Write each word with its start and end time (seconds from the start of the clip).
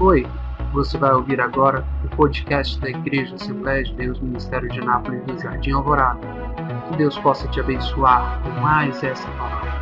Oi, 0.00 0.22
você 0.72 0.96
vai 0.96 1.12
ouvir 1.12 1.40
agora 1.40 1.84
o 2.06 2.16
podcast 2.16 2.80
da 2.80 2.88
Igreja 2.88 3.34
Assembleia 3.34 3.82
de 3.82 3.92
Deus 3.96 4.20
Ministério 4.20 4.68
de 4.68 4.78
Anápolis 4.78 5.26
do 5.26 5.36
Jardim 5.36 5.72
Alvorada. 5.72 6.20
Que 6.88 6.98
Deus 6.98 7.18
possa 7.18 7.50
te 7.50 7.58
abençoar 7.58 8.40
com 8.44 8.60
mais 8.60 9.02
essa 9.02 9.26
palavra. 9.36 9.72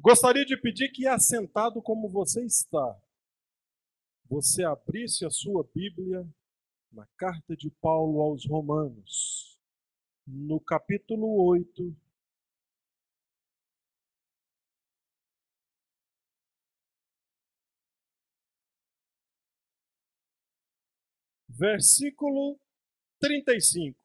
Gostaria 0.00 0.42
de 0.46 0.58
pedir 0.58 0.88
que, 0.88 1.06
assentado 1.06 1.82
como 1.82 2.08
você 2.08 2.42
está, 2.46 2.96
você 4.24 4.64
abrisse 4.64 5.26
a 5.26 5.30
sua 5.30 5.68
Bíblia 5.74 6.26
na 6.90 7.06
carta 7.18 7.54
de 7.54 7.70
Paulo 7.82 8.22
aos 8.22 8.48
Romanos, 8.48 9.60
no 10.26 10.58
capítulo 10.58 11.44
8, 11.44 11.94
versículo 21.58 22.58
35. 23.20 23.98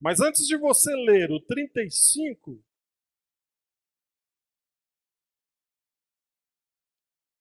Mas 0.00 0.20
antes 0.20 0.46
de 0.46 0.56
você 0.56 0.90
ler 0.96 1.30
o 1.30 1.40
35, 1.40 2.60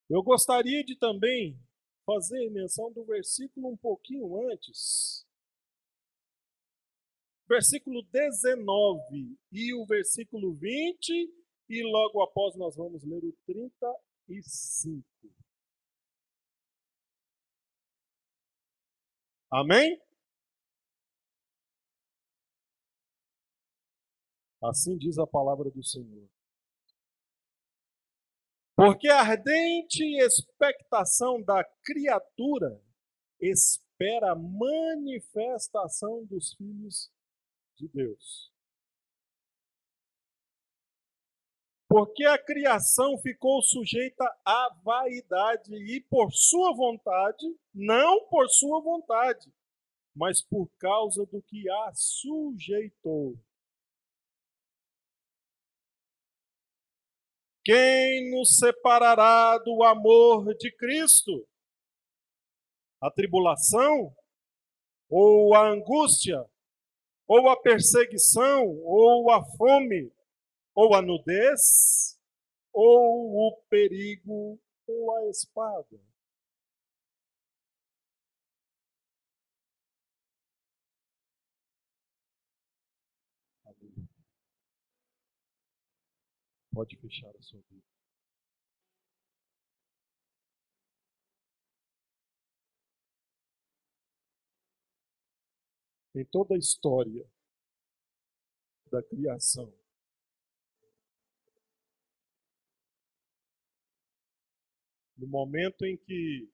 eu 0.09 0.21
gostaria 0.21 0.83
de 0.83 0.95
também 0.95 1.57
fazer 2.05 2.49
menção 2.51 2.91
do 2.91 3.03
versículo 3.03 3.69
um 3.69 3.77
pouquinho 3.77 4.51
antes. 4.51 5.25
Versículo 7.47 8.03
19 8.11 9.35
e 9.51 9.73
o 9.73 9.85
versículo 9.87 10.53
20, 10.53 11.33
e 11.69 11.83
logo 11.83 12.21
após 12.21 12.55
nós 12.55 12.75
vamos 12.75 13.03
ler 13.03 13.23
o 13.23 13.33
35. 13.47 15.08
Amém? 19.51 19.99
Assim 24.61 24.97
diz 24.97 25.17
a 25.17 25.25
palavra 25.25 25.71
do 25.71 25.83
Senhor. 25.83 26.29
Porque 28.75 29.07
a 29.09 29.21
ardente 29.21 30.03
expectação 30.19 31.41
da 31.41 31.63
criatura 31.83 32.81
espera 33.39 34.31
a 34.31 34.35
manifestação 34.35 36.25
dos 36.25 36.53
filhos 36.53 37.11
de 37.75 37.87
Deus. 37.89 38.51
Porque 41.89 42.23
a 42.23 42.37
criação 42.37 43.17
ficou 43.17 43.63
sujeita 43.63 44.23
à 44.45 44.69
vaidade 44.83 45.73
e 45.73 45.99
por 46.01 46.31
sua 46.31 46.71
vontade, 46.71 47.47
não 47.73 48.27
por 48.27 48.47
sua 48.47 48.79
vontade, 48.79 49.51
mas 50.15 50.39
por 50.39 50.69
causa 50.77 51.25
do 51.25 51.41
que 51.41 51.67
a 51.67 51.91
sujeitou. 51.95 53.35
Quem 57.65 58.29
nos 58.29 58.57
separará 58.59 59.57
do 59.57 59.81
amor 59.83 60.55
de 60.57 60.71
Cristo? 60.75 61.43
A 63.01 63.09
tribulação? 63.09 64.15
Ou 65.09 65.55
a 65.55 65.67
angústia? 65.67 66.45
Ou 67.27 67.49
a 67.49 67.59
perseguição? 67.59 68.67
Ou 68.83 69.31
a 69.31 69.43
fome? 69.57 70.11
Ou 70.81 70.95
a 70.95 71.01
nudez, 71.01 72.17
ou 72.71 73.49
o 73.49 73.61
perigo, 73.69 74.57
ou 74.87 75.17
a 75.17 75.29
espada. 75.29 75.99
Pode 86.73 86.95
fechar 86.95 87.35
a 87.35 87.41
sua 87.41 87.59
vida. 87.69 87.83
Em 96.15 96.23
toda 96.23 96.55
a 96.55 96.57
história 96.57 97.29
da 98.89 99.03
criação, 99.03 99.78
no 105.19 105.27
momento 105.27 105.85
em 105.85 105.97
que 105.97 106.49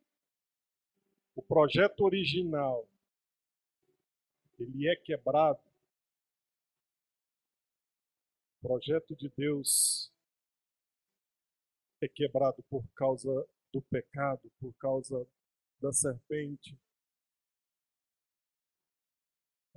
o 1.35 1.41
projeto 1.41 2.01
original 2.01 2.87
ele 4.57 4.87
é 4.87 4.95
quebrado, 4.95 5.59
o 8.57 8.67
projeto 8.67 9.15
de 9.15 9.29
Deus 9.37 10.11
é 12.01 12.07
quebrado 12.07 12.63
por 12.63 12.83
causa 12.95 13.47
do 13.71 13.81
pecado, 13.83 14.51
por 14.59 14.73
causa 14.75 15.27
da 15.79 15.93
serpente. 15.93 16.75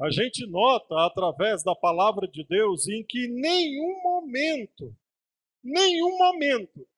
A 0.01 0.11
gente 0.11 0.47
nota 0.47 0.95
através 1.05 1.63
da 1.63 1.75
palavra 1.75 2.27
de 2.27 2.43
Deus 2.45 2.89
em 2.89 3.05
que 3.05 3.29
nenhum 3.29 4.01
momento, 4.01 4.97
nenhum 5.63 6.17
momento 6.17 6.89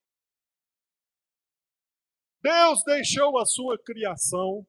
Deus 2.41 2.83
deixou 2.83 3.37
a 3.37 3.45
sua 3.45 3.77
criação 3.77 4.65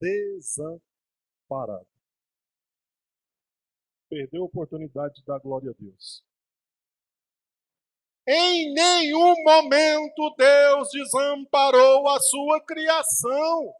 desamparada. 0.00 1.86
Perdeu 4.08 4.42
a 4.42 4.46
oportunidade 4.46 5.14
de 5.14 5.24
dar 5.24 5.38
glória 5.38 5.70
a 5.70 5.74
Deus. 5.78 6.24
Em 8.26 8.72
nenhum 8.72 9.42
momento 9.42 10.34
Deus 10.36 10.88
desamparou 10.92 12.08
a 12.08 12.20
sua 12.20 12.64
criação. 12.64 13.74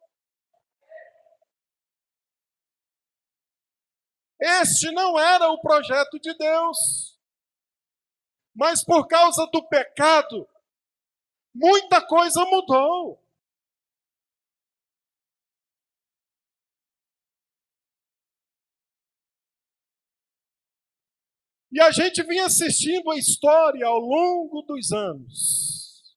Este 4.41 4.91
não 4.91 5.19
era 5.19 5.49
o 5.51 5.61
projeto 5.61 6.19
de 6.19 6.37
Deus. 6.37 7.21
Mas 8.55 8.85
por 8.85 9.07
causa 9.07 9.47
do 9.53 9.67
pecado, 9.69 10.49
muita 11.55 12.05
coisa 12.05 12.45
mudou. 12.47 13.22
E 21.73 21.81
a 21.81 21.91
gente 21.91 22.23
vinha 22.23 22.45
assistindo 22.45 23.11
a 23.11 23.17
história 23.17 23.87
ao 23.87 23.99
longo 23.99 24.61
dos 24.61 24.93
anos. 24.93 26.15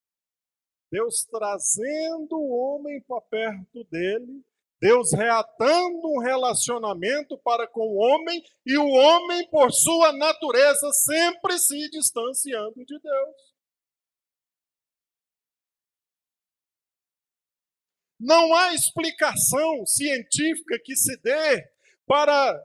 Deus 0.91 1.25
trazendo 1.31 2.35
o 2.35 2.49
homem 2.49 3.01
para 3.07 3.21
perto 3.21 3.83
dele, 3.85 4.43
Deus 4.81 5.13
reatando 5.13 6.09
um 6.09 6.19
relacionamento 6.19 7.37
para 7.37 7.65
com 7.67 7.87
o 7.87 7.95
homem 7.95 8.43
e 8.65 8.77
o 8.77 8.85
homem, 8.85 9.49
por 9.49 9.71
sua 9.71 10.11
natureza, 10.11 10.91
sempre 10.91 11.57
se 11.57 11.89
distanciando 11.89 12.83
de 12.85 12.99
Deus. 12.99 13.55
Não 18.19 18.53
há 18.53 18.73
explicação 18.73 19.85
científica 19.85 20.79
que 20.83 20.95
se 20.95 21.15
dê 21.21 21.69
para 22.05 22.61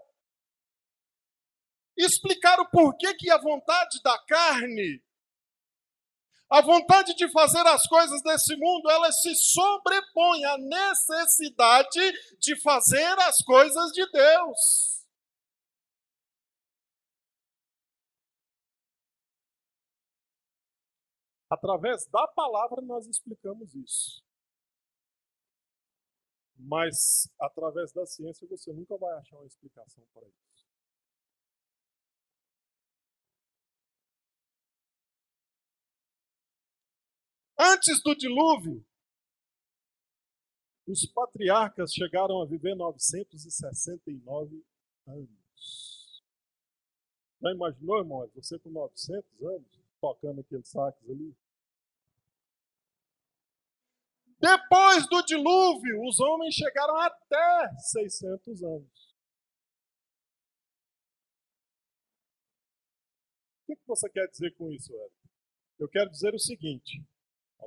explicar 2.04 2.58
o 2.60 2.68
porquê 2.70 3.14
que 3.14 3.30
a 3.30 3.38
vontade 3.38 4.00
da 4.02 4.18
carne, 4.26 5.02
a 6.50 6.60
vontade 6.60 7.14
de 7.14 7.30
fazer 7.30 7.64
as 7.66 7.86
coisas 7.86 8.20
desse 8.22 8.56
mundo, 8.56 8.90
ela 8.90 9.12
se 9.12 9.34
sobrepõe 9.36 10.44
à 10.44 10.58
necessidade 10.58 12.38
de 12.40 12.60
fazer 12.60 13.18
as 13.20 13.40
coisas 13.42 13.92
de 13.92 14.04
Deus. 14.10 14.90
Através 21.48 22.06
da 22.06 22.26
palavra 22.28 22.80
nós 22.80 23.06
explicamos 23.06 23.74
isso. 23.74 24.22
Mas 26.56 27.28
através 27.40 27.92
da 27.92 28.04
ciência 28.06 28.46
você 28.48 28.72
nunca 28.72 28.96
vai 28.96 29.16
achar 29.18 29.36
uma 29.36 29.46
explicação 29.46 30.04
para 30.12 30.26
isso. 30.26 30.49
Antes 37.62 38.02
do 38.02 38.14
dilúvio, 38.14 38.82
os 40.86 41.04
patriarcas 41.04 41.92
chegaram 41.92 42.40
a 42.40 42.46
viver 42.46 42.74
969 42.74 44.64
anos. 45.06 46.22
Já 47.42 47.52
imaginou, 47.52 47.98
irmão? 47.98 48.30
Você 48.34 48.58
com 48.60 48.70
900 48.70 49.42
anos, 49.42 49.78
tocando 50.00 50.40
aqueles 50.40 50.68
saques 50.68 51.06
ali? 51.10 51.36
Depois 54.38 55.06
do 55.06 55.22
dilúvio, 55.26 56.02
os 56.08 56.18
homens 56.18 56.54
chegaram 56.54 56.96
até 56.96 57.76
600 57.76 58.62
anos. 58.62 59.14
O 63.68 63.76
que 63.76 63.86
você 63.86 64.08
quer 64.08 64.26
dizer 64.28 64.54
com 64.56 64.72
isso, 64.72 64.94
Ed? 64.94 65.14
Eu 65.78 65.88
quero 65.90 66.10
dizer 66.10 66.34
o 66.34 66.38
seguinte: 66.38 67.04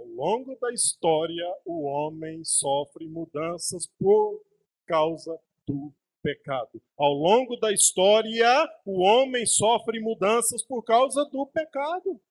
ao 0.04 0.08
longo 0.10 0.58
da 0.60 0.74
história, 0.74 1.46
o 1.66 1.84
homem 1.84 2.44
sofre 2.44 3.08
mudanças 3.08 3.88
por 3.98 4.44
causa 4.86 5.40
do 5.66 5.94
pecado. 6.22 6.82
Ao 6.98 7.14
longo 7.14 7.56
da 7.56 7.72
história, 7.72 8.50
o 8.86 9.02
homem 9.02 9.46
sofre 9.46 10.02
mudanças 10.02 10.62
por 10.66 10.84
causa 10.84 11.24
do 11.26 11.48
pecado. 11.48 12.22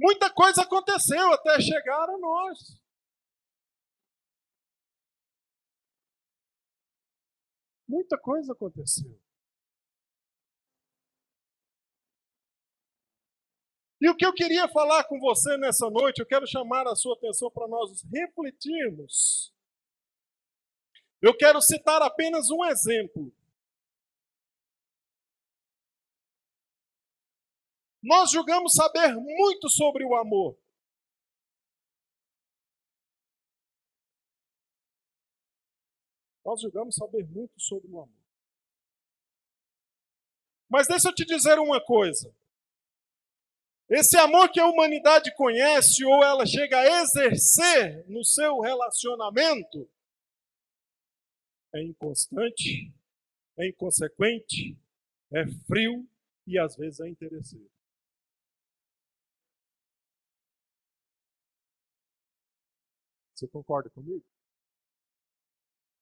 Muita 0.00 0.32
coisa 0.32 0.62
aconteceu 0.62 1.32
até 1.32 1.60
chegar 1.60 2.08
a 2.08 2.18
nós. 2.18 2.80
Muita 7.88 8.18
coisa 8.18 8.52
aconteceu. 8.52 9.27
E 14.00 14.08
o 14.08 14.16
que 14.16 14.24
eu 14.24 14.32
queria 14.32 14.68
falar 14.68 15.04
com 15.04 15.18
você 15.18 15.56
nessa 15.56 15.90
noite, 15.90 16.20
eu 16.20 16.26
quero 16.26 16.46
chamar 16.46 16.86
a 16.86 16.94
sua 16.94 17.14
atenção 17.14 17.50
para 17.50 17.66
nós 17.66 18.02
refletirmos. 18.04 19.52
Eu 21.20 21.36
quero 21.36 21.60
citar 21.60 22.00
apenas 22.00 22.48
um 22.48 22.64
exemplo. 22.64 23.32
Nós 28.00 28.30
julgamos 28.30 28.74
saber 28.74 29.16
muito 29.16 29.68
sobre 29.68 30.04
o 30.04 30.14
amor. 30.14 30.56
Nós 36.44 36.62
julgamos 36.62 36.94
saber 36.94 37.26
muito 37.26 37.60
sobre 37.60 37.90
o 37.90 38.00
amor. 38.00 38.16
Mas 40.70 40.86
deixa 40.86 41.08
eu 41.08 41.14
te 41.14 41.24
dizer 41.24 41.58
uma 41.58 41.84
coisa. 41.84 42.32
Esse 43.90 44.18
amor 44.18 44.50
que 44.50 44.60
a 44.60 44.66
humanidade 44.66 45.34
conhece 45.34 46.04
ou 46.04 46.22
ela 46.22 46.44
chega 46.44 46.78
a 46.78 47.02
exercer 47.02 48.04
no 48.08 48.22
seu 48.22 48.60
relacionamento 48.60 49.88
é 51.74 51.82
inconstante, 51.82 52.92
é 53.58 53.68
inconsequente, 53.68 54.76
é 55.32 55.46
frio 55.66 56.06
e 56.46 56.58
às 56.58 56.76
vezes 56.76 57.00
é 57.00 57.08
interesseiro. 57.08 57.70
Você 63.34 63.46
concorda 63.48 63.88
comigo? 63.90 64.24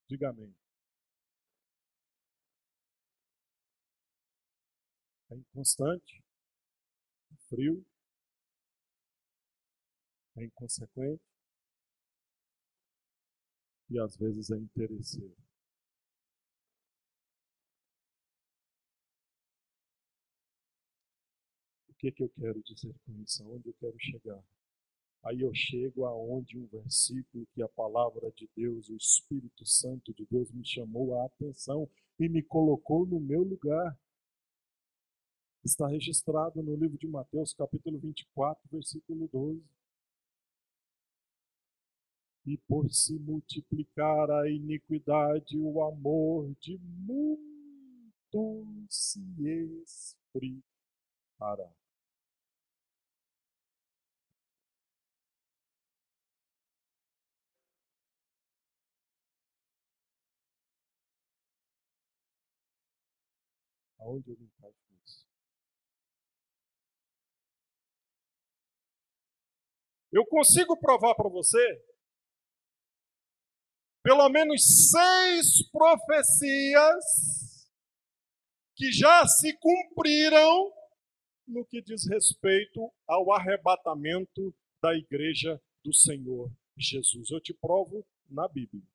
Diga 0.08 0.30
amém. 0.30 0.54
É 5.30 5.34
inconstante, 5.36 6.22
frio, 7.48 7.84
é 10.36 10.44
inconsequente 10.44 11.22
e 13.90 13.98
às 13.98 14.16
vezes 14.16 14.50
é 14.50 14.56
interesseiro. 14.56 15.36
O 21.88 21.94
que, 21.98 22.12
que 22.12 22.22
eu 22.22 22.28
quero 22.28 22.62
dizer 22.62 22.94
com 23.04 23.12
isso? 23.22 23.42
Aonde 23.42 23.68
eu 23.68 23.74
quero 23.80 23.96
chegar? 23.98 24.42
Aí 25.24 25.40
eu 25.40 25.52
chego 25.54 26.04
aonde 26.04 26.58
um 26.58 26.66
versículo 26.66 27.46
que 27.52 27.62
a 27.62 27.68
palavra 27.68 28.30
de 28.32 28.48
Deus, 28.54 28.88
o 28.88 28.96
Espírito 28.96 29.66
Santo 29.66 30.14
de 30.14 30.24
Deus 30.26 30.52
me 30.52 30.64
chamou 30.64 31.18
a 31.18 31.26
atenção 31.26 31.88
e 32.20 32.28
me 32.28 32.42
colocou 32.42 33.06
no 33.06 33.18
meu 33.18 33.42
lugar 33.42 33.98
está 35.66 35.88
registrado 35.88 36.62
no 36.62 36.76
livro 36.76 36.96
de 36.96 37.08
Mateus, 37.08 37.52
capítulo 37.52 37.98
24, 37.98 38.62
versículo 38.70 39.28
12. 39.32 39.62
E 42.46 42.56
por 42.68 42.88
se 42.92 43.18
multiplicar 43.18 44.30
a 44.30 44.48
iniquidade, 44.48 45.58
o 45.58 45.82
amor 45.82 46.54
de 46.60 46.78
muitos 46.78 47.42
se 48.88 49.20
esfriará. 49.82 50.62
Aonde 63.98 64.30
eu 64.30 64.36
me 64.38 64.48
Eu 70.16 70.24
consigo 70.24 70.78
provar 70.78 71.14
para 71.14 71.28
você 71.28 71.60
pelo 74.02 74.26
menos 74.30 74.90
seis 74.90 75.68
profecias 75.70 77.68
que 78.74 78.90
já 78.90 79.26
se 79.26 79.52
cumpriram 79.58 80.72
no 81.46 81.66
que 81.66 81.82
diz 81.82 82.08
respeito 82.08 82.90
ao 83.06 83.30
arrebatamento 83.30 84.54
da 84.80 84.96
igreja 84.96 85.60
do 85.84 85.92
Senhor 85.92 86.50
Jesus. 86.78 87.30
Eu 87.30 87.40
te 87.40 87.52
provo 87.52 88.02
na 88.26 88.48
Bíblia. 88.48 88.88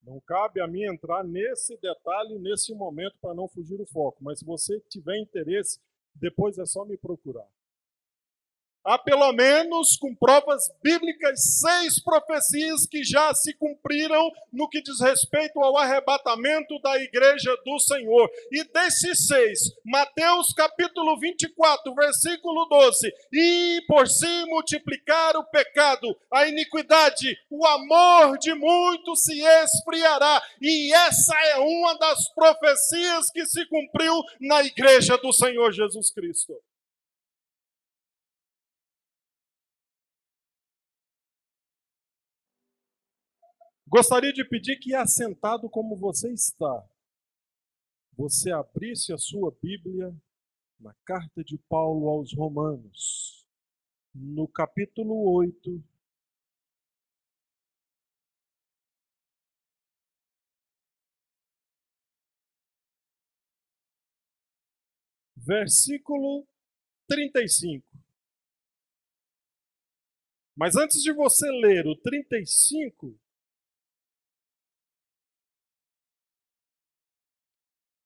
Não 0.00 0.20
cabe 0.20 0.60
a 0.60 0.68
mim 0.68 0.84
entrar 0.84 1.24
nesse 1.24 1.76
detalhe, 1.78 2.38
nesse 2.38 2.72
momento, 2.72 3.18
para 3.20 3.34
não 3.34 3.48
fugir 3.48 3.80
o 3.80 3.86
foco. 3.86 4.22
Mas 4.22 4.38
se 4.38 4.44
você 4.44 4.78
tiver 4.82 5.18
interesse, 5.18 5.80
depois 6.14 6.56
é 6.56 6.64
só 6.64 6.84
me 6.84 6.96
procurar. 6.96 7.48
Há 8.82 8.96
pelo 8.96 9.30
menos, 9.32 9.96
com 9.98 10.14
provas 10.14 10.70
bíblicas, 10.82 11.60
seis 11.60 12.02
profecias 12.02 12.86
que 12.86 13.04
já 13.04 13.34
se 13.34 13.52
cumpriram 13.54 14.30
no 14.50 14.68
que 14.70 14.80
diz 14.80 15.00
respeito 15.00 15.60
ao 15.60 15.76
arrebatamento 15.76 16.80
da 16.80 16.96
igreja 16.96 17.54
do 17.64 17.78
Senhor. 17.78 18.30
E 18.50 18.64
desses 18.64 19.26
seis, 19.26 19.60
Mateus 19.84 20.54
capítulo 20.54 21.18
24, 21.18 21.94
versículo 21.94 22.64
12: 22.70 23.12
E 23.30 23.82
por 23.86 24.08
se 24.08 24.46
multiplicar 24.46 25.36
o 25.36 25.44
pecado, 25.44 26.16
a 26.32 26.48
iniquidade, 26.48 27.36
o 27.50 27.66
amor 27.66 28.38
de 28.38 28.54
muitos 28.54 29.24
se 29.24 29.42
esfriará. 29.42 30.42
E 30.58 30.90
essa 30.94 31.34
é 31.48 31.58
uma 31.58 31.98
das 31.98 32.32
profecias 32.32 33.30
que 33.30 33.44
se 33.44 33.66
cumpriu 33.66 34.22
na 34.40 34.62
igreja 34.62 35.18
do 35.18 35.32
Senhor 35.34 35.70
Jesus 35.70 36.10
Cristo. 36.10 36.54
Gostaria 43.90 44.32
de 44.32 44.44
pedir 44.44 44.78
que, 44.78 44.94
assentado 44.94 45.68
como 45.68 45.96
você 45.96 46.32
está, 46.32 46.88
você 48.16 48.52
abrisse 48.52 49.12
a 49.12 49.18
sua 49.18 49.50
Bíblia 49.60 50.16
na 50.78 50.94
carta 51.04 51.42
de 51.42 51.58
Paulo 51.58 52.08
aos 52.08 52.32
Romanos, 52.32 53.44
no 54.14 54.46
capítulo 54.46 55.32
8. 55.32 55.82
Versículo 65.34 66.46
35. 67.08 67.84
Mas 70.54 70.76
antes 70.76 71.02
de 71.02 71.12
você 71.12 71.50
ler 71.50 71.88
o 71.88 71.96
35, 71.96 73.18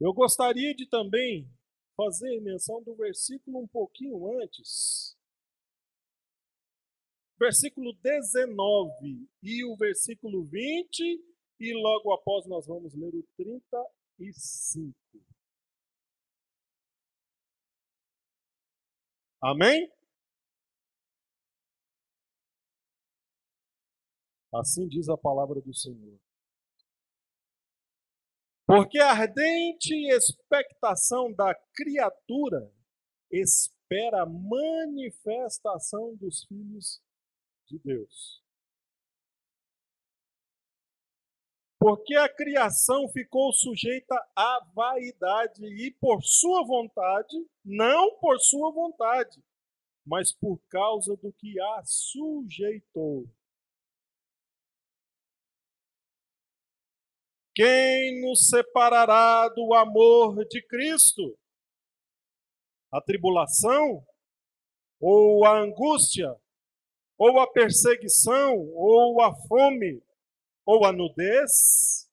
Eu 0.00 0.12
gostaria 0.12 0.74
de 0.74 0.86
também 0.88 1.48
fazer 1.96 2.40
menção 2.40 2.82
do 2.82 2.94
versículo 2.96 3.60
um 3.60 3.68
pouquinho 3.68 4.40
antes. 4.40 5.16
Versículo 7.38 7.92
19 8.02 9.28
e 9.42 9.64
o 9.64 9.76
versículo 9.76 10.44
20, 10.44 11.20
e 11.60 11.72
logo 11.74 12.12
após 12.12 12.46
nós 12.46 12.66
vamos 12.66 12.94
ler 12.94 13.14
o 13.14 13.22
35. 13.36 14.94
Amém? 19.40 19.92
Assim 24.52 24.88
diz 24.88 25.08
a 25.08 25.16
palavra 25.16 25.60
do 25.60 25.74
Senhor. 25.74 26.23
Porque 28.76 28.98
a 28.98 29.12
ardente 29.12 29.94
expectação 30.08 31.32
da 31.32 31.54
criatura 31.76 32.72
espera 33.30 34.22
a 34.22 34.26
manifestação 34.26 36.16
dos 36.16 36.44
filhos 36.46 37.00
de 37.68 37.78
Deus. 37.78 38.42
Porque 41.78 42.16
a 42.16 42.28
criação 42.28 43.08
ficou 43.10 43.52
sujeita 43.52 44.16
à 44.34 44.66
vaidade 44.74 45.64
e 45.64 45.92
por 45.92 46.20
sua 46.24 46.64
vontade, 46.66 47.36
não 47.64 48.18
por 48.18 48.40
sua 48.40 48.72
vontade, 48.72 49.40
mas 50.04 50.32
por 50.32 50.58
causa 50.68 51.16
do 51.16 51.32
que 51.32 51.60
a 51.60 51.82
sujeitou. 51.84 53.24
Quem 57.54 58.20
nos 58.20 58.48
separará 58.48 59.48
do 59.48 59.72
amor 59.74 60.44
de 60.46 60.60
Cristo? 60.66 61.38
A 62.92 63.00
tribulação? 63.00 64.04
Ou 65.00 65.44
a 65.44 65.60
angústia? 65.60 66.34
Ou 67.16 67.38
a 67.38 67.46
perseguição? 67.46 68.58
Ou 68.74 69.22
a 69.22 69.32
fome? 69.46 70.02
Ou 70.66 70.84
a 70.84 70.92
nudez? 70.92 72.10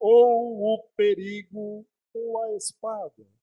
Ou 0.00 0.74
o 0.74 0.82
perigo? 0.96 1.86
Ou 2.12 2.42
a 2.42 2.56
espada? 2.56 3.39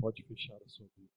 Pode 0.00 0.22
fechar 0.22 0.56
a 0.56 0.68
sua 0.68 0.86
vida. 0.96 1.10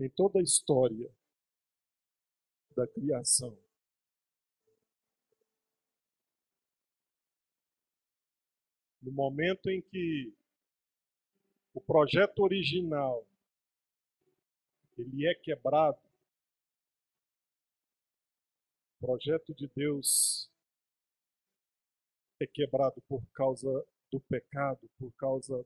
Em 0.00 0.08
toda 0.10 0.38
a 0.38 0.42
história 0.42 1.12
da 2.76 2.86
criação, 2.86 3.56
no 9.02 9.12
momento 9.12 9.68
em 9.70 9.80
que 9.80 10.32
o 11.72 11.80
projeto 11.80 12.40
original 12.40 13.26
ele 14.96 15.26
é 15.26 15.34
quebrado, 15.34 16.07
o 19.00 19.06
projeto 19.06 19.54
de 19.54 19.68
Deus 19.68 20.50
é 22.40 22.46
quebrado 22.46 23.00
por 23.08 23.22
causa 23.32 23.68
do 24.10 24.20
pecado, 24.20 24.88
por 24.98 25.12
causa 25.12 25.64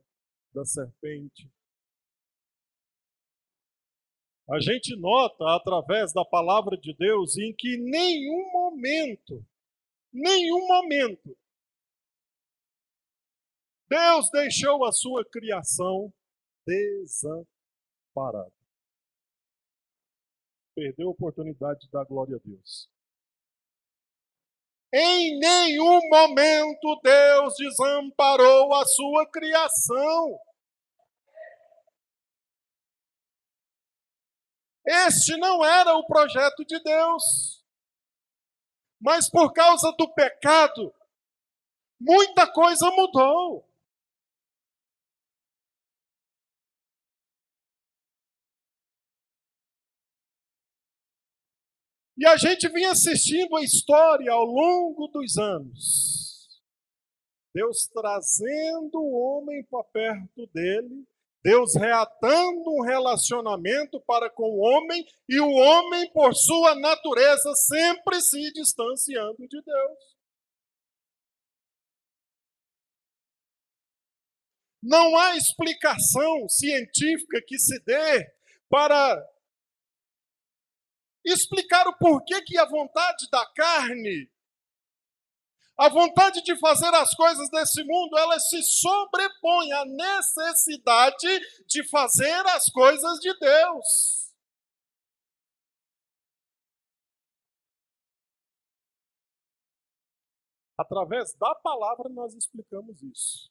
da 0.53 0.65
serpente. 0.65 1.51
A 4.51 4.61
gente 4.61 4.95
nota 4.97 5.57
através 5.57 6.13
da 6.13 6.25
palavra 6.25 6.77
de 6.77 6.95
Deus 6.95 7.39
em 7.39 7.55
que 7.55 7.79
nenhum 7.79 8.53
momento, 8.53 9.45
nenhum 10.13 10.67
momento, 10.67 11.37
Deus 13.89 14.31
deixou 14.31 14.85
a 14.85 14.93
sua 14.93 15.25
criação 15.25 16.13
desamparada. 16.67 18.53
Perdeu 20.75 21.09
a 21.09 21.13
oportunidade 21.13 21.81
de 21.81 21.91
dar 21.91 22.05
glória 22.05 22.37
a 22.37 22.41
Deus. 22.41 22.92
Em 24.93 25.39
nenhum 25.39 26.01
momento 26.11 27.01
Deus 27.03 27.55
desamparou 27.57 28.75
a 28.75 28.85
sua 28.85 29.27
criação. 29.27 30.39
Este 34.85 35.37
não 35.39 35.65
era 35.65 35.95
o 35.95 36.07
projeto 36.07 36.65
de 36.67 36.79
Deus. 36.83 37.65
Mas 39.01 39.31
por 39.31 39.53
causa 39.53 39.93
do 39.93 40.13
pecado, 40.13 40.95
muita 41.99 42.47
coisa 42.53 42.91
mudou. 42.91 43.72
E 52.23 52.27
a 52.27 52.37
gente 52.37 52.69
vem 52.69 52.87
assistindo 52.87 53.57
a 53.57 53.65
história 53.65 54.31
ao 54.31 54.45
longo 54.45 55.09
dos 55.09 55.37
anos. 55.37 56.63
Deus 57.53 57.89
trazendo 57.93 59.01
o 59.01 59.13
homem 59.13 59.65
para 59.65 59.83
perto 59.83 60.47
dele, 60.55 61.05
Deus 61.43 61.75
reatando 61.75 62.71
um 62.71 62.83
relacionamento 62.83 64.01
para 64.03 64.31
com 64.31 64.45
o 64.45 64.61
homem 64.61 65.05
e 65.29 65.41
o 65.41 65.51
homem, 65.51 66.13
por 66.13 66.33
sua 66.33 66.77
natureza, 66.77 67.57
sempre 67.57 68.21
se 68.21 68.53
distanciando 68.53 69.49
de 69.49 69.61
Deus. 69.61 69.99
Não 74.81 75.19
há 75.19 75.37
explicação 75.37 76.49
científica 76.49 77.43
que 77.45 77.59
se 77.59 77.81
dê 77.81 78.33
para 78.69 79.32
explicar 81.25 81.87
o 81.89 81.97
porquê 81.97 82.43
que 82.43 82.59
a 82.59 82.67
vontade 82.67 83.29
da 83.31 83.47
carne, 83.55 84.31
a 85.79 85.89
vontade 85.89 86.43
de 86.43 86.57
fazer 86.59 86.93
as 86.95 87.15
coisas 87.15 87.49
desse 87.51 87.83
mundo, 87.85 88.17
ela 88.19 88.39
se 88.39 88.63
sobrepõe 88.63 89.73
à 89.73 89.85
necessidade 89.85 91.67
de 91.67 91.89
fazer 91.89 92.47
as 92.47 92.67
coisas 92.67 93.19
de 93.19 93.37
Deus. 93.39 94.23
Através 100.77 101.33
da 101.35 101.55
palavra 101.57 102.09
nós 102.09 102.35
explicamos 102.35 103.03
isso. 103.03 103.51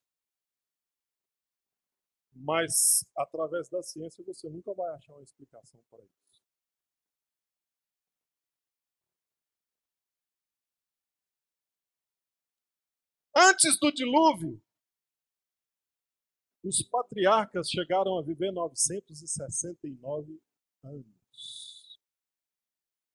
Mas 2.34 3.06
através 3.16 3.70
da 3.70 3.82
ciência 3.84 4.24
você 4.24 4.50
nunca 4.50 4.74
vai 4.74 4.90
achar 4.96 5.14
uma 5.14 5.24
explicação 5.24 5.80
para 5.90 6.00
isso. 6.04 6.31
Antes 13.36 13.80
do 13.80 13.92
dilúvio, 13.92 14.62
os 16.64 16.82
patriarcas 16.84 17.70
chegaram 17.70 18.18
a 18.20 18.22
viver 18.22 18.52
969 18.52 20.42
anos. 20.84 22.00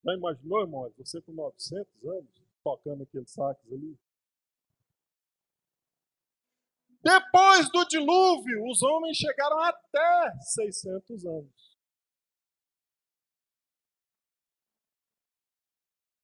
Já 0.03 0.13
imaginou, 0.13 0.61
irmão, 0.61 0.93
você 0.97 1.21
com 1.21 1.33
900 1.33 2.05
anos, 2.05 2.43
tocando 2.63 3.03
aqueles 3.03 3.31
sacos 3.31 3.71
ali? 3.71 3.97
Depois 7.03 7.69
do 7.71 7.85
dilúvio, 7.85 8.65
os 8.69 8.81
homens 8.81 9.17
chegaram 9.17 9.59
até 9.59 10.33
600 10.41 11.25
anos. 11.25 11.77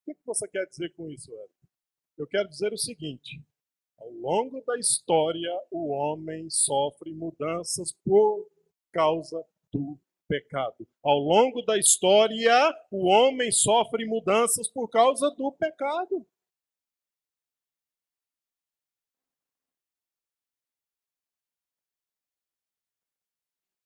O 0.06 0.14
que 0.14 0.26
você 0.26 0.48
quer 0.50 0.66
dizer 0.66 0.94
com 0.94 1.10
isso, 1.10 1.32
Ed? 1.32 1.54
Eu 2.18 2.28
quero 2.28 2.50
dizer 2.50 2.74
o 2.74 2.78
seguinte: 2.78 3.42
longo 4.22 4.62
da 4.65 4.77
história, 4.77 5.51
o 5.72 5.89
homem 5.89 6.50
sofre 6.50 7.13
mudanças 7.13 7.91
por 8.03 8.48
causa 8.91 9.46
do 9.72 9.98
pecado. 10.27 10.88
Ao 11.03 11.17
longo 11.17 11.62
da 11.62 11.77
história, 11.77 12.55
o 12.91 13.08
homem 13.08 13.51
sofre 13.51 14.05
mudanças 14.05 14.67
por 14.72 14.89
causa 14.89 15.29
do 15.32 15.51
pecado. 15.51 16.25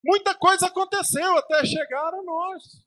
Muita 0.03 0.34
coisa 0.38 0.67
aconteceu 0.67 1.38
até 1.38 1.65
chegar 1.65 2.13
a 2.13 2.24
nós. 2.24 2.81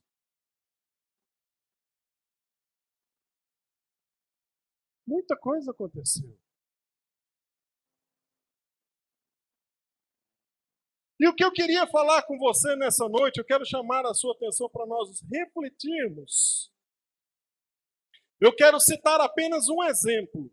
Muita 5.05 5.35
coisa 5.37 5.69
aconteceu. 5.69 6.40
E 11.21 11.27
o 11.27 11.35
que 11.35 11.43
eu 11.43 11.51
queria 11.51 11.85
falar 11.85 12.23
com 12.23 12.35
você 12.35 12.75
nessa 12.75 13.07
noite, 13.07 13.37
eu 13.37 13.45
quero 13.45 13.63
chamar 13.63 14.03
a 14.07 14.13
sua 14.13 14.33
atenção 14.33 14.67
para 14.67 14.87
nós 14.87 15.21
refletirmos. 15.31 16.73
Eu 18.39 18.55
quero 18.55 18.79
citar 18.79 19.21
apenas 19.21 19.69
um 19.69 19.83
exemplo. 19.83 20.51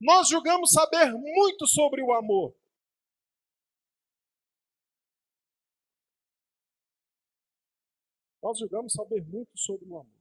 Nós 0.00 0.26
julgamos 0.26 0.70
saber 0.72 1.12
muito 1.12 1.66
sobre 1.66 2.02
o 2.02 2.14
amor. 2.14 2.56
Nós 8.42 8.58
julgamos 8.58 8.94
saber 8.94 9.22
muito 9.26 9.50
sobre 9.54 9.86
o 9.86 9.98
amor. 9.98 10.20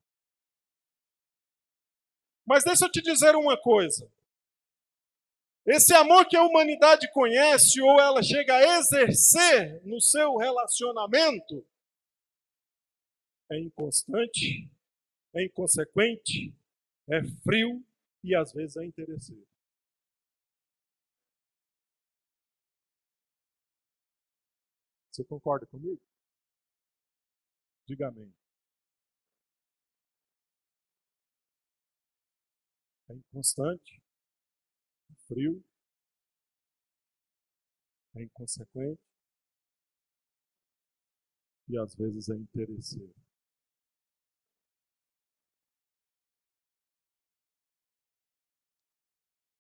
Mas 2.45 2.65
deixa 2.65 2.83
eu 2.83 2.91
te 2.91 3.01
dizer 3.01 3.33
uma 3.37 3.57
coisa. 3.57 4.11
Esse 5.71 5.93
amor 5.93 6.27
que 6.27 6.35
a 6.35 6.41
humanidade 6.41 7.11
conhece 7.11 7.79
ou 7.79 7.99
ela 7.99 8.23
chega 8.23 8.55
a 8.55 8.79
exercer 8.79 9.85
no 9.85 10.01
seu 10.01 10.35
relacionamento 10.35 11.63
é 13.51 13.59
inconstante, 13.59 14.67
é 15.35 15.45
inconsequente, 15.45 16.51
é 17.07 17.23
frio 17.43 17.85
e 18.23 18.33
às 18.35 18.51
vezes 18.51 18.77
é 18.77 18.85
interesseiro. 18.85 19.45
Você 25.11 25.23
concorda 25.23 25.67
comigo? 25.67 26.01
Diga 27.85 28.07
amém. 28.07 28.33
É 33.09 33.13
inconstante, 33.13 33.98
frio, 35.29 35.63
é 38.15 38.21
inconsequente 38.21 38.99
e 41.69 41.77
às 41.77 41.95
vezes 41.95 42.27
é 42.29 42.35
interesseiro. 42.35 43.15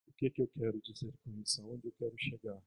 O 0.07 0.13
que, 0.17 0.29
que 0.29 0.41
eu 0.41 0.47
quero 0.49 0.81
dizer 0.81 1.13
com 1.23 1.31
isso? 1.39 1.61
Aonde 1.61 1.87
eu 1.87 1.93
quero 1.97 2.13
chegar? 2.17 2.61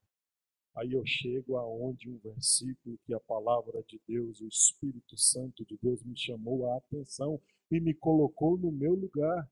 Aí 0.76 0.92
eu 0.92 1.04
chego 1.04 1.56
aonde 1.56 2.08
um 2.10 2.18
versículo 2.18 2.98
que 3.04 3.12
a 3.12 3.20
palavra 3.20 3.82
de 3.82 4.00
Deus, 4.08 4.40
o 4.40 4.48
Espírito 4.48 5.18
Santo 5.18 5.64
de 5.66 5.76
Deus 5.82 6.02
me 6.02 6.16
chamou 6.16 6.70
a 6.70 6.78
atenção 6.78 7.40
e 7.70 7.80
me 7.80 7.94
colocou 7.94 8.56
no 8.56 8.72
meu 8.72 8.94
lugar. 8.94 9.50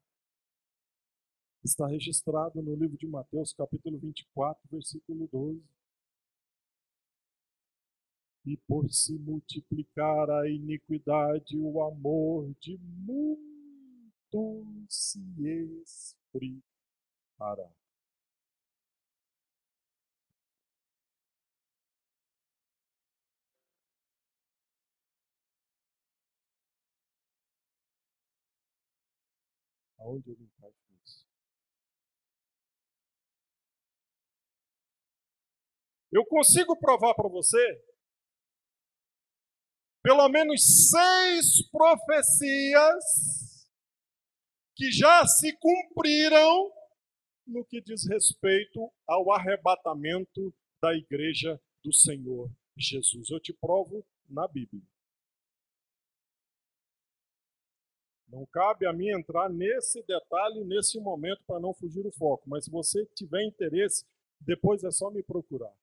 Está 1.62 1.86
registrado 1.86 2.62
no 2.62 2.74
livro 2.74 2.96
de 2.96 3.06
Mateus, 3.06 3.52
capítulo 3.52 3.98
24, 3.98 4.62
versículo 4.70 5.28
12. 5.30 5.62
E 8.46 8.56
por 8.66 8.90
se 8.90 9.18
multiplicar 9.18 10.30
a 10.30 10.48
iniquidade, 10.48 11.58
o 11.58 11.82
amor 11.82 12.50
de 12.60 12.78
muitos 12.78 13.36
se 14.88 15.20
esfriará. 15.82 16.62
Aonde 29.98 30.30
eu 30.30 30.36
me 30.38 30.46
encaixo 30.46 30.79
Eu 36.12 36.26
consigo 36.26 36.76
provar 36.76 37.14
para 37.14 37.28
você 37.28 37.58
pelo 40.02 40.28
menos 40.28 40.88
seis 40.90 41.68
profecias 41.70 43.04
que 44.74 44.90
já 44.90 45.26
se 45.26 45.56
cumpriram 45.58 46.72
no 47.46 47.64
que 47.64 47.80
diz 47.80 48.08
respeito 48.08 48.90
ao 49.06 49.30
arrebatamento 49.30 50.54
da 50.82 50.94
igreja 50.94 51.60
do 51.84 51.92
Senhor 51.92 52.50
Jesus. 52.76 53.30
Eu 53.30 53.38
te 53.38 53.52
provo 53.52 54.04
na 54.28 54.48
Bíblia. 54.48 54.82
Não 58.28 58.46
cabe 58.46 58.86
a 58.86 58.92
mim 58.92 59.10
entrar 59.10 59.50
nesse 59.50 60.02
detalhe, 60.04 60.64
nesse 60.64 60.98
momento, 61.00 61.42
para 61.44 61.60
não 61.60 61.74
fugir 61.74 62.02
do 62.02 62.12
foco. 62.12 62.48
Mas 62.48 62.64
se 62.64 62.70
você 62.70 63.04
tiver 63.14 63.44
interesse, 63.44 64.06
depois 64.40 64.82
é 64.84 64.90
só 64.90 65.10
me 65.10 65.22
procurar 65.22 65.74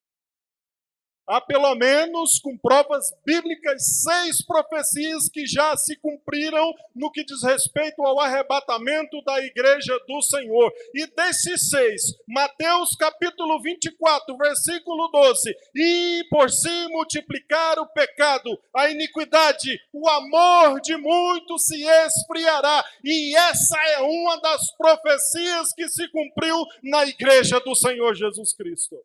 há 1.27 1.41
pelo 1.41 1.75
menos, 1.75 2.39
com 2.39 2.57
provas 2.57 3.11
bíblicas, 3.25 4.01
seis 4.03 4.43
profecias 4.45 5.29
que 5.29 5.45
já 5.45 5.75
se 5.75 5.97
cumpriram 5.97 6.73
no 6.95 7.11
que 7.11 7.23
diz 7.23 7.43
respeito 7.43 8.01
ao 8.03 8.19
arrebatamento 8.19 9.21
da 9.23 9.39
igreja 9.41 9.99
do 10.07 10.21
Senhor. 10.21 10.71
E 10.93 11.05
desses 11.07 11.69
seis, 11.69 12.03
Mateus 12.27 12.95
capítulo 12.95 13.61
24, 13.61 14.37
versículo 14.37 15.09
12: 15.09 15.55
E 15.75 16.23
por 16.29 16.49
se 16.49 16.87
multiplicar 16.87 17.77
o 17.79 17.87
pecado, 17.87 18.57
a 18.73 18.89
iniquidade, 18.89 19.79
o 19.91 20.07
amor 20.09 20.79
de 20.81 20.95
muitos 20.95 21.65
se 21.65 21.83
esfriará. 21.83 22.83
E 23.03 23.35
essa 23.35 23.77
é 23.89 23.99
uma 23.99 24.39
das 24.39 24.71
profecias 24.77 25.73
que 25.73 25.87
se 25.89 26.07
cumpriu 26.09 26.55
na 26.83 27.05
igreja 27.05 27.59
do 27.59 27.75
Senhor 27.75 28.15
Jesus 28.15 28.53
Cristo. 28.53 28.97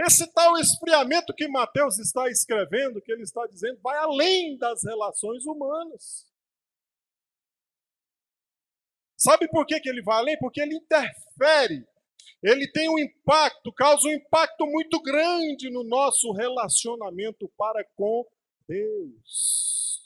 Esse 0.00 0.32
tal 0.32 0.56
esfriamento 0.56 1.34
que 1.34 1.48
Mateus 1.48 1.98
está 1.98 2.28
escrevendo, 2.28 3.02
que 3.02 3.10
ele 3.10 3.22
está 3.22 3.46
dizendo, 3.46 3.80
vai 3.82 3.96
além 3.98 4.56
das 4.56 4.84
relações 4.84 5.44
humanas. 5.44 6.26
Sabe 9.16 9.48
por 9.48 9.66
que, 9.66 9.80
que 9.80 9.88
ele 9.88 10.02
vai 10.02 10.18
além? 10.18 10.38
Porque 10.38 10.60
ele 10.60 10.76
interfere. 10.76 11.84
Ele 12.40 12.70
tem 12.70 12.88
um 12.88 12.98
impacto, 12.98 13.72
causa 13.72 14.06
um 14.06 14.12
impacto 14.12 14.64
muito 14.66 15.02
grande 15.02 15.68
no 15.70 15.82
nosso 15.82 16.30
relacionamento 16.32 17.50
para 17.58 17.84
com 17.96 18.24
Deus. 18.68 19.97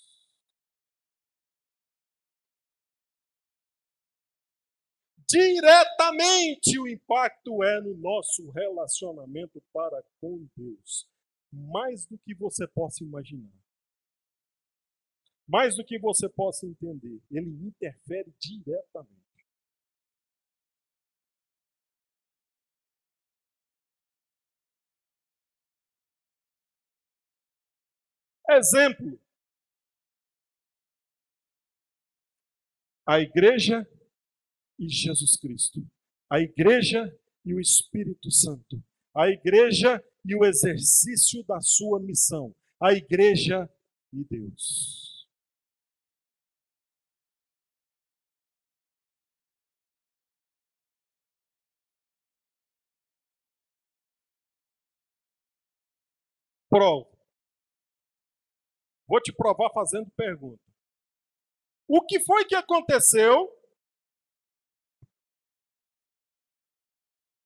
Diretamente 5.32 6.78
o 6.78 6.86
impacto 6.86 7.64
é 7.64 7.80
no 7.80 7.96
nosso 7.96 8.50
relacionamento 8.50 9.62
para 9.72 10.02
com 10.20 10.46
Deus. 10.54 11.08
Mais 11.50 12.06
do 12.06 12.18
que 12.18 12.34
você 12.34 12.66
possa 12.66 13.02
imaginar. 13.02 13.50
Mais 15.48 15.74
do 15.76 15.84
que 15.84 15.98
você 15.98 16.28
possa 16.28 16.66
entender. 16.66 17.20
Ele 17.30 17.50
interfere 17.66 18.32
diretamente. 18.38 19.22
Exemplo. 28.50 29.18
A 33.06 33.18
igreja 33.18 33.86
e 34.82 34.88
Jesus 34.88 35.36
Cristo. 35.36 35.80
A 36.28 36.40
igreja 36.40 37.00
e 37.44 37.54
o 37.54 37.60
Espírito 37.60 38.30
Santo. 38.30 38.82
A 39.14 39.28
igreja 39.28 40.02
e 40.24 40.34
o 40.34 40.44
exercício 40.44 41.44
da 41.44 41.60
sua 41.60 42.00
missão. 42.00 42.52
A 42.82 42.92
igreja 42.92 43.70
e 44.12 44.24
Deus. 44.24 45.28
Prova. 56.68 57.06
Vou 59.06 59.20
te 59.20 59.30
provar 59.32 59.70
fazendo 59.74 60.10
pergunta. 60.16 60.62
O 61.86 62.00
que 62.06 62.18
foi 62.20 62.46
que 62.46 62.54
aconteceu 62.54 63.61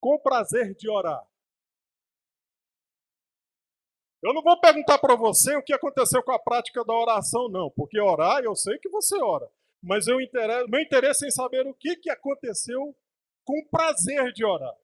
com 0.06 0.20
prazer 0.20 0.72
de 0.76 0.88
orar. 0.88 1.26
Eu 4.22 4.32
não 4.32 4.40
vou 4.40 4.60
perguntar 4.60 4.98
para 4.98 5.16
você 5.16 5.56
o 5.56 5.62
que 5.64 5.72
aconteceu 5.72 6.22
com 6.22 6.30
a 6.30 6.38
prática 6.38 6.84
da 6.84 6.94
oração, 6.94 7.48
não, 7.48 7.68
porque 7.72 8.00
orar 8.00 8.40
eu 8.44 8.54
sei 8.54 8.78
que 8.78 8.88
você 8.88 9.20
ora, 9.20 9.50
mas 9.82 10.06
eu 10.06 10.20
interesse, 10.20 10.70
meu 10.70 10.80
interesse 10.80 11.24
é 11.24 11.28
em 11.28 11.32
saber 11.32 11.66
o 11.66 11.74
que, 11.74 11.96
que 11.96 12.08
aconteceu 12.08 12.96
com 13.44 13.66
prazer 13.68 14.32
de 14.32 14.44
orar. 14.44 14.76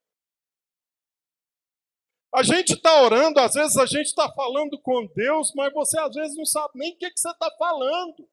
A 2.35 2.43
gente 2.43 2.73
está 2.73 3.03
orando, 3.03 3.39
às 3.39 3.55
vezes 3.55 3.77
a 3.77 3.87
gente 3.87 4.07
está 4.07 4.29
falando 4.33 4.77
com 4.81 5.07
Deus, 5.15 5.53
mas 5.55 5.73
você 5.73 6.01
às 6.01 6.13
vezes 6.17 6.37
não 6.37 6.45
sabe 6.45 6.73
nem 6.75 6.95
o 6.95 6.99
que, 6.99 7.11
que 7.11 7.21
você 7.21 7.31
está 7.31 7.49
falando. 7.57 8.29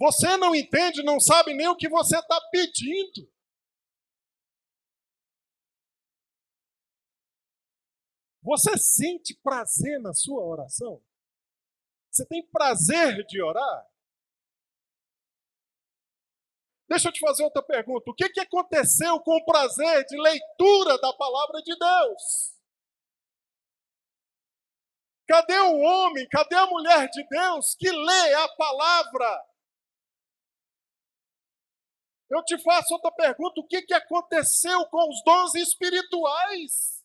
Você 0.00 0.34
não 0.38 0.54
entende, 0.54 1.02
não 1.02 1.20
sabe 1.20 1.52
nem 1.52 1.68
o 1.68 1.76
que 1.76 1.90
você 1.90 2.18
está 2.18 2.40
pedindo. 2.50 3.28
Você 8.48 8.78
sente 8.78 9.38
prazer 9.42 10.00
na 10.00 10.14
sua 10.14 10.42
oração? 10.42 11.04
Você 12.10 12.24
tem 12.24 12.42
prazer 12.46 13.22
de 13.26 13.42
orar? 13.42 13.86
Deixa 16.88 17.08
eu 17.08 17.12
te 17.12 17.20
fazer 17.20 17.44
outra 17.44 17.62
pergunta. 17.62 18.10
O 18.10 18.14
que, 18.14 18.26
que 18.30 18.40
aconteceu 18.40 19.20
com 19.20 19.36
o 19.36 19.44
prazer 19.44 20.02
de 20.06 20.18
leitura 20.18 20.98
da 20.98 21.12
palavra 21.12 21.60
de 21.60 21.78
Deus? 21.78 22.58
Cadê 25.26 25.58
o 25.58 25.80
homem, 25.80 26.26
cadê 26.30 26.54
a 26.54 26.66
mulher 26.68 27.06
de 27.10 27.22
Deus 27.28 27.74
que 27.78 27.90
lê 27.90 28.32
a 28.32 28.48
palavra? 28.56 29.44
Eu 32.30 32.42
te 32.44 32.58
faço 32.62 32.94
outra 32.94 33.12
pergunta: 33.12 33.60
o 33.60 33.66
que, 33.66 33.82
que 33.82 33.92
aconteceu 33.92 34.86
com 34.86 35.06
os 35.06 35.22
dons 35.22 35.54
espirituais? 35.54 36.97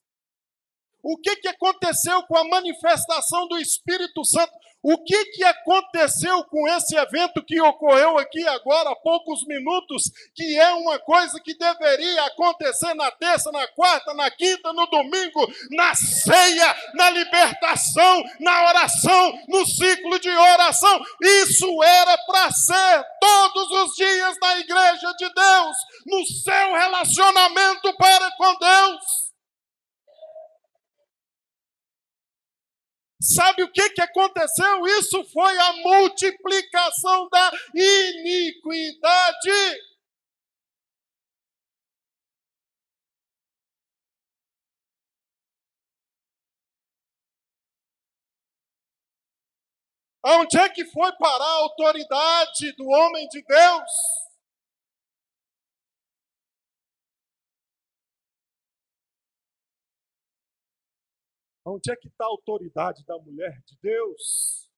O 1.04 1.18
que, 1.18 1.36
que 1.36 1.50
aconteceu 1.50 2.24
com 2.24 2.38
a 2.38 2.48
manifestação 2.48 3.46
do 3.50 3.58
Espírito 3.58 4.24
Santo? 4.24 4.54
O 4.82 4.98
que, 5.02 5.26
que 5.28 5.44
aconteceu 5.46 6.44
com 6.46 6.68
esse 6.68 6.94
evento 6.96 7.44
que 7.44 7.60
ocorreu 7.62 8.18
aqui 8.18 8.46
agora 8.48 8.90
há 8.90 8.96
poucos 8.98 9.46
minutos, 9.48 10.12
que 10.36 10.58
é 10.58 10.74
uma 10.74 11.00
coisa 11.00 11.40
que 11.40 11.58
deveria 11.58 12.26
acontecer 12.26 12.94
na 12.94 13.10
terça, 13.12 13.50
na 13.52 13.66
quarta, 13.68 14.14
na 14.14 14.30
quinta, 14.32 14.74
no 14.74 14.86
domingo, 14.88 15.50
na 15.72 15.96
ceia, 15.96 16.76
na 16.96 17.10
libertação, 17.12 18.24
na 18.42 18.70
oração, 18.70 19.40
no 19.48 19.66
ciclo 19.66 20.20
de 20.20 20.30
oração? 20.30 21.02
Isso 21.22 21.84
era 21.84 22.18
para 22.26 22.52
ser 22.52 23.06
todos 23.22 23.72
os 23.72 23.96
dias 23.96 24.38
na 24.42 24.60
igreja 24.60 25.14
de 25.18 25.34
Deus, 25.34 25.78
no 26.08 26.26
seu 26.26 26.74
relacionamento 26.74 27.94
para 27.98 28.32
com 28.32 28.56
Deus. 28.58 29.13
Sabe 33.24 33.64
o 33.64 33.72
que, 33.72 33.90
que 33.92 34.02
aconteceu? 34.02 34.86
Isso 34.86 35.24
foi 35.32 35.58
a 35.58 35.74
multiplicação 35.78 37.30
da 37.30 37.52
iniquidade. 37.74 39.50
Onde 50.26 50.58
é 50.58 50.68
que 50.68 50.84
foi 50.86 51.12
parar 51.14 51.46
a 51.46 51.60
autoridade 51.60 52.74
do 52.74 52.86
homem 52.90 53.26
de 53.30 53.42
Deus? 53.42 54.33
Onde 61.66 61.92
é 61.92 61.96
que 61.96 62.10
está 62.10 62.26
a 62.26 62.28
autoridade 62.28 63.06
da 63.06 63.18
mulher 63.18 63.62
de 63.66 63.78
Deus? 63.82 64.70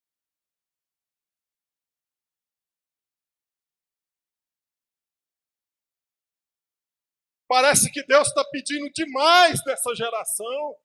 Parece 7.48 7.92
que 7.92 8.04
Deus 8.06 8.28
está 8.28 8.44
pedindo 8.52 8.90
demais 8.92 9.64
dessa 9.64 9.96
geração. 9.96 10.78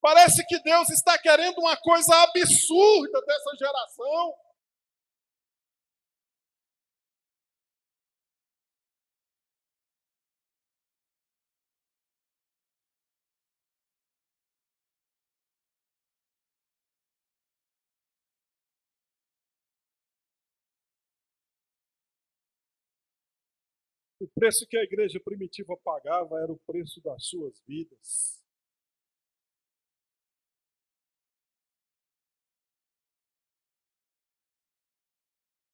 Parece 0.00 0.44
que 0.46 0.58
Deus 0.60 0.90
está 0.90 1.16
querendo 1.18 1.58
uma 1.58 1.76
coisa 1.76 2.14
absurda 2.24 3.20
dessa 3.24 3.56
geração. 3.56 4.34
O 24.22 24.28
preço 24.28 24.64
que 24.68 24.76
a 24.76 24.84
igreja 24.84 25.18
primitiva 25.18 25.76
pagava 25.82 26.38
era 26.40 26.52
o 26.52 26.58
preço 26.60 27.00
das 27.00 27.26
suas 27.26 27.60
vidas. 27.66 28.40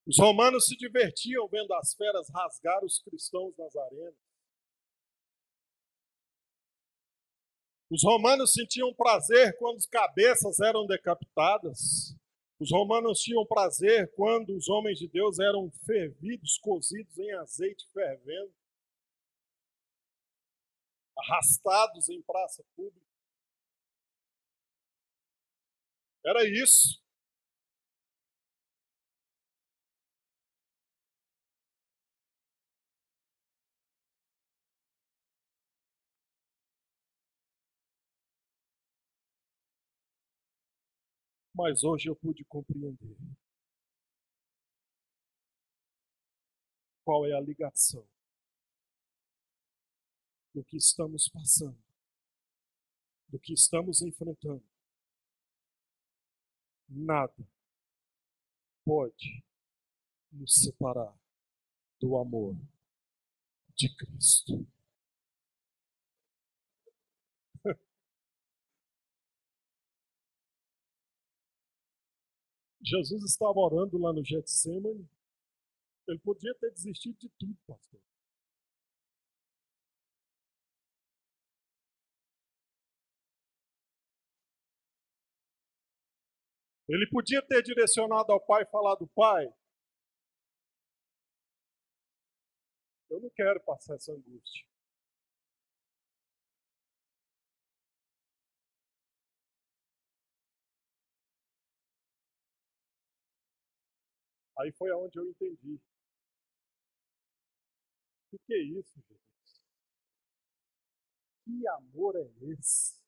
Os 0.07 0.19
romanos 0.19 0.65
se 0.65 0.75
divertiam 0.79 1.47
vendo 1.49 1.75
as 1.75 1.93
feras 1.93 2.27
rasgar 2.35 2.83
os 2.83 3.03
cristãos 3.03 3.55
nas 3.59 3.77
arenas. 3.77 4.17
Os 7.91 8.03
romanos 8.03 8.55
sentiam 8.55 8.95
prazer 8.95 9.59
quando 9.59 9.77
as 9.77 9.87
cabeças 9.87 10.59
eram 10.61 10.87
decapitadas. 10.87 12.17
Os 12.61 12.73
romanos 12.73 13.21
tinham 13.21 13.47
prazer 13.47 14.13
quando 14.15 14.57
os 14.57 14.69
homens 14.69 14.99
de 14.99 15.07
Deus 15.07 15.39
eram 15.39 15.71
fervidos, 15.87 16.59
cozidos 16.59 17.17
em 17.17 17.33
azeite 17.35 17.87
fervendo, 17.93 18.53
arrastados 21.17 22.09
em 22.09 22.21
praça 22.23 22.65
pública. 22.75 23.07
Era 26.25 26.45
isso. 26.45 27.01
Mas 41.59 41.83
hoje 41.83 42.09
eu 42.09 42.15
pude 42.15 42.45
compreender 42.45 43.19
qual 47.05 47.27
é 47.27 47.33
a 47.33 47.41
ligação 47.41 48.09
do 50.55 50.63
que 50.63 50.77
estamos 50.77 51.29
passando, 51.29 51.83
do 53.27 53.41
que 53.41 53.53
estamos 53.53 54.03
enfrentando. 54.03 54.65
Nada 56.89 57.45
pode 58.85 59.45
nos 60.31 60.55
separar 60.55 61.19
do 62.01 62.17
amor 62.17 62.57
de 63.75 63.93
Cristo. 63.97 64.65
Jesus 72.89 73.23
estava 73.25 73.59
orando 73.59 73.99
lá 73.99 74.13
no 74.13 74.25
Getsemane. 74.25 75.07
Ele 76.09 76.19
podia 76.21 76.55
ter 76.55 76.71
desistido 76.73 77.19
de 77.19 77.29
tudo, 77.39 77.55
pastor. 77.67 78.01
Ele 86.89 87.07
podia 87.11 87.43
ter 87.43 87.63
direcionado 87.63 88.33
ao 88.33 88.41
pai 88.41 88.63
e 88.63 88.71
falado: 88.71 89.07
Pai, 89.15 89.47
eu 93.11 93.21
não 93.21 93.29
quero 93.31 93.63
passar 93.65 93.97
essa 93.97 94.13
angústia. 94.13 94.67
Aí 104.59 104.73
foi 104.73 104.91
aonde 104.91 105.19
eu 105.19 105.25
entendi. 105.25 105.81
O 108.33 108.39
que 108.41 108.55
é 108.55 108.59
isso, 108.59 109.01
Jesus? 109.01 109.63
Que 111.45 111.69
amor 111.69 112.17
é 112.17 112.29
esse? 112.51 112.99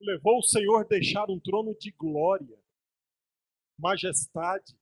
Levou 0.00 0.38
o 0.38 0.42
Senhor 0.42 0.86
deixar 0.86 1.28
um 1.28 1.40
trono 1.40 1.74
de 1.74 1.90
glória, 1.90 2.62
majestade, 3.76 4.78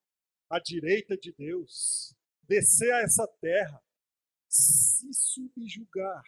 à 0.51 0.59
direita 0.59 1.17
de 1.17 1.33
Deus, 1.33 2.15
descer 2.43 2.93
a 2.93 3.01
essa 3.01 3.27
terra, 3.41 3.83
se 4.47 5.13
subjugar 5.15 6.23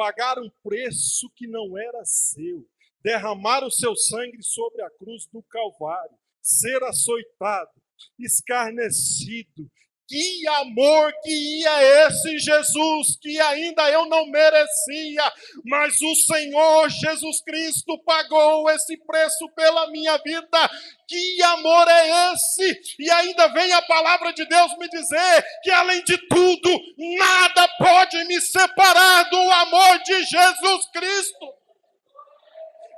pagar 0.00 0.38
um 0.38 0.48
preço 0.62 1.30
que 1.36 1.46
não 1.46 1.76
era 1.76 2.02
seu, 2.06 2.66
derramar 3.02 3.62
o 3.62 3.70
seu 3.70 3.94
sangue 3.94 4.42
sobre 4.42 4.82
a 4.82 4.88
cruz 4.88 5.26
do 5.26 5.42
Calvário, 5.42 6.16
ser 6.40 6.82
açoitado, 6.84 7.70
escarnecido. 8.18 9.70
Que 10.10 10.48
amor 10.48 11.12
que 11.22 11.60
ia 11.60 12.06
esse 12.06 12.36
Jesus 12.38 13.16
que 13.20 13.38
ainda 13.38 13.88
eu 13.90 14.06
não 14.06 14.26
merecia, 14.26 15.32
mas 15.64 16.00
o 16.02 16.14
Senhor 16.16 16.88
Jesus 16.88 17.40
Cristo 17.42 17.96
pagou 18.02 18.68
esse 18.70 18.96
preço 19.06 19.48
pela 19.54 19.88
minha 19.92 20.16
vida. 20.16 20.70
Que 21.06 21.42
amor 21.42 21.86
é 21.86 22.32
esse? 22.32 22.80
E 22.98 23.08
ainda 23.08 23.48
vem 23.52 23.72
a 23.72 23.82
palavra 23.82 24.32
de 24.32 24.44
Deus 24.46 24.76
me 24.78 24.88
dizer 24.88 25.44
que 25.62 25.70
além 25.70 26.02
de 26.02 26.18
tudo, 26.26 26.80
nada 26.98 27.68
pode 27.78 28.24
me 28.24 28.40
separar 28.40 29.30
do 29.30 29.39
amor 29.60 30.02
de 30.02 30.22
Jesus 30.24 30.86
Cristo. 30.92 31.54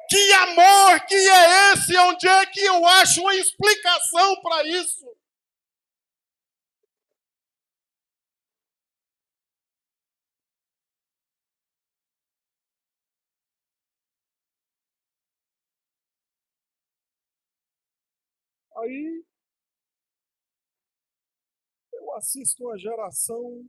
Que 0.09 0.33
amor 0.35 1.07
que 1.07 1.15
é 1.15 1.73
esse? 1.73 1.97
Onde 1.97 2.29
é 2.29 2.47
que 2.47 2.61
eu 2.61 2.85
acho 2.87 3.21
uma 3.23 3.35
explicação 3.35 4.41
para 4.43 4.67
isso? 4.69 5.07
Aí 18.77 19.25
eu 21.95 22.15
assisto 22.15 22.65
uma 22.65 22.79
geração 22.79 23.65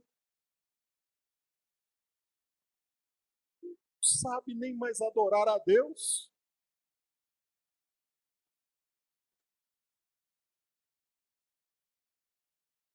sabe 4.04 4.54
nem 4.54 4.74
mais 4.74 5.00
adorar 5.00 5.48
a 5.48 5.58
Deus. 5.58 6.30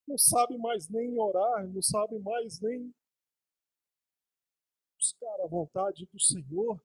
Não 0.07 0.17
sabe 0.17 0.57
mais 0.57 0.89
nem 0.89 1.17
orar, 1.19 1.67
não 1.67 1.81
sabe 1.81 2.17
mais 2.19 2.59
nem 2.61 2.93
buscar 4.97 5.41
a 5.43 5.47
vontade 5.47 6.05
do 6.11 6.19
Senhor. 6.19 6.81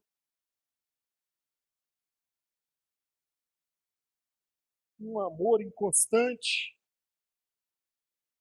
um 5.04 5.20
amor 5.20 5.60
inconstante. 5.62 6.76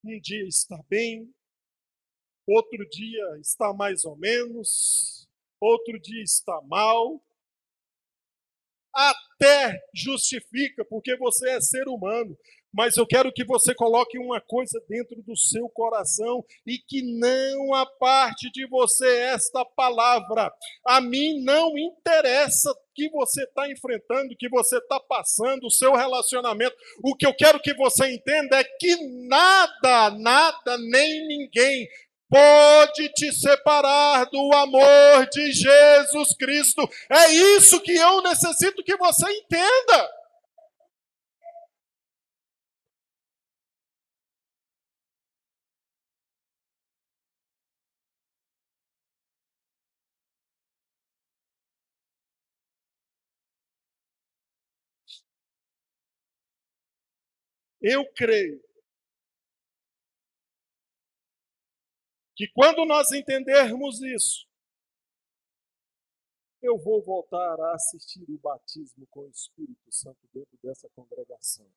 Um 0.03 0.19
dia 0.19 0.45
está 0.47 0.81
bem, 0.89 1.33
outro 2.45 2.87
dia 2.89 3.39
está 3.39 3.73
mais 3.73 4.03
ou 4.03 4.17
menos, 4.17 5.29
outro 5.63 5.99
dia 5.99 6.21
está 6.21 6.59
mal. 6.63 7.21
Até 8.93 9.79
justifica, 9.93 10.85
porque 10.85 11.17
você 11.17 11.49
é 11.49 11.61
ser 11.61 11.87
humano 11.87 12.37
mas 12.73 12.97
eu 12.97 13.05
quero 13.05 13.31
que 13.31 13.45
você 13.45 13.75
coloque 13.75 14.17
uma 14.17 14.41
coisa 14.41 14.81
dentro 14.89 15.21
do 15.21 15.37
seu 15.37 15.69
coração 15.69 16.43
e 16.65 16.79
que 16.79 17.03
não 17.03 17.75
aparte 17.75 18.51
de 18.51 18.65
você 18.67 19.07
esta 19.07 19.63
palavra. 19.63 20.51
A 20.83 20.99
mim 20.99 21.43
não 21.43 21.77
interessa 21.77 22.75
que 22.95 23.09
você 23.09 23.43
está 23.43 23.69
enfrentando, 23.71 24.35
que 24.35 24.49
você 24.49 24.77
está 24.77 24.99
passando, 24.99 25.67
o 25.67 25.71
seu 25.71 25.93
relacionamento. 25.93 26.75
O 27.03 27.15
que 27.15 27.27
eu 27.27 27.33
quero 27.35 27.59
que 27.59 27.75
você 27.75 28.11
entenda 28.11 28.59
é 28.59 28.63
que 28.63 28.95
nada, 29.27 30.09
nada, 30.17 30.77
nem 30.79 31.27
ninguém 31.27 31.87
pode 32.33 33.09
te 33.13 33.31
separar 33.31 34.25
do 34.25 34.51
amor 34.55 35.27
de 35.31 35.51
Jesus 35.51 36.35
Cristo. 36.35 36.81
É 37.07 37.31
isso 37.31 37.79
que 37.79 37.91
eu 37.95 38.23
necessito 38.23 38.83
que 38.83 38.97
você 38.97 39.31
entenda. 39.31 40.09
Eu 57.79 58.05
creio 58.15 58.62
que 62.35 62.47
quando 62.47 62.85
nós 62.85 63.11
entendermos 63.11 64.01
isso, 64.01 64.47
eu 66.61 66.77
vou 66.77 67.03
voltar 67.03 67.59
a 67.59 67.75
assistir 67.75 68.23
o 68.29 68.37
batismo 68.37 69.05
com 69.07 69.21
o 69.21 69.29
Espírito 69.29 69.91
Santo 69.91 70.19
dentro 70.33 70.57
dessa 70.63 70.89
congregação. 70.95 71.69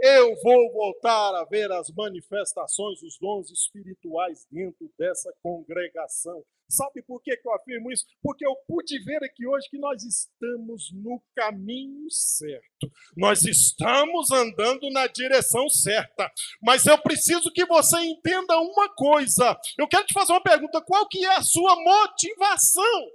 Eu 0.00 0.34
vou 0.42 0.72
voltar 0.72 1.34
a 1.34 1.44
ver 1.44 1.72
as 1.72 1.90
manifestações, 1.90 3.02
os 3.02 3.18
dons 3.18 3.50
espirituais 3.50 4.46
dentro 4.48 4.88
dessa 4.96 5.32
congregação. 5.42 6.44
Sabe 6.70 7.02
por 7.02 7.20
que, 7.22 7.32
eu 7.42 7.54
afirmo 7.54 7.90
isso? 7.90 8.04
Porque 8.22 8.46
eu 8.46 8.54
pude 8.68 9.02
ver 9.02 9.24
aqui 9.24 9.46
hoje 9.46 9.68
que 9.70 9.78
nós 9.78 10.04
estamos 10.04 10.92
no 10.92 11.20
caminho 11.34 12.08
certo. 12.10 12.92
Nós 13.16 13.42
estamos 13.42 14.30
andando 14.30 14.88
na 14.90 15.06
direção 15.06 15.68
certa. 15.68 16.30
Mas 16.62 16.86
eu 16.86 16.98
preciso 16.98 17.50
que 17.52 17.64
você 17.64 17.98
entenda 18.00 18.60
uma 18.60 18.88
coisa. 18.90 19.58
Eu 19.78 19.88
quero 19.88 20.04
te 20.04 20.12
fazer 20.12 20.32
uma 20.32 20.42
pergunta: 20.42 20.80
qual 20.82 21.08
que 21.08 21.24
é 21.24 21.36
a 21.36 21.42
sua 21.42 21.74
motivação? 21.74 23.10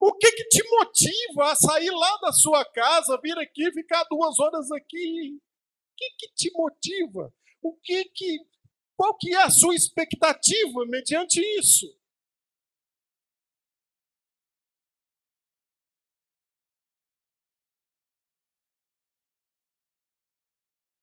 O 0.00 0.14
que, 0.14 0.30
que 0.30 0.44
te 0.44 0.62
motiva 0.70 1.50
a 1.50 1.56
sair 1.56 1.90
lá 1.90 2.18
da 2.18 2.32
sua 2.32 2.64
casa, 2.64 3.20
vir 3.20 3.36
aqui, 3.38 3.70
ficar 3.72 4.04
duas 4.04 4.38
horas 4.38 4.70
aqui? 4.70 5.36
O 5.36 5.96
que, 5.96 6.10
que 6.18 6.32
te 6.34 6.52
motiva? 6.52 7.34
O 7.60 7.76
que 7.76 8.04
que, 8.04 8.38
qual 8.96 9.16
que 9.16 9.34
é 9.34 9.42
a 9.42 9.50
sua 9.50 9.74
expectativa 9.74 10.86
mediante 10.86 11.40
isso? 11.58 11.86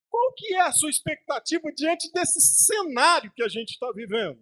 Qual 0.10 0.34
que 0.34 0.53
é 0.53 0.62
a 0.62 0.71
sua 0.71 0.89
expectativa 0.89 1.69
diante 1.73 2.10
desse 2.13 2.39
cenário 2.39 3.31
que 3.36 3.43
a 3.43 3.49
gente 3.49 3.71
está 3.71 3.91
vivendo? 3.91 4.41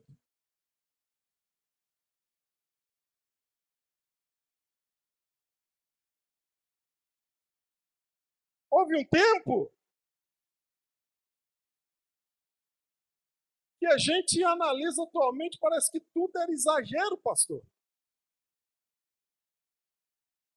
Houve 8.73 8.97
um 8.97 9.05
tempo 9.05 9.71
que 13.77 13.85
a 13.85 13.99
gente 13.99 14.43
analisa 14.43 15.03
atualmente, 15.03 15.59
parece 15.59 15.91
que 15.91 15.99
tudo 16.11 16.35
era 16.39 16.51
exagero, 16.51 17.15
pastor. 17.19 17.61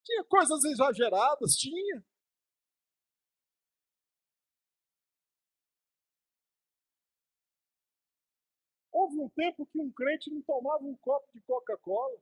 Tinha 0.02 0.24
coisas 0.24 0.64
exageradas, 0.64 1.56
tinha. 1.56 2.02
Houve 8.90 9.20
um 9.20 9.28
tempo 9.28 9.66
que 9.66 9.78
um 9.78 9.92
crente 9.92 10.30
não 10.30 10.40
tomava 10.40 10.82
um 10.84 10.96
copo 10.96 11.30
de 11.34 11.42
Coca-Cola. 11.42 12.18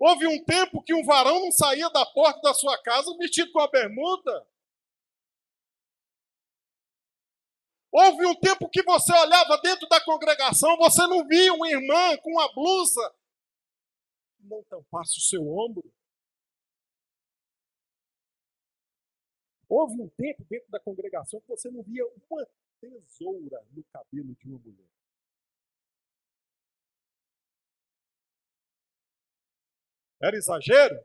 Houve 0.00 0.26
um 0.26 0.42
tempo 0.42 0.82
que 0.82 0.94
um 0.94 1.04
varão 1.04 1.38
não 1.40 1.52
saía 1.52 1.88
da 1.90 2.04
porta 2.06 2.40
da 2.40 2.54
sua 2.54 2.76
casa 2.82 3.14
vestido 3.18 3.52
com 3.52 3.60
a 3.60 3.68
bermuda. 3.68 4.48
Houve 7.92 8.26
um 8.26 8.34
tempo 8.34 8.68
que 8.68 8.82
você 8.82 9.12
olhava 9.12 9.60
dentro 9.62 9.86
da 9.88 10.02
congregação, 10.02 10.76
você 10.78 11.06
não 11.06 11.26
via 11.26 11.52
uma 11.52 11.68
irmã 11.68 12.16
com 12.18 12.30
uma 12.30 12.52
blusa 12.52 13.14
não 14.44 14.62
tampasse 14.64 15.18
o 15.18 15.20
seu 15.20 15.46
ombro. 15.46 15.92
Houve 19.68 20.02
um 20.02 20.08
tempo 20.08 20.44
dentro 20.44 20.68
da 20.70 20.80
congregação 20.80 21.40
que 21.40 21.48
você 21.48 21.70
não 21.70 21.82
via 21.82 22.04
uma 22.06 22.46
tesoura 22.80 23.64
no 23.70 23.84
cabelo 23.84 24.34
de 24.34 24.48
uma 24.48 24.58
mulher. 24.58 24.99
Era 30.22 30.36
exagero? 30.36 31.02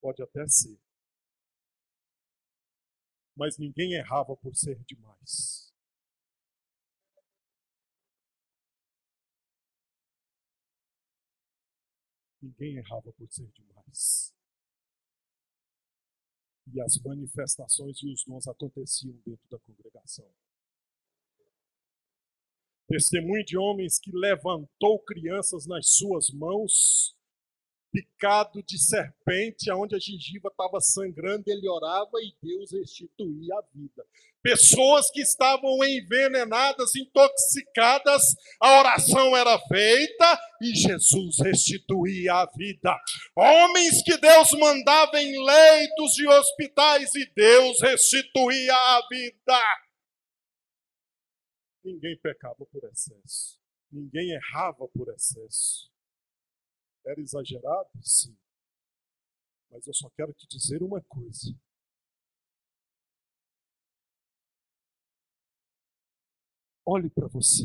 Pode 0.00 0.22
até 0.22 0.46
ser. 0.46 0.78
Mas 3.36 3.58
ninguém 3.58 3.94
errava 3.94 4.36
por 4.36 4.54
ser 4.54 4.78
demais. 4.84 5.72
Ninguém 12.40 12.76
errava 12.76 13.12
por 13.12 13.28
ser 13.32 13.50
demais. 13.50 14.32
E 16.72 16.80
as 16.80 16.98
manifestações 17.02 18.00
e 18.02 18.12
os 18.12 18.24
dons 18.24 18.46
aconteciam 18.46 19.16
dentro 19.26 19.48
da 19.50 19.58
congregação. 19.58 20.30
Testemunho 22.88 23.44
de 23.44 23.56
homens 23.56 23.98
que 23.98 24.10
levantou 24.12 24.98
crianças 25.00 25.66
nas 25.66 25.88
suas 25.88 26.30
mãos 26.30 27.14
picado 27.94 28.60
de 28.66 28.76
serpente, 28.76 29.70
aonde 29.70 29.94
a 29.94 29.98
gengiva 30.00 30.48
estava 30.48 30.80
sangrando, 30.80 31.44
ele 31.46 31.68
orava 31.68 32.10
e 32.20 32.34
Deus 32.42 32.72
restituía 32.72 33.54
a 33.54 33.62
vida. 33.72 34.04
Pessoas 34.42 35.10
que 35.10 35.22
estavam 35.22 35.82
envenenadas, 35.84 36.94
intoxicadas, 36.96 38.22
a 38.60 38.80
oração 38.80 39.36
era 39.36 39.58
feita 39.60 40.40
e 40.60 40.74
Jesus 40.74 41.38
restituía 41.40 42.34
a 42.34 42.50
vida. 42.54 42.94
Homens 43.36 44.02
que 44.02 44.18
Deus 44.18 44.50
mandava 44.58 45.22
em 45.22 45.42
leitos 45.42 46.12
de 46.12 46.28
hospitais 46.28 47.14
e 47.14 47.32
Deus 47.32 47.80
restituía 47.80 48.74
a 48.74 49.02
vida. 49.08 49.62
Ninguém 51.84 52.18
pecava 52.18 52.64
por 52.64 52.82
excesso. 52.84 53.60
Ninguém 53.92 54.30
errava 54.30 54.88
por 54.88 55.12
excesso. 55.12 55.92
Era 57.04 57.20
exagerado? 57.20 57.90
Sim. 58.02 58.34
Mas 59.70 59.86
eu 59.86 59.92
só 59.92 60.08
quero 60.16 60.32
te 60.32 60.46
dizer 60.48 60.82
uma 60.82 61.02
coisa. 61.02 61.54
Olhe 66.86 67.10
para 67.10 67.28
você 67.28 67.64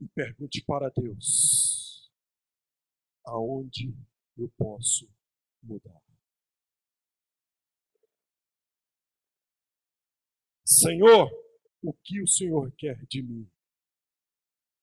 e 0.00 0.08
pergunte 0.08 0.64
para 0.64 0.90
Deus: 0.90 2.10
aonde 3.24 3.94
eu 4.36 4.48
posso 4.56 5.08
mudar? 5.62 6.00
Senhor, 10.64 11.28
o 11.82 11.92
que 11.92 12.22
o 12.22 12.26
Senhor 12.26 12.72
quer 12.76 13.04
de 13.06 13.22
mim? 13.22 13.48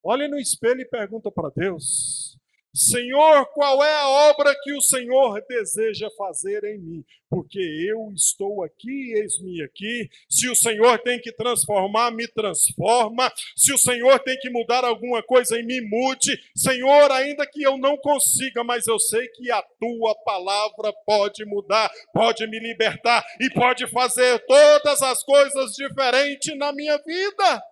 Olhe 0.03 0.27
no 0.27 0.39
espelho 0.39 0.81
e 0.81 0.85
pergunta 0.85 1.31
para 1.31 1.49
Deus: 1.49 2.37
Senhor, 2.77 3.47
qual 3.55 3.83
é 3.83 3.91
a 3.91 4.07
obra 4.29 4.55
que 4.61 4.71
o 4.71 4.81
Senhor 4.81 5.43
deseja 5.49 6.11
fazer 6.15 6.63
em 6.63 6.77
mim? 6.77 7.05
Porque 7.27 7.59
eu 7.59 8.13
estou 8.15 8.63
aqui, 8.63 9.13
eis-me 9.15 9.63
aqui. 9.63 10.07
Se 10.29 10.47
o 10.47 10.55
Senhor 10.55 10.99
tem 10.99 11.19
que 11.19 11.31
transformar, 11.31 12.11
me 12.11 12.27
transforma. 12.27 13.33
Se 13.55 13.73
o 13.73 13.79
Senhor 13.79 14.19
tem 14.19 14.37
que 14.37 14.51
mudar 14.51 14.85
alguma 14.85 15.23
coisa 15.23 15.59
em 15.59 15.65
mim, 15.65 15.81
mude. 15.89 16.39
Senhor, 16.55 17.11
ainda 17.11 17.47
que 17.47 17.63
eu 17.63 17.79
não 17.79 17.97
consiga, 17.97 18.63
mas 18.63 18.85
eu 18.85 18.99
sei 18.99 19.27
que 19.29 19.51
a 19.51 19.63
tua 19.79 20.13
palavra 20.23 20.93
pode 21.03 21.43
mudar, 21.45 21.89
pode 22.13 22.45
me 22.45 22.59
libertar 22.59 23.25
e 23.41 23.49
pode 23.49 23.87
fazer 23.87 24.37
todas 24.45 25.01
as 25.01 25.23
coisas 25.23 25.71
diferentes 25.71 26.55
na 26.55 26.71
minha 26.71 26.99
vida. 26.99 27.63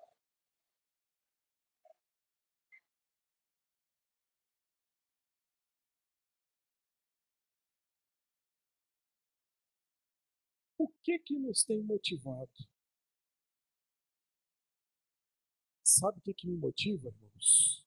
Que 11.06 11.20
que 11.20 11.38
nos 11.38 11.64
tem 11.64 11.84
motivado? 11.84 12.50
Sabe 15.84 16.18
o 16.18 16.22
que, 16.22 16.34
que 16.34 16.48
me 16.48 16.58
motiva, 16.58 17.10
irmãos? 17.10 17.86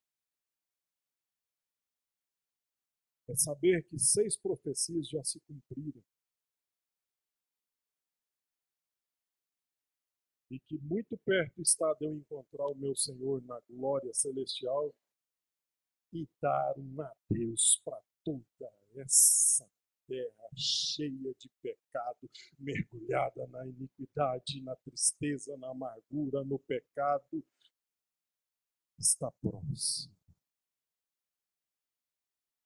É 3.29 3.35
saber 3.35 3.83
que 3.89 3.99
seis 3.99 4.37
profecias 4.37 5.09
já 5.09 5.23
se 5.25 5.41
cumpriram. 5.41 6.03
E 10.51 10.61
que 10.61 10.79
muito 10.79 11.19
perto 11.19 11.61
está 11.61 11.93
de 11.95 12.07
eu 12.07 12.15
encontrar 12.15 12.69
o 12.69 12.77
meu 12.77 12.95
Senhor 12.95 13.43
na 13.43 13.61
glória 13.69 14.15
celestial 14.15 14.95
e 16.13 16.27
dar 16.41 16.79
um 16.79 17.03
adeus 17.03 17.83
para 17.85 18.01
toda 18.25 18.73
essa 18.95 19.69
terra 20.09 20.49
cheia 20.57 21.35
de 21.39 21.49
pecado, 21.63 22.31
mergulhada 22.59 23.47
na 23.49 23.67
iniquidade, 23.67 24.63
na 24.63 24.75
tristeza, 24.77 25.57
na 25.59 25.69
amargura, 25.69 26.43
no 26.45 26.59
pecado, 26.59 27.45
está 28.99 29.31
próximo. 29.31 30.17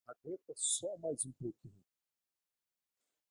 Aguenta 0.07 0.53
só 0.55 0.97
mais 0.99 1.27
um 1.27 1.33
pouquinho. 1.33 1.92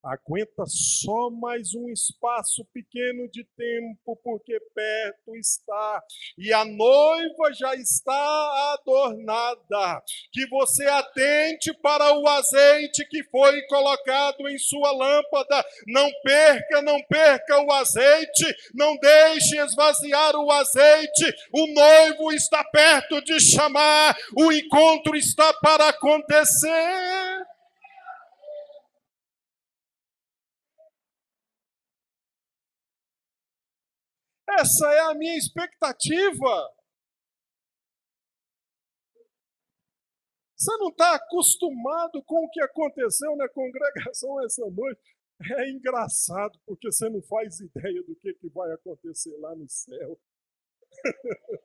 Aguenta 0.03 0.63
só 0.65 1.29
mais 1.29 1.75
um 1.75 1.87
espaço 1.87 2.65
pequeno 2.73 3.29
de 3.29 3.43
tempo, 3.55 4.19
porque 4.23 4.59
perto 4.73 5.35
está 5.35 6.03
e 6.35 6.51
a 6.51 6.65
noiva 6.65 7.53
já 7.53 7.75
está 7.75 8.73
adornada. 8.73 10.01
Que 10.31 10.47
você 10.47 10.87
atente 10.87 11.71
para 11.83 12.17
o 12.17 12.27
azeite 12.27 13.07
que 13.07 13.23
foi 13.25 13.61
colocado 13.67 14.49
em 14.49 14.57
sua 14.57 14.91
lâmpada. 14.91 15.63
Não 15.85 16.09
perca, 16.23 16.81
não 16.81 16.99
perca 17.03 17.61
o 17.61 17.71
azeite, 17.71 18.55
não 18.73 18.97
deixe 18.97 19.55
esvaziar 19.59 20.35
o 20.35 20.51
azeite. 20.51 21.31
O 21.53 21.67
noivo 21.67 22.31
está 22.31 22.63
perto 22.63 23.21
de 23.21 23.39
chamar, 23.39 24.17
o 24.35 24.51
encontro 24.51 25.15
está 25.15 25.53
para 25.53 25.89
acontecer. 25.89 27.50
Essa 34.59 34.91
é 34.93 34.99
a 34.99 35.13
minha 35.13 35.37
expectativa. 35.37 36.71
Você 40.55 40.77
não 40.77 40.89
está 40.89 41.15
acostumado 41.15 42.21
com 42.23 42.45
o 42.45 42.49
que 42.49 42.61
aconteceu 42.61 43.35
na 43.35 43.49
congregação 43.49 44.43
essa 44.45 44.63
noite? 44.69 45.01
É 45.57 45.69
engraçado, 45.71 46.59
porque 46.67 46.91
você 46.91 47.09
não 47.09 47.21
faz 47.23 47.59
ideia 47.59 48.03
do 48.03 48.15
que, 48.15 48.33
que 48.35 48.47
vai 48.49 48.71
acontecer 48.71 49.35
lá 49.37 49.55
no 49.55 49.67
céu. 49.67 50.19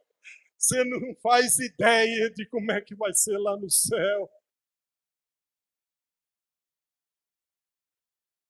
você 0.56 0.82
não 0.84 1.14
faz 1.16 1.58
ideia 1.58 2.30
de 2.30 2.46
como 2.48 2.72
é 2.72 2.80
que 2.80 2.94
vai 2.94 3.12
ser 3.12 3.36
lá 3.36 3.56
no 3.58 3.68
céu. 3.68 4.30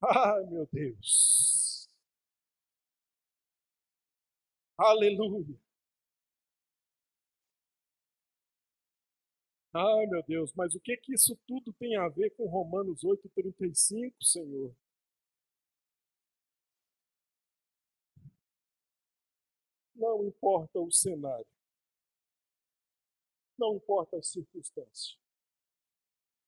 Ai, 0.02 0.44
meu 0.46 0.66
Deus. 0.72 1.75
Aleluia. 4.78 5.54
Ai, 9.72 10.06
meu 10.06 10.24
Deus, 10.24 10.52
mas 10.56 10.74
o 10.74 10.80
que 10.80 10.96
que 10.96 11.14
isso 11.14 11.38
tudo 11.46 11.72
tem 11.74 11.96
a 11.96 12.08
ver 12.08 12.30
com 12.30 12.48
Romanos 12.48 13.04
8:35, 13.04 14.16
Senhor? 14.24 14.74
Não 19.94 20.24
importa 20.24 20.78
o 20.80 20.90
cenário. 20.90 21.44
Não 23.58 23.76
importa 23.76 24.16
as 24.16 24.28
circunstâncias. 24.32 25.18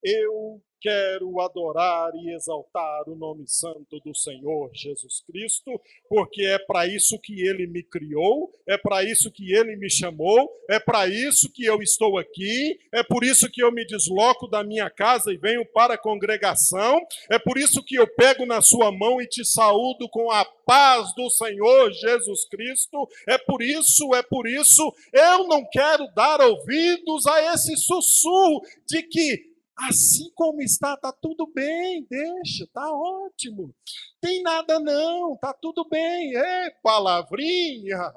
Eu 0.02 0.62
quero 0.80 1.40
adorar 1.40 2.12
e 2.14 2.34
exaltar 2.34 3.08
o 3.08 3.16
nome 3.16 3.44
santo 3.46 3.98
do 4.04 4.14
Senhor 4.14 4.70
Jesus 4.72 5.22
Cristo, 5.26 5.80
porque 6.08 6.42
é 6.42 6.58
para 6.58 6.86
isso 6.86 7.18
que 7.18 7.42
ele 7.46 7.66
me 7.66 7.82
criou, 7.82 8.52
é 8.66 8.78
para 8.78 9.02
isso 9.02 9.30
que 9.30 9.52
ele 9.52 9.76
me 9.76 9.90
chamou, 9.90 10.48
é 10.68 10.78
para 10.78 11.06
isso 11.08 11.50
que 11.52 11.64
eu 11.64 11.82
estou 11.82 12.18
aqui, 12.18 12.78
é 12.92 13.02
por 13.02 13.24
isso 13.24 13.50
que 13.50 13.62
eu 13.62 13.72
me 13.72 13.84
desloco 13.84 14.46
da 14.46 14.62
minha 14.62 14.88
casa 14.88 15.32
e 15.32 15.36
venho 15.36 15.66
para 15.66 15.94
a 15.94 15.98
congregação, 15.98 17.00
é 17.30 17.38
por 17.38 17.58
isso 17.58 17.82
que 17.82 17.96
eu 17.96 18.06
pego 18.14 18.46
na 18.46 18.60
sua 18.60 18.92
mão 18.92 19.20
e 19.20 19.26
te 19.26 19.44
saúdo 19.44 20.08
com 20.08 20.30
a 20.30 20.44
paz 20.44 21.12
do 21.14 21.28
Senhor 21.30 21.90
Jesus 21.92 22.44
Cristo, 22.48 23.08
é 23.26 23.36
por 23.38 23.62
isso, 23.62 24.14
é 24.14 24.22
por 24.22 24.46
isso, 24.46 24.94
eu 25.12 25.48
não 25.48 25.64
quero 25.70 26.06
dar 26.14 26.40
ouvidos 26.40 27.26
a 27.26 27.54
esse 27.54 27.76
sussurro 27.76 28.60
de 28.86 29.02
que 29.02 29.47
Assim 29.80 30.30
como 30.34 30.60
está, 30.60 30.94
está 30.94 31.12
tudo 31.12 31.46
bem, 31.52 32.04
deixa, 32.10 32.64
está 32.64 32.90
ótimo. 32.92 33.74
Tem 34.20 34.42
nada 34.42 34.80
não, 34.80 35.34
está 35.34 35.52
tudo 35.54 35.88
bem. 35.88 36.36
É 36.36 36.70
palavrinha. 36.82 38.12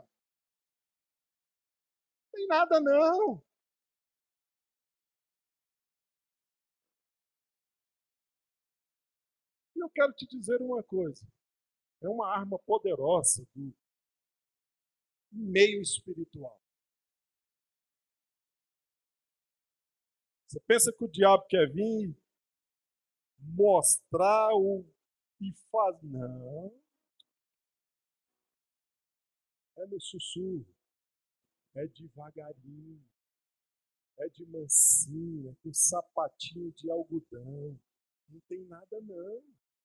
Tem 2.33 2.47
nada 2.47 2.79
não. 2.79 3.41
Eu 9.75 9.89
quero 9.89 10.13
te 10.13 10.27
dizer 10.27 10.61
uma 10.61 10.83
coisa. 10.83 11.25
É 12.01 12.09
uma 12.09 12.27
arma 12.27 12.57
poderosa 12.59 13.45
do 13.55 13.73
meio 15.31 15.81
espiritual. 15.81 16.60
Você 20.51 20.59
pensa 20.67 20.91
que 20.91 21.05
o 21.05 21.07
diabo 21.07 21.45
quer 21.47 21.71
vir 21.71 22.13
mostrar 23.39 24.53
o 24.53 24.85
e 25.39 25.53
faz. 25.71 26.03
Não. 26.03 26.77
É 29.77 29.87
no 29.87 30.01
sussurro. 30.01 30.67
É 31.73 31.87
devagarinho. 31.87 33.01
é 34.17 34.27
de 34.27 34.45
mansinha, 34.45 35.55
com 35.63 35.73
sapatinho 35.73 36.69
de 36.73 36.91
algodão. 36.91 37.79
Não 38.27 38.41
tem 38.49 38.65
nada, 38.65 38.99
não. 38.99 39.37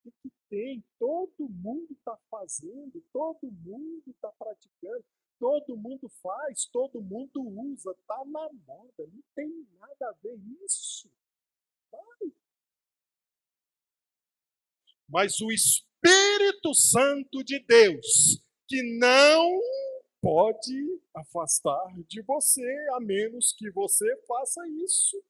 O 0.04 0.12
que, 0.20 0.32
tem? 0.48 0.84
Todo 0.98 1.48
mundo 1.48 1.92
está 1.92 2.18
fazendo, 2.28 3.00
todo 3.12 3.52
mundo 3.52 4.02
está 4.08 4.32
praticando, 4.32 5.04
todo 5.38 5.76
mundo 5.76 6.08
faz, 6.22 6.66
todo 6.66 7.00
mundo 7.00 7.40
usa, 7.40 7.90
está 7.92 8.24
na 8.26 8.48
moda. 8.66 9.06
Não 9.12 9.22
tem 9.34 9.66
nada 9.78 10.08
a 10.08 10.12
ver 10.22 10.38
isso. 10.64 11.10
Vai. 11.90 12.32
Mas 15.08 15.40
o 15.40 15.50
Espírito 15.52 16.74
Santo 16.74 17.44
de 17.44 17.58
Deus, 17.60 18.42
que 18.66 18.82
não 18.98 19.60
pode 20.20 21.00
afastar 21.14 21.94
de 22.08 22.20
você, 22.22 22.66
a 22.94 23.00
menos 23.00 23.54
que 23.56 23.70
você 23.70 24.04
faça 24.26 24.60
isso. 24.84 25.22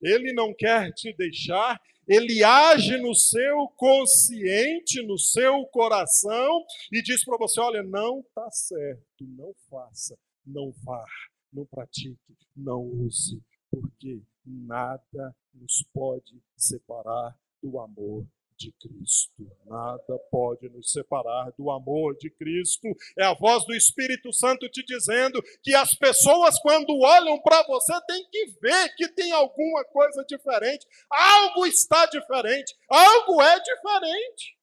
Ele 0.00 0.32
não 0.32 0.54
quer 0.54 0.92
te 0.92 1.12
deixar, 1.12 1.80
ele 2.06 2.42
age 2.44 2.96
no 2.98 3.14
seu 3.14 3.68
consciente, 3.76 5.02
no 5.02 5.18
seu 5.18 5.66
coração 5.66 6.64
e 6.92 7.02
diz 7.02 7.24
para 7.24 7.36
você: 7.36 7.60
olha, 7.60 7.82
não 7.82 8.20
está 8.20 8.50
certo, 8.50 9.24
não 9.24 9.52
faça, 9.68 10.16
não 10.44 10.72
vá, 10.84 11.04
não 11.52 11.66
pratique, 11.66 12.36
não 12.56 12.80
use, 12.82 13.42
porque 13.70 14.22
nada 14.44 15.34
nos 15.52 15.84
pode 15.92 16.40
separar 16.56 17.36
do 17.62 17.80
amor 17.80 18.26
de 18.56 18.72
Cristo. 18.72 19.50
Nada 19.66 20.18
pode 20.30 20.68
nos 20.68 20.90
separar 20.90 21.52
do 21.58 21.70
amor 21.70 22.16
de 22.16 22.30
Cristo. 22.30 22.88
É 23.18 23.24
a 23.24 23.34
voz 23.34 23.64
do 23.64 23.74
Espírito 23.74 24.32
Santo 24.32 24.68
te 24.68 24.84
dizendo 24.84 25.42
que 25.62 25.74
as 25.74 25.94
pessoas, 25.94 26.58
quando 26.60 26.98
olham 26.98 27.40
para 27.42 27.62
você, 27.66 27.92
têm 28.06 28.28
que 28.30 28.46
ver 28.60 28.94
que 28.96 29.08
tem 29.08 29.32
alguma 29.32 29.84
coisa 29.84 30.24
diferente. 30.24 30.86
Algo 31.10 31.66
está 31.66 32.06
diferente. 32.06 32.74
Algo 32.88 33.42
é 33.42 33.60
diferente. 33.60 34.56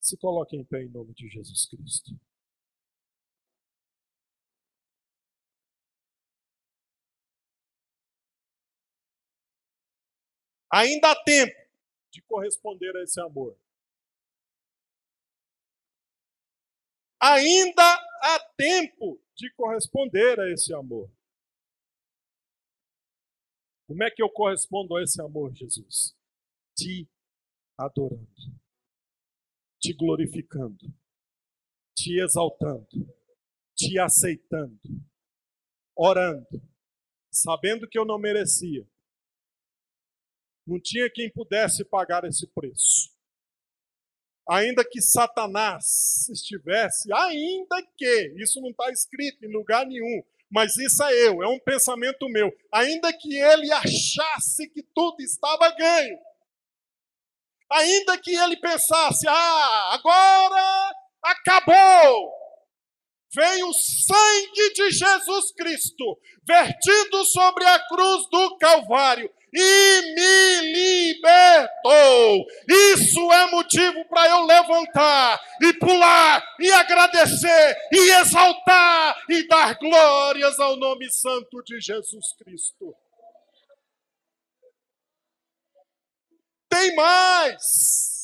Se 0.00 0.16
coloque 0.18 0.56
em 0.56 0.64
pé 0.64 0.84
em 0.84 0.88
nome 0.88 1.12
de 1.14 1.28
Jesus 1.28 1.66
Cristo. 1.66 2.12
Ainda 10.76 11.10
há 11.10 11.24
tempo 11.24 11.56
de 12.12 12.20
corresponder 12.20 12.94
a 12.98 13.02
esse 13.02 13.18
amor. 13.18 13.58
Ainda 17.18 17.82
há 17.82 18.40
tempo 18.58 19.18
de 19.34 19.50
corresponder 19.54 20.38
a 20.38 20.52
esse 20.52 20.74
amor. 20.74 21.10
Como 23.86 24.04
é 24.04 24.10
que 24.10 24.22
eu 24.22 24.28
correspondo 24.28 24.96
a 24.96 25.02
esse 25.02 25.18
amor, 25.22 25.50
Jesus? 25.54 26.14
Te 26.76 27.08
adorando, 27.78 28.28
te 29.80 29.94
glorificando, 29.94 30.92
te 31.96 32.20
exaltando, 32.20 32.86
te 33.74 33.98
aceitando, 33.98 34.78
orando, 35.96 36.60
sabendo 37.32 37.88
que 37.88 37.98
eu 37.98 38.04
não 38.04 38.18
merecia, 38.18 38.86
não 40.66 40.80
tinha 40.80 41.08
quem 41.08 41.30
pudesse 41.30 41.84
pagar 41.84 42.24
esse 42.24 42.46
preço. 42.48 43.14
Ainda 44.48 44.84
que 44.84 45.00
Satanás 45.00 46.28
estivesse, 46.28 47.12
ainda 47.12 47.82
que, 47.96 48.34
isso 48.36 48.60
não 48.60 48.70
está 48.70 48.90
escrito 48.90 49.44
em 49.44 49.52
lugar 49.52 49.84
nenhum, 49.86 50.22
mas 50.50 50.76
isso 50.76 51.02
é 51.02 51.12
eu, 51.26 51.42
é 51.42 51.48
um 51.48 51.58
pensamento 51.58 52.28
meu. 52.28 52.52
Ainda 52.72 53.12
que 53.12 53.36
ele 53.36 53.72
achasse 53.72 54.68
que 54.68 54.82
tudo 54.94 55.20
estava 55.20 55.68
ganho, 55.70 56.18
ainda 57.70 58.16
que 58.18 58.34
ele 58.34 58.56
pensasse, 58.58 59.26
ah, 59.28 59.94
agora 59.94 60.92
acabou, 61.22 62.32
vem 63.34 63.64
o 63.64 63.72
sangue 63.72 64.72
de 64.74 64.90
Jesus 64.92 65.52
Cristo, 65.56 66.18
vertido 66.46 67.24
sobre 67.24 67.64
a 67.64 67.80
cruz 67.88 68.28
do 68.30 68.56
Calvário, 68.58 69.28
e 69.52 70.14
me 70.14 70.72
libertou. 70.72 72.46
Isso 72.68 73.32
é 73.32 73.50
motivo 73.50 74.04
para 74.06 74.28
eu 74.28 74.44
levantar 74.44 75.40
e 75.62 75.72
pular 75.74 76.44
e 76.60 76.72
agradecer 76.72 77.76
e 77.92 78.10
exaltar 78.20 79.24
e 79.28 79.46
dar 79.46 79.74
glórias 79.78 80.58
ao 80.60 80.76
nome 80.76 81.10
santo 81.10 81.62
de 81.64 81.80
Jesus 81.80 82.34
Cristo. 82.38 82.94
Tem 86.68 86.94
mais. 86.94 88.16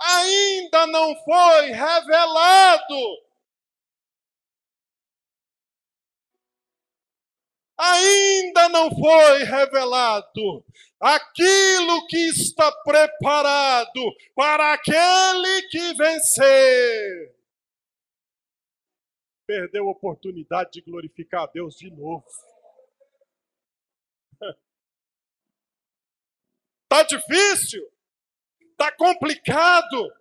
Ainda 0.00 0.86
não 0.86 1.14
foi 1.24 1.70
revelado 1.70 3.22
ainda 7.82 8.21
não 8.70 8.90
foi 8.90 9.44
revelado 9.44 10.64
aquilo 11.02 12.06
que 12.06 12.28
está 12.28 12.70
preparado 12.84 14.14
para 14.36 14.72
aquele 14.72 15.62
que 15.68 15.94
vencer. 15.94 17.34
Perdeu 19.44 19.88
a 19.88 19.90
oportunidade 19.90 20.70
de 20.70 20.80
glorificar 20.80 21.42
a 21.42 21.46
Deus 21.46 21.76
de 21.76 21.90
novo. 21.90 22.24
Está 26.84 27.02
difícil, 27.10 27.86
está 28.70 28.92
complicado, 28.92 30.12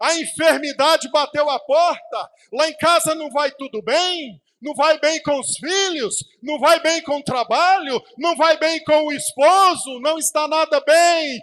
a 0.00 0.14
enfermidade 0.16 1.10
bateu 1.10 1.50
a 1.50 1.58
porta, 1.58 2.30
lá 2.52 2.68
em 2.68 2.76
casa 2.76 3.14
não 3.16 3.28
vai 3.30 3.50
tudo 3.50 3.82
bem, 3.82 4.40
não 4.60 4.74
vai 4.74 4.98
bem 4.98 5.22
com 5.22 5.38
os 5.38 5.56
filhos, 5.56 6.16
não 6.42 6.58
vai 6.58 6.80
bem 6.80 7.00
com 7.02 7.18
o 7.18 7.22
trabalho, 7.22 8.02
não 8.16 8.36
vai 8.36 8.58
bem 8.58 8.82
com 8.84 9.06
o 9.06 9.12
esposo, 9.12 10.00
não 10.00 10.18
está 10.18 10.48
nada 10.48 10.80
bem. 10.80 11.40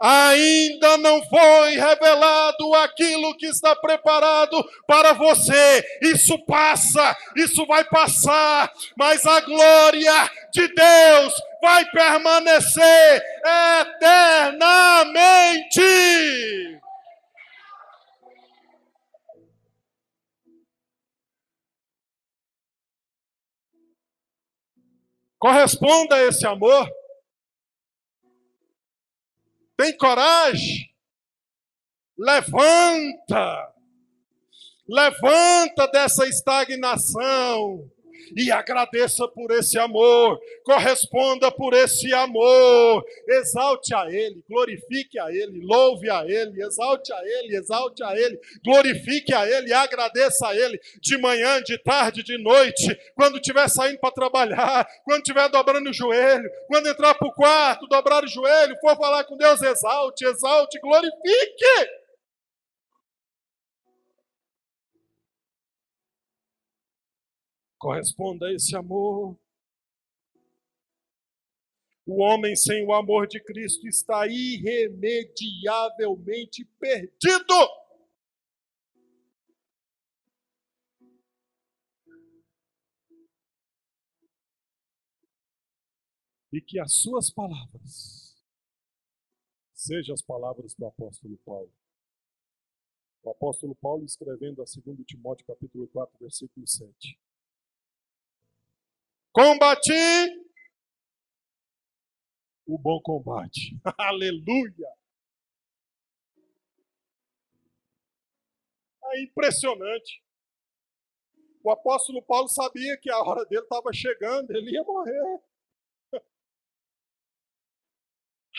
Ainda 0.00 0.98
não 0.98 1.22
foi 1.26 1.76
revelado 1.76 2.74
aquilo 2.74 3.36
que 3.36 3.46
está 3.46 3.76
preparado 3.76 4.60
para 4.84 5.12
você. 5.12 5.84
Isso 6.02 6.36
passa, 6.44 7.16
isso 7.36 7.64
vai 7.66 7.84
passar, 7.84 8.68
mas 8.98 9.24
a 9.24 9.40
glória 9.42 10.30
de 10.52 10.66
Deus 10.74 11.32
vai 11.62 11.84
permanecer 11.90 13.22
eternamente. 13.92 15.80
Corresponda 25.42 26.14
a 26.14 26.22
esse 26.22 26.46
amor. 26.46 26.88
Tem 29.76 29.96
coragem. 29.96 30.94
Levanta. 32.16 33.74
Levanta 34.88 35.88
dessa 35.88 36.28
estagnação 36.28 37.90
e 38.36 38.50
agradeça 38.50 39.26
por 39.28 39.50
esse 39.50 39.78
amor, 39.78 40.38
corresponda 40.64 41.50
por 41.50 41.74
esse 41.74 42.12
amor, 42.14 43.04
exalte 43.28 43.94
a 43.94 44.06
Ele, 44.10 44.42
glorifique 44.48 45.18
a 45.18 45.30
Ele, 45.30 45.60
louve 45.62 46.10
a 46.10 46.24
Ele, 46.24 46.62
exalte 46.62 47.12
a 47.12 47.20
Ele, 47.22 47.56
exalte 47.56 48.02
a 48.02 48.16
Ele, 48.16 48.38
glorifique 48.64 49.34
a 49.34 49.46
Ele, 49.46 49.72
agradeça 49.72 50.48
a 50.48 50.56
Ele, 50.56 50.80
de 51.00 51.18
manhã, 51.18 51.62
de 51.62 51.78
tarde, 51.78 52.22
de 52.22 52.38
noite, 52.42 52.98
quando 53.14 53.36
estiver 53.36 53.68
saindo 53.68 53.98
para 53.98 54.10
trabalhar, 54.10 54.86
quando 55.04 55.18
estiver 55.18 55.48
dobrando 55.48 55.90
o 55.90 55.94
joelho, 55.94 56.50
quando 56.68 56.88
entrar 56.88 57.14
para 57.14 57.28
o 57.28 57.32
quarto, 57.32 57.86
dobrar 57.86 58.24
o 58.24 58.28
joelho, 58.28 58.76
for 58.80 58.96
falar 58.96 59.24
com 59.24 59.36
Deus, 59.36 59.60
exalte, 59.62 60.24
exalte, 60.24 60.80
glorifique. 60.80 62.01
Corresponda 67.82 68.46
a 68.46 68.54
esse 68.54 68.74
amor. 68.76 69.36
O 72.06 72.22
homem 72.22 72.54
sem 72.54 72.86
o 72.86 72.92
amor 72.92 73.26
de 73.26 73.42
Cristo 73.42 73.88
está 73.88 74.28
irremediavelmente 74.28 76.64
perdido. 76.78 77.82
E 86.52 86.60
que 86.60 86.78
as 86.78 86.94
suas 86.94 87.32
palavras 87.32 88.40
sejam 89.74 90.14
as 90.14 90.22
palavras 90.22 90.72
do 90.74 90.86
apóstolo 90.86 91.36
Paulo. 91.38 91.72
O 93.24 93.30
apóstolo 93.30 93.74
Paulo 93.74 94.04
escrevendo 94.04 94.62
a 94.62 94.64
2 94.64 95.04
Timóteo 95.04 95.44
capítulo 95.46 95.88
4, 95.88 96.16
versículo 96.20 96.64
7. 96.66 97.21
Combati 99.32 99.92
o 102.66 102.78
bom 102.78 103.00
combate. 103.00 103.80
Aleluia! 103.98 104.88
É 109.04 109.22
impressionante. 109.22 110.22
O 111.64 111.70
apóstolo 111.70 112.22
Paulo 112.22 112.48
sabia 112.48 112.96
que 112.98 113.10
a 113.10 113.18
hora 113.22 113.44
dele 113.46 113.62
estava 113.62 113.92
chegando, 113.92 114.50
ele 114.50 114.72
ia 114.72 114.82
morrer. 114.84 115.40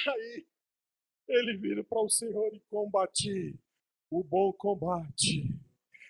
Aí 0.07 0.45
ele 1.27 1.57
vira 1.57 1.83
para 1.83 2.01
o 2.01 2.09
Senhor 2.09 2.53
e 2.53 2.59
combati 2.61 3.59
o 4.09 4.23
bom 4.23 4.51
combate. 4.53 5.49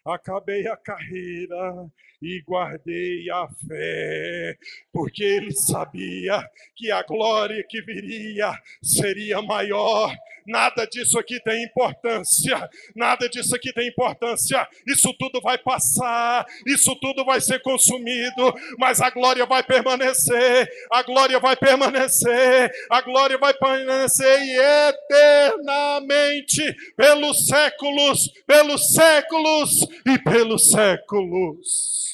Acabei 0.06 0.68
a 0.68 0.76
carreira 0.76 1.90
e 2.22 2.42
guardei 2.42 3.30
a 3.30 3.48
fé, 3.68 4.58
porque 4.92 5.24
ele 5.24 5.54
sabia 5.54 6.46
que 6.76 6.92
a 6.92 7.04
glória 7.04 7.64
que 7.68 7.82
viria 7.82 8.52
seria 8.82 9.42
maior. 9.42 10.14
Nada 10.46 10.86
disso 10.86 11.18
aqui 11.18 11.40
tem 11.42 11.64
importância, 11.64 12.70
nada 12.94 13.30
disso 13.30 13.56
aqui 13.56 13.72
tem 13.72 13.88
importância. 13.88 14.68
Isso 14.86 15.14
tudo 15.18 15.40
vai 15.42 15.58
passar, 15.58 16.46
isso 16.68 16.94
tudo 16.98 17.24
vai 17.24 17.40
ser 17.40 17.62
consumido, 17.62 18.54
mas 18.78 19.00
a 19.00 19.10
glória 19.10 19.46
vai 19.46 19.64
permanecer, 19.64 20.70
a 20.92 21.02
glória 21.02 21.40
vai 21.40 21.56
permanecer, 21.56 22.70
a 22.90 23.02
glória 23.02 23.38
vai 23.38 23.54
permanecer 23.54 24.38
e 24.42 24.58
eternamente, 24.90 26.76
pelos 26.98 27.48
séculos, 27.48 28.30
pelos 28.46 28.94
séculos 28.94 29.88
e 30.06 30.18
pelos 30.20 30.70
séculos. 30.70 32.13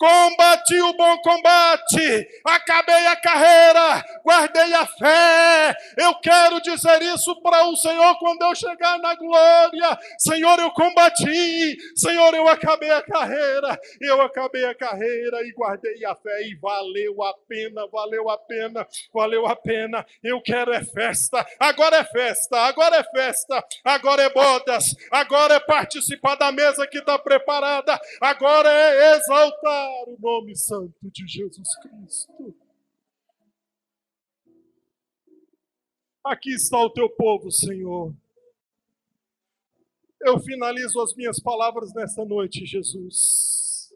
Combati 0.00 0.80
o 0.80 0.94
bom 0.94 1.18
combate, 1.18 2.26
acabei 2.42 3.06
a 3.06 3.16
carreira, 3.16 4.02
guardei 4.24 4.72
a 4.72 4.86
fé. 4.86 5.76
Eu 5.98 6.14
quero 6.14 6.58
dizer 6.62 7.02
isso 7.02 7.38
para 7.42 7.66
o 7.66 7.76
Senhor 7.76 8.18
quando 8.18 8.40
eu 8.40 8.54
chegar 8.54 8.98
na 8.98 9.14
glória. 9.14 9.98
Senhor, 10.18 10.58
eu 10.58 10.70
combati, 10.70 11.76
Senhor, 11.94 12.32
eu 12.32 12.48
acabei 12.48 12.90
a 12.90 13.02
carreira, 13.02 13.78
eu 14.00 14.22
acabei 14.22 14.64
a 14.64 14.74
carreira 14.74 15.42
e 15.46 15.52
guardei 15.52 16.02
a 16.06 16.16
fé. 16.16 16.44
E 16.44 16.54
valeu 16.54 17.22
a 17.22 17.34
pena, 17.46 17.86
valeu 17.92 18.30
a 18.30 18.38
pena, 18.38 18.88
valeu 19.12 19.46
a 19.46 19.54
pena. 19.54 20.06
Eu 20.24 20.40
quero 20.40 20.72
é 20.72 20.82
festa, 20.82 21.46
agora 21.58 21.98
é 21.98 22.04
festa, 22.04 22.56
agora 22.60 22.96
é 22.96 23.04
festa, 23.04 23.62
agora 23.84 24.22
é 24.22 24.30
bodas, 24.30 24.96
agora 25.10 25.56
é 25.56 25.60
participar 25.60 26.36
da 26.36 26.50
mesa 26.50 26.86
que 26.86 27.00
está 27.00 27.18
preparada, 27.18 28.00
agora 28.18 28.70
é 28.70 29.16
exaltar 29.16 29.89
o 30.06 30.16
nome 30.18 30.56
santo 30.56 31.10
de 31.10 31.26
Jesus 31.26 31.68
Cristo. 31.80 32.54
Aqui 36.24 36.50
está 36.54 36.78
o 36.78 36.90
teu 36.90 37.08
povo, 37.08 37.50
Senhor. 37.50 38.14
Eu 40.20 40.38
finalizo 40.38 41.00
as 41.00 41.14
minhas 41.14 41.40
palavras 41.40 41.94
nesta 41.94 42.24
noite, 42.24 42.66
Jesus. 42.66 43.90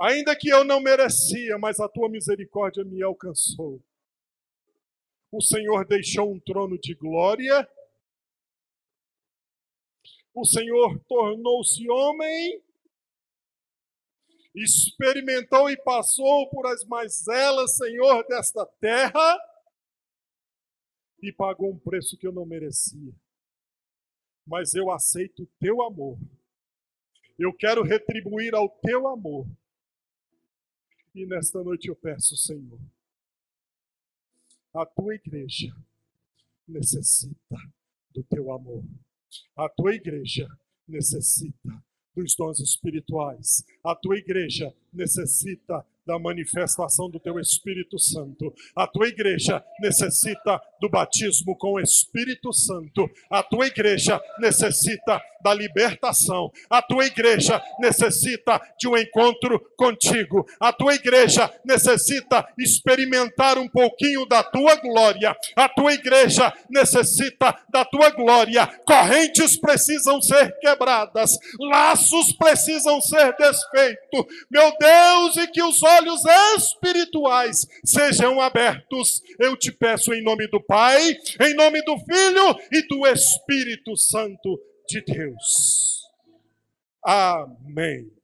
Ainda 0.00 0.36
que 0.36 0.48
eu 0.48 0.62
não 0.64 0.80
merecia, 0.80 1.58
mas 1.58 1.80
a 1.80 1.88
tua 1.88 2.08
misericórdia 2.08 2.84
me 2.84 3.02
alcançou. 3.02 3.82
O 5.32 5.40
Senhor 5.40 5.84
deixou 5.86 6.32
um 6.32 6.38
trono 6.38 6.78
de 6.78 6.94
glória. 6.94 7.68
O 10.34 10.44
Senhor 10.44 10.98
tornou-se 11.08 11.88
homem 11.90 12.62
experimentou 14.54 15.70
e 15.70 15.76
passou 15.76 16.48
por 16.50 16.66
as 16.66 16.84
mazelas, 16.84 17.76
Senhor, 17.76 18.26
desta 18.26 18.66
terra 18.80 19.38
e 21.22 21.32
pagou 21.32 21.70
um 21.72 21.78
preço 21.78 22.16
que 22.16 22.26
eu 22.26 22.32
não 22.32 22.46
merecia. 22.46 23.12
Mas 24.46 24.74
eu 24.74 24.90
aceito 24.90 25.42
o 25.42 25.48
teu 25.58 25.82
amor. 25.82 26.18
Eu 27.38 27.52
quero 27.52 27.82
retribuir 27.82 28.54
ao 28.54 28.68
teu 28.68 29.06
amor. 29.08 29.46
E 31.14 31.26
nesta 31.26 31.62
noite 31.62 31.88
eu 31.88 31.96
peço, 31.96 32.36
Senhor, 32.36 32.80
a 34.74 34.86
tua 34.86 35.14
igreja 35.14 35.74
necessita 36.66 37.56
do 38.10 38.22
teu 38.24 38.52
amor. 38.52 38.84
A 39.56 39.68
tua 39.68 39.94
igreja 39.94 40.48
necessita 40.86 41.84
dos 42.18 42.34
dons 42.34 42.58
espirituais. 42.60 43.64
A 43.84 43.94
tua 43.94 44.16
igreja 44.16 44.74
necessita 44.92 45.86
da 46.08 46.18
manifestação 46.18 47.10
do 47.10 47.20
teu 47.20 47.38
Espírito 47.38 47.98
Santo. 47.98 48.50
A 48.74 48.86
tua 48.86 49.08
igreja 49.08 49.62
necessita 49.78 50.58
do 50.80 50.88
batismo 50.88 51.54
com 51.54 51.74
o 51.74 51.80
Espírito 51.80 52.50
Santo. 52.50 53.10
A 53.30 53.42
tua 53.42 53.66
igreja 53.66 54.18
necessita 54.40 55.20
da 55.42 55.52
libertação. 55.52 56.50
A 56.70 56.80
tua 56.80 57.04
igreja 57.04 57.62
necessita 57.78 58.58
de 58.78 58.88
um 58.88 58.96
encontro 58.96 59.60
contigo. 59.76 60.46
A 60.58 60.72
tua 60.72 60.94
igreja 60.94 61.52
necessita 61.62 62.48
experimentar 62.58 63.58
um 63.58 63.68
pouquinho 63.68 64.24
da 64.26 64.42
tua 64.42 64.76
glória. 64.76 65.36
A 65.54 65.68
tua 65.68 65.92
igreja 65.92 66.52
necessita 66.70 67.54
da 67.68 67.84
tua 67.84 68.10
glória. 68.10 68.66
Correntes 68.86 69.60
precisam 69.60 70.22
ser 70.22 70.58
quebradas, 70.58 71.38
laços 71.60 72.32
precisam 72.32 72.98
ser 73.00 73.36
desfeitos. 73.36 74.24
Meu 74.50 74.72
Deus, 74.78 75.36
e 75.36 75.46
que 75.48 75.62
os 75.62 75.82
olhos 75.82 75.97
olhos 75.98 76.22
espirituais 76.56 77.66
sejam 77.84 78.40
abertos. 78.40 79.22
Eu 79.38 79.56
te 79.56 79.72
peço 79.72 80.12
em 80.14 80.22
nome 80.22 80.46
do 80.48 80.62
Pai, 80.62 81.16
em 81.40 81.54
nome 81.54 81.82
do 81.82 81.96
Filho 81.98 82.56
e 82.72 82.86
do 82.86 83.06
Espírito 83.06 83.96
Santo 83.96 84.60
de 84.88 85.02
Deus. 85.02 86.04
Amém. 87.04 88.17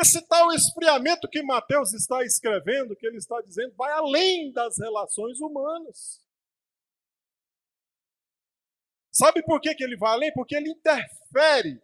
Esse 0.00 0.20
tal 0.26 0.52
esfriamento 0.52 1.28
que 1.28 1.42
Mateus 1.42 1.92
está 1.94 2.22
escrevendo, 2.22 2.96
que 2.96 3.06
ele 3.06 3.16
está 3.16 3.40
dizendo, 3.40 3.74
vai 3.76 3.90
além 3.92 4.52
das 4.52 4.78
relações 4.78 5.40
humanas. 5.40 6.20
Sabe 9.10 9.42
por 9.42 9.60
que, 9.60 9.74
que 9.74 9.82
ele 9.82 9.96
vai 9.96 10.12
além? 10.12 10.32
Porque 10.34 10.54
ele 10.54 10.70
interfere. 10.70 11.80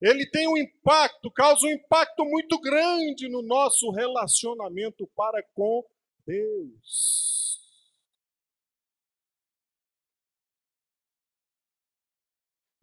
Ele 0.00 0.24
tem 0.30 0.48
um 0.48 0.56
impacto, 0.56 1.30
causa 1.30 1.66
um 1.66 1.70
impacto 1.70 2.24
muito 2.24 2.58
grande 2.58 3.28
no 3.28 3.42
nosso 3.42 3.90
relacionamento 3.90 5.06
para 5.14 5.42
com 5.54 5.84
Deus. 6.26 7.59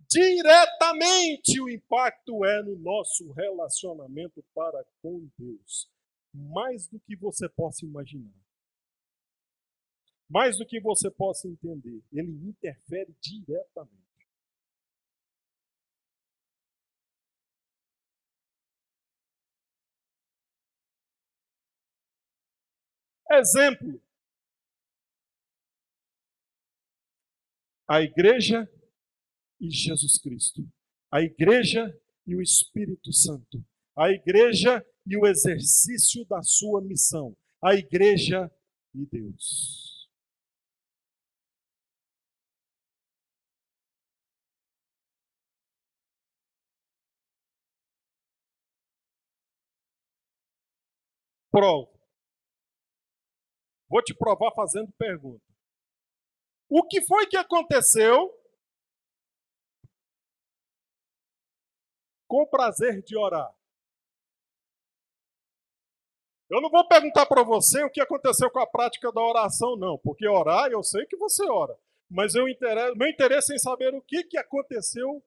Diretamente 0.09 1.59
o 1.59 1.69
impacto 1.69 2.45
é 2.45 2.63
no 2.63 2.77
nosso 2.77 3.31
relacionamento 3.33 4.43
para 4.53 4.85
com 5.01 5.27
Deus. 5.37 5.89
Mais 6.33 6.87
do 6.87 6.99
que 6.99 7.15
você 7.15 7.49
possa 7.49 7.85
imaginar 7.85 8.47
mais 10.29 10.57
do 10.57 10.65
que 10.65 10.79
você 10.79 11.09
possa 11.09 11.47
entender. 11.47 12.01
Ele 12.11 12.31
interfere 12.47 13.15
diretamente. 13.21 13.97
Exemplo. 23.31 24.01
A 27.87 28.01
igreja 28.01 28.69
e 29.59 29.69
Jesus 29.69 30.19
Cristo. 30.19 30.67
A 31.11 31.21
igreja 31.21 31.93
e 32.25 32.35
o 32.35 32.41
Espírito 32.41 33.13
Santo. 33.13 33.63
A 33.97 34.09
igreja 34.11 34.85
e 35.05 35.17
o 35.17 35.25
exercício 35.25 36.25
da 36.25 36.41
sua 36.43 36.81
missão. 36.81 37.35
A 37.61 37.73
igreja 37.73 38.51
e 38.93 39.05
Deus. 39.05 39.87
provo. 51.57 51.91
Vou 53.89 54.03
te 54.03 54.13
provar 54.13 54.51
fazendo 54.51 54.91
pergunta. 54.93 55.43
O 56.69 56.83
que 56.83 57.01
foi 57.01 57.25
que 57.25 57.35
aconteceu 57.35 58.31
com 62.27 62.45
prazer 62.45 63.01
de 63.03 63.17
orar. 63.17 63.53
Eu 66.49 66.61
não 66.61 66.69
vou 66.69 66.87
perguntar 66.87 67.25
para 67.25 67.43
você 67.43 67.83
o 67.83 67.89
que 67.89 67.99
aconteceu 67.99 68.49
com 68.49 68.59
a 68.59 68.67
prática 68.67 69.11
da 69.11 69.21
oração, 69.21 69.75
não, 69.75 69.97
porque 69.97 70.27
orar 70.27 70.71
eu 70.71 70.81
sei 70.81 71.05
que 71.05 71.17
você 71.17 71.43
ora, 71.49 71.77
mas 72.09 72.35
eu 72.35 72.47
interesse, 72.47 72.97
meu 72.97 73.09
interesse 73.09 73.51
é 73.51 73.55
em 73.55 73.59
saber 73.59 73.93
o 73.93 74.01
que, 74.01 74.23
que 74.23 74.37
aconteceu 74.37 75.21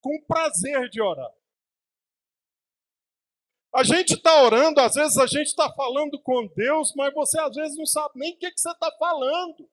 com 0.00 0.22
prazer 0.24 0.88
de 0.90 1.00
orar. 1.00 1.32
A 3.74 3.82
gente 3.82 4.14
está 4.14 4.42
orando, 4.42 4.80
às 4.80 4.94
vezes 4.94 5.18
a 5.18 5.26
gente 5.26 5.48
está 5.48 5.70
falando 5.72 6.18
com 6.20 6.46
Deus, 6.46 6.94
mas 6.94 7.12
você 7.12 7.38
às 7.40 7.54
vezes 7.54 7.76
não 7.76 7.86
sabe 7.86 8.18
nem 8.18 8.34
o 8.34 8.38
que, 8.38 8.50
que 8.50 8.60
você 8.60 8.70
está 8.70 8.90
falando. 8.98 9.68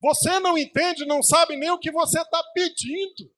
Você 0.00 0.38
não 0.38 0.58
entende, 0.58 1.06
não 1.06 1.22
sabe 1.22 1.56
nem 1.56 1.70
o 1.70 1.78
que 1.78 1.90
você 1.90 2.20
está 2.20 2.42
pedindo. 2.52 3.32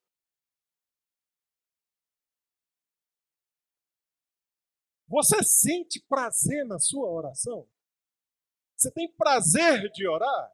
Você 5.07 5.41
sente 5.43 6.01
prazer 6.01 6.65
na 6.65 6.79
sua 6.79 7.09
oração? 7.09 7.67
Você 8.75 8.91
tem 8.91 9.11
prazer 9.11 9.89
de 9.91 10.07
orar? 10.07 10.53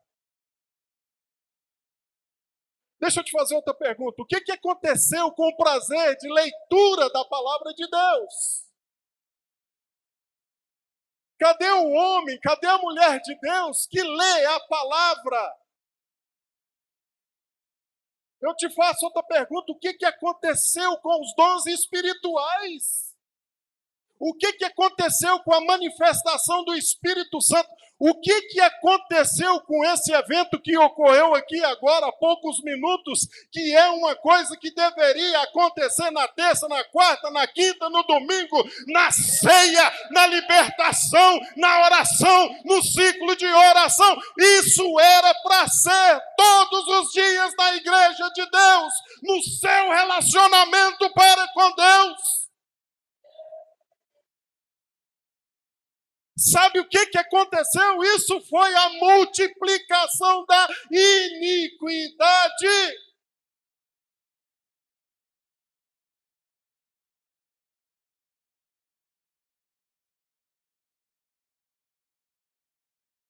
Deixa 2.99 3.20
eu 3.20 3.24
te 3.24 3.32
fazer 3.32 3.56
outra 3.56 3.74
pergunta. 3.74 4.22
O 4.22 4.26
que, 4.26 4.39
que 4.39 4.51
aconteceu 4.51 5.30
com 5.34 5.49
o 5.49 5.58
prazer 5.58 6.16
de 6.18 6.32
leitura 6.32 7.10
da 7.10 7.26
palavra 7.26 7.74
de 7.74 7.86
Deus? 7.89 8.72
Cadê 11.38 11.70
o 11.70 11.89
homem, 11.89 12.39
cadê 12.39 12.68
a 12.68 12.78
mulher 12.78 13.20
de 13.20 13.38
Deus 13.39 13.86
que 13.88 14.01
lê 14.01 14.45
a 14.45 14.60
palavra? 14.62 15.60
Eu 18.41 18.56
te 18.56 18.70
faço 18.70 19.06
outra 19.06 19.24
pergunta: 19.24 19.74
o 19.74 19.80
que, 19.80 19.95
que 19.95 20.06
aconteceu 20.06 20.97
com 20.99 21.22
os 21.22 21.36
dons 21.36 21.66
espirituais? 21.66 23.12
O 24.26 24.34
que, 24.34 24.53
que 24.53 24.63
aconteceu 24.63 25.38
com 25.41 25.53
a 25.53 25.59
manifestação 25.59 26.63
do 26.63 26.74
Espírito 26.74 27.41
Santo? 27.41 27.67
O 27.99 28.15
que, 28.21 28.41
que 28.43 28.61
aconteceu 28.61 29.59
com 29.59 29.84
esse 29.84 30.13
evento 30.13 30.61
que 30.61 30.78
ocorreu 30.78 31.36
aqui 31.36 31.61
agora 31.65 32.07
há 32.07 32.11
poucos 32.13 32.63
minutos, 32.63 33.28
que 33.51 33.76
é 33.76 33.89
uma 33.89 34.15
coisa 34.15 34.55
que 34.55 34.71
deveria 34.74 35.41
acontecer 35.41 36.09
na 36.11 36.26
terça, 36.30 36.69
na 36.69 36.86
quarta, 36.86 37.30
na 37.32 37.45
quinta, 37.47 37.89
no 37.89 38.01
domingo, 38.03 38.63
na 38.88 39.11
ceia, 39.11 39.93
na 40.11 40.26
libertação, 40.28 41.41
na 41.57 41.84
oração, 41.84 42.55
no 42.63 42.82
ciclo 42.82 43.36
de 43.36 43.45
oração? 43.45 44.21
Isso 44.39 44.99
era 45.01 45.34
para 45.43 45.67
ser 45.67 46.21
todos 46.38 46.88
os 46.88 47.11
dias 47.11 47.53
na 47.57 47.76
igreja 47.76 48.30
de 48.34 48.49
Deus, 48.49 48.93
no 49.21 49.43
seu 49.43 49.89
relacionamento 49.89 51.09
para 51.13 51.45
com 51.49 51.76
Deus. 51.76 52.43
Sabe 56.44 56.82
o 56.82 56.89
que, 56.89 57.06
que 57.06 57.18
aconteceu? 57.18 58.04
Isso 58.04 58.41
foi 58.41 58.76
a 58.76 58.89
multiplicação 59.00 60.46
da 60.46 60.68
iniquidade. 60.91 62.68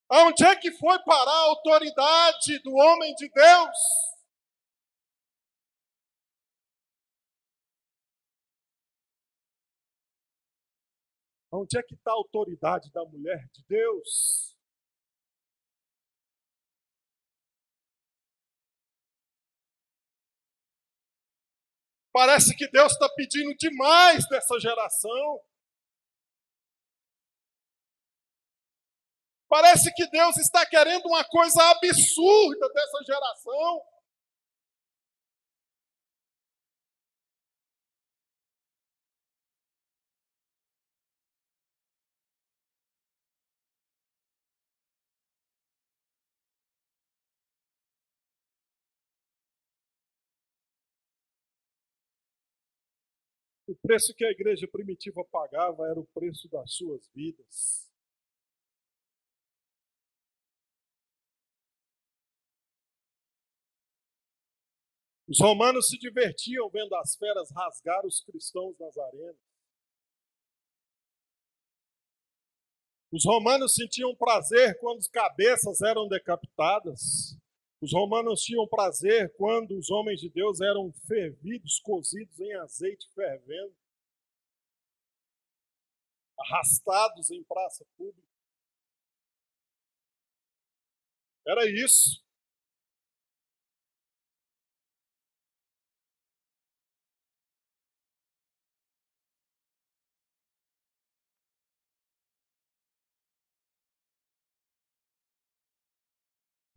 Onde 0.10 0.44
é 0.46 0.56
que 0.56 0.72
foi 0.72 0.98
parar 1.04 1.32
a 1.32 1.50
autoridade 1.50 2.60
do 2.64 2.74
homem 2.74 3.14
de 3.14 3.30
Deus? 3.30 3.78
Onde 11.56 11.78
é 11.78 11.84
que 11.84 11.94
está 11.94 12.10
a 12.10 12.16
autoridade 12.16 12.92
da 12.92 13.06
mulher 13.06 13.48
de 13.54 13.64
Deus? 13.68 14.58
Parece 22.12 22.56
que 22.56 22.68
Deus 22.70 22.94
está 22.94 23.08
pedindo 23.16 23.56
demais 23.56 24.28
dessa 24.30 24.60
geração. 24.60 25.42
Parece 29.48 29.94
que 29.94 30.08
Deus 30.10 30.38
está 30.38 30.66
querendo 30.66 31.06
uma 31.06 31.24
coisa 31.24 31.62
absurda 31.70 32.68
dessa 32.74 33.04
geração. 33.06 33.93
O 53.66 53.76
preço 53.76 54.14
que 54.14 54.26
a 54.26 54.32
igreja 54.32 54.68
primitiva 54.68 55.24
pagava 55.32 55.88
era 55.88 56.00
o 56.00 56.06
preço 56.08 56.50
das 56.50 56.74
suas 56.74 57.08
vidas. 57.14 57.90
Os 65.28 65.40
romanos 65.40 65.88
se 65.88 65.98
divertiam 65.98 66.70
vendo 66.70 66.94
as 66.96 67.16
feras 67.16 67.50
rasgar 67.52 68.06
os 68.06 68.22
cristãos 68.22 68.78
nas 68.78 68.98
arenas. 68.98 69.38
Os 73.12 73.26
romanos 73.26 73.74
sentiam 73.76 74.14
prazer 74.16 74.78
quando 74.80 74.98
as 74.98 75.08
cabeças 75.08 75.82
eram 75.82 76.08
decapitadas. 76.08 77.38
Os 77.84 77.92
romanos 77.92 78.40
tinham 78.40 78.66
prazer 78.66 79.36
quando 79.36 79.78
os 79.78 79.92
homens 79.92 80.22
de 80.22 80.30
Deus 80.30 80.62
eram 80.62 80.94
fervidos, 81.06 81.82
cozidos 81.82 82.40
em 82.40 82.54
azeite 82.54 83.10
fervendo, 83.14 83.76
arrastados 86.40 87.30
em 87.30 87.44
praça 87.44 87.86
pública. 87.98 88.26
Era 91.46 91.70
isso. 91.70 92.24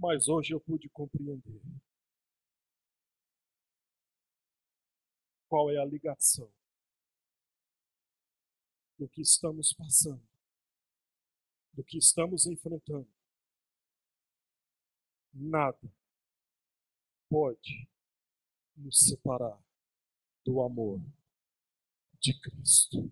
Mas 0.07 0.29
hoje 0.29 0.55
eu 0.55 0.61
pude 0.61 0.89
compreender 0.91 1.61
qual 5.49 5.69
é 5.69 5.79
a 5.79 5.85
ligação 5.85 6.49
do 8.97 9.09
que 9.09 9.21
estamos 9.21 9.73
passando, 9.73 10.25
do 11.73 11.83
que 11.83 11.99
estamos 11.99 12.47
enfrentando. 12.47 13.13
Nada 15.35 15.93
pode 17.29 17.89
nos 18.77 19.01
separar 19.01 19.61
do 20.45 20.63
amor 20.63 21.01
de 22.21 22.33
Cristo. 22.41 23.11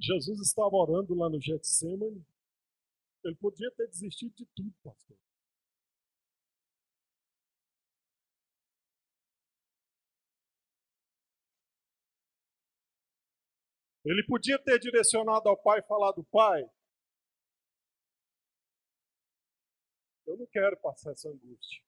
Jesus 0.00 0.40
estava 0.40 0.76
orando 0.76 1.14
lá 1.14 1.28
no 1.28 1.40
Getsemane. 1.40 2.24
Ele 3.24 3.34
podia 3.36 3.70
ter 3.72 3.88
desistido 3.88 4.34
de 4.34 4.46
tudo, 4.54 4.72
pastor. 4.82 5.16
Ele 14.04 14.24
podia 14.24 14.58
ter 14.58 14.78
direcionado 14.78 15.48
ao 15.48 15.56
pai 15.56 15.80
e 15.80 15.82
falado: 15.82 16.24
Pai, 16.24 16.64
eu 20.26 20.36
não 20.36 20.46
quero 20.46 20.76
passar 20.78 21.12
essa 21.12 21.28
angústia. 21.28 21.87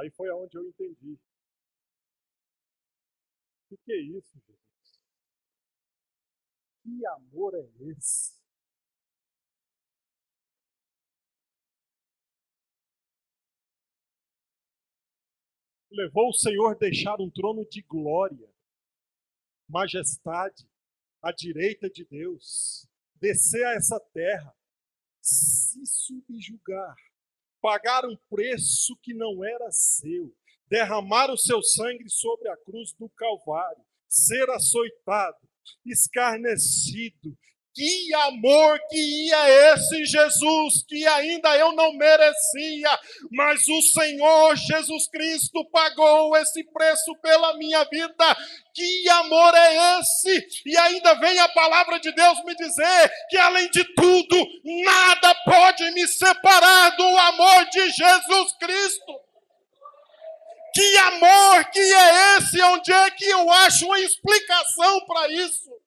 Aí 0.00 0.10
foi 0.10 0.30
aonde 0.30 0.56
eu 0.56 0.66
entendi. 0.66 1.12
O 1.12 1.18
que, 3.68 3.76
que 3.84 3.92
é 3.92 4.00
isso, 4.00 4.32
Jesus? 4.38 5.00
Que 6.82 7.06
amor 7.06 7.54
é 7.54 7.70
esse? 7.90 8.40
Levou 15.90 16.30
o 16.30 16.32
Senhor 16.32 16.78
deixar 16.78 17.20
um 17.20 17.28
trono 17.28 17.66
de 17.66 17.82
glória 17.82 18.50
majestade 19.68 20.66
à 21.20 21.30
direita 21.30 21.90
de 21.90 22.06
Deus, 22.06 22.88
descer 23.16 23.66
a 23.66 23.74
essa 23.74 24.00
terra, 24.00 24.56
se 25.20 25.84
subjugar, 25.84 26.96
pagar 27.60 28.04
um 28.04 28.16
preço 28.28 28.96
que 29.02 29.14
não 29.14 29.44
era 29.44 29.70
seu, 29.70 30.34
derramar 30.68 31.30
o 31.30 31.36
seu 31.36 31.62
sangue 31.62 32.08
sobre 32.08 32.48
a 32.48 32.56
cruz 32.56 32.92
do 32.94 33.08
Calvário, 33.10 33.82
ser 34.08 34.48
açoitado, 34.50 35.38
escarnecido, 35.84 37.36
que 37.80 38.14
amor 38.14 38.78
que 38.90 39.26
ia 39.26 39.72
esse 39.72 40.04
Jesus 40.04 40.84
que 40.86 41.06
ainda 41.06 41.56
eu 41.56 41.72
não 41.72 41.94
merecia, 41.94 43.00
mas 43.32 43.66
o 43.66 43.80
Senhor 43.80 44.54
Jesus 44.54 45.08
Cristo 45.08 45.64
pagou 45.70 46.36
esse 46.36 46.62
preço 46.64 47.16
pela 47.22 47.56
minha 47.56 47.82
vida. 47.84 48.36
Que 48.74 49.08
amor 49.08 49.54
é 49.54 49.98
esse? 49.98 50.46
E 50.66 50.76
ainda 50.76 51.14
vem 51.20 51.38
a 51.38 51.48
palavra 51.48 51.98
de 51.98 52.12
Deus 52.12 52.44
me 52.44 52.54
dizer 52.54 53.10
que 53.30 53.38
além 53.38 53.70
de 53.70 53.82
tudo, 53.94 54.46
nada 54.84 55.34
pode 55.46 55.90
me 55.92 56.06
separar 56.06 56.90
do 56.96 57.18
amor 57.18 57.64
de 57.70 57.90
Jesus 57.92 58.52
Cristo. 58.60 59.20
Que 60.74 60.98
amor 60.98 61.64
que 61.70 61.80
é 61.80 62.36
esse? 62.36 62.60
Onde 62.60 62.92
é 62.92 63.10
que 63.10 63.24
eu 63.24 63.50
acho 63.50 63.86
uma 63.86 64.00
explicação 64.00 65.00
para 65.06 65.28
isso? 65.32 65.79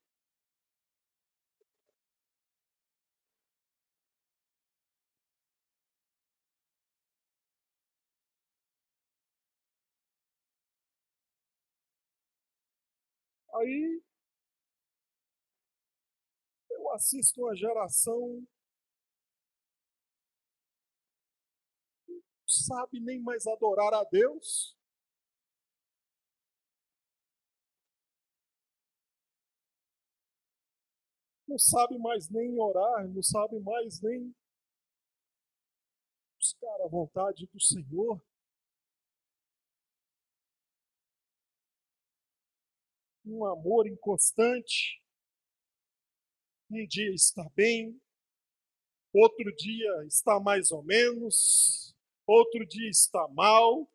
Aí 13.56 14.02
eu 16.72 16.92
assisto 16.92 17.42
uma 17.42 17.56
geração 17.56 18.44
que 22.06 22.14
não 22.14 22.48
sabe 22.48 23.00
nem 23.00 23.22
mais 23.22 23.46
adorar 23.46 23.94
a 23.94 24.04
Deus. 24.06 24.76
Não 31.48 31.60
sabe 31.60 32.00
mais 32.00 32.30
nem 32.30 32.60
orar, 32.60 33.08
não 33.08 33.22
sabe 33.22 33.60
mais 33.60 34.02
nem 34.02 34.34
buscar 36.40 36.82
a 36.84 36.88
vontade 36.88 37.48
do 37.54 37.60
Senhor. 37.60 38.20
Um 43.26 43.46
amor 43.46 43.88
inconstante. 43.88 45.02
Um 46.70 46.86
dia 46.88 47.14
está 47.14 47.48
bem, 47.56 48.00
outro 49.14 49.56
dia 49.56 50.06
está 50.08 50.40
mais 50.40 50.72
ou 50.72 50.82
menos, 50.84 51.96
outro 52.26 52.66
dia 52.66 52.90
está 52.90 53.28
mal. 53.30 53.88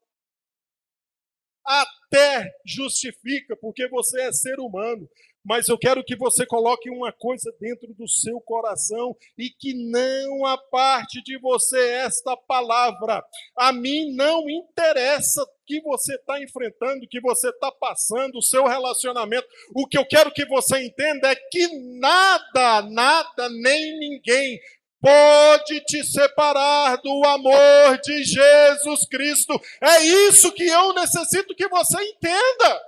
Até 1.64 2.56
justifica, 2.64 3.56
porque 3.56 3.88
você 3.88 4.22
é 4.22 4.32
ser 4.32 4.58
humano 4.60 5.08
mas 5.44 5.68
eu 5.68 5.78
quero 5.78 6.04
que 6.04 6.16
você 6.16 6.44
coloque 6.46 6.90
uma 6.90 7.12
coisa 7.12 7.52
dentro 7.60 7.94
do 7.94 8.08
seu 8.08 8.40
coração 8.40 9.16
e 9.36 9.48
que 9.50 9.74
não 9.74 10.44
aparte 10.46 11.22
de 11.22 11.38
você 11.38 11.78
esta 11.90 12.36
palavra. 12.36 13.24
A 13.56 13.72
mim 13.72 14.14
não 14.14 14.48
interessa 14.48 15.44
que 15.66 15.80
você 15.82 16.14
está 16.14 16.42
enfrentando, 16.42 17.06
que 17.08 17.20
você 17.20 17.50
está 17.50 17.70
passando, 17.70 18.38
o 18.38 18.42
seu 18.42 18.66
relacionamento. 18.66 19.46
O 19.74 19.86
que 19.86 19.98
eu 19.98 20.06
quero 20.06 20.32
que 20.32 20.46
você 20.46 20.82
entenda 20.82 21.30
é 21.30 21.36
que 21.36 21.68
nada, 21.98 22.82
nada, 22.82 23.48
nem 23.50 23.98
ninguém 23.98 24.58
pode 25.00 25.80
te 25.84 26.04
separar 26.04 26.96
do 26.96 27.24
amor 27.24 27.98
de 28.02 28.24
Jesus 28.24 29.06
Cristo. 29.08 29.60
É 29.80 30.02
isso 30.02 30.52
que 30.52 30.66
eu 30.66 30.92
necessito 30.94 31.54
que 31.54 31.68
você 31.68 32.02
entenda. 32.02 32.80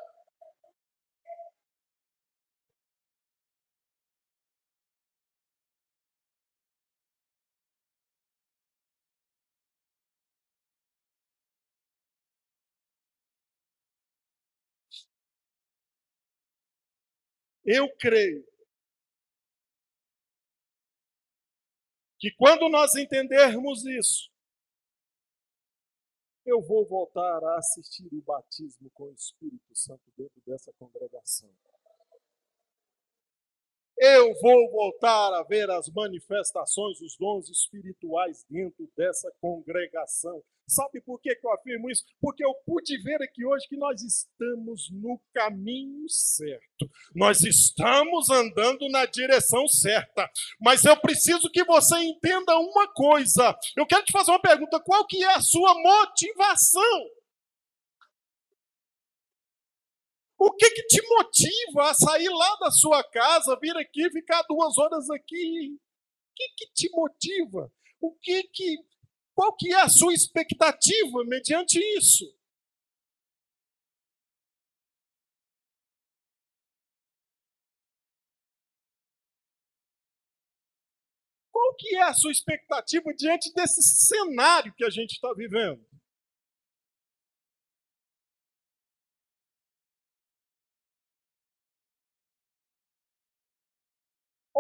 Eu 17.73 17.89
creio 17.97 18.45
que 22.19 22.33
quando 22.33 22.69
nós 22.69 22.97
entendermos 22.97 23.87
isso, 23.87 24.29
eu 26.45 26.61
vou 26.61 26.85
voltar 26.85 27.45
a 27.45 27.59
assistir 27.59 28.09
o 28.13 28.23
batismo 28.23 28.91
com 28.91 29.05
o 29.05 29.15
Espírito 29.15 29.73
Santo 29.73 30.03
dentro 30.17 30.43
dessa 30.45 30.73
congregação. 30.73 31.49
Eu 34.03 34.35
vou 34.41 34.71
voltar 34.71 35.35
a 35.35 35.43
ver 35.43 35.71
as 35.71 35.91
manifestações, 35.91 37.03
os 37.03 37.19
dons 37.19 37.51
espirituais 37.51 38.47
dentro 38.49 38.91
dessa 38.97 39.31
congregação. 39.43 40.43
Sabe 40.67 41.03
por 41.03 41.21
que, 41.21 41.39
eu 41.43 41.53
afirmo 41.53 41.91
isso? 41.91 42.07
Porque 42.19 42.43
eu 42.43 42.55
pude 42.65 42.97
ver 43.03 43.21
aqui 43.21 43.45
hoje 43.45 43.69
que 43.69 43.77
nós 43.77 44.01
estamos 44.01 44.89
no 44.91 45.21
caminho 45.35 46.09
certo. 46.09 46.91
Nós 47.15 47.43
estamos 47.43 48.31
andando 48.31 48.89
na 48.89 49.05
direção 49.05 49.69
certa. 49.69 50.31
Mas 50.59 50.83
eu 50.87 50.97
preciso 50.97 51.51
que 51.51 51.63
você 51.65 51.99
entenda 51.99 52.59
uma 52.59 52.89
coisa. 52.89 53.55
Eu 53.77 53.85
quero 53.85 54.05
te 54.07 54.13
fazer 54.13 54.31
uma 54.31 54.41
pergunta: 54.41 54.81
qual 54.81 55.07
que 55.07 55.23
é 55.23 55.35
a 55.35 55.43
sua 55.43 55.75
motivação? 55.75 57.11
O 60.43 60.51
que, 60.53 60.71
que 60.71 60.83
te 60.85 61.07
motiva 61.07 61.91
a 61.91 61.93
sair 61.93 62.31
lá 62.31 62.57
da 62.57 62.71
sua 62.71 63.05
casa, 63.05 63.59
vir 63.61 63.77
aqui, 63.77 64.09
ficar 64.11 64.43
duas 64.49 64.79
horas 64.79 65.11
aqui? 65.11 65.75
O 65.75 66.35
que, 66.35 66.49
que 66.57 66.73
te 66.73 66.91
motiva? 66.93 67.71
O 68.01 68.15
que 68.15 68.45
que 68.45 68.79
qual 69.35 69.55
que 69.55 69.71
é 69.71 69.83
a 69.83 69.89
sua 69.91 70.15
expectativa 70.15 71.25
mediante 71.27 71.79
isso? 71.99 72.25
Qual 81.53 81.75
que 81.77 81.97
é 81.97 82.03
a 82.03 82.15
sua 82.15 82.33
expectativa 82.33 83.13
diante 83.15 83.53
desse 83.53 83.83
cenário 83.83 84.73
que 84.75 84.85
a 84.87 84.91
gente 84.91 85.13
está 85.13 85.35
vivendo? 85.35 85.90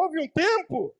Houve 0.00 0.18
um 0.18 0.28
tempo 0.30 0.96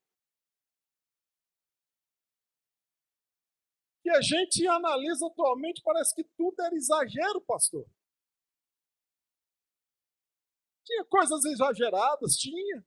que 4.02 4.10
a 4.10 4.20
gente 4.20 4.68
analisa 4.68 5.26
atualmente, 5.26 5.80
parece 5.82 6.14
que 6.14 6.22
tudo 6.36 6.60
era 6.60 6.74
exagero, 6.74 7.40
pastor. 7.40 7.86
Tinha 10.84 11.02
coisas 11.06 11.42
exageradas, 11.46 12.36
tinha. 12.36 12.84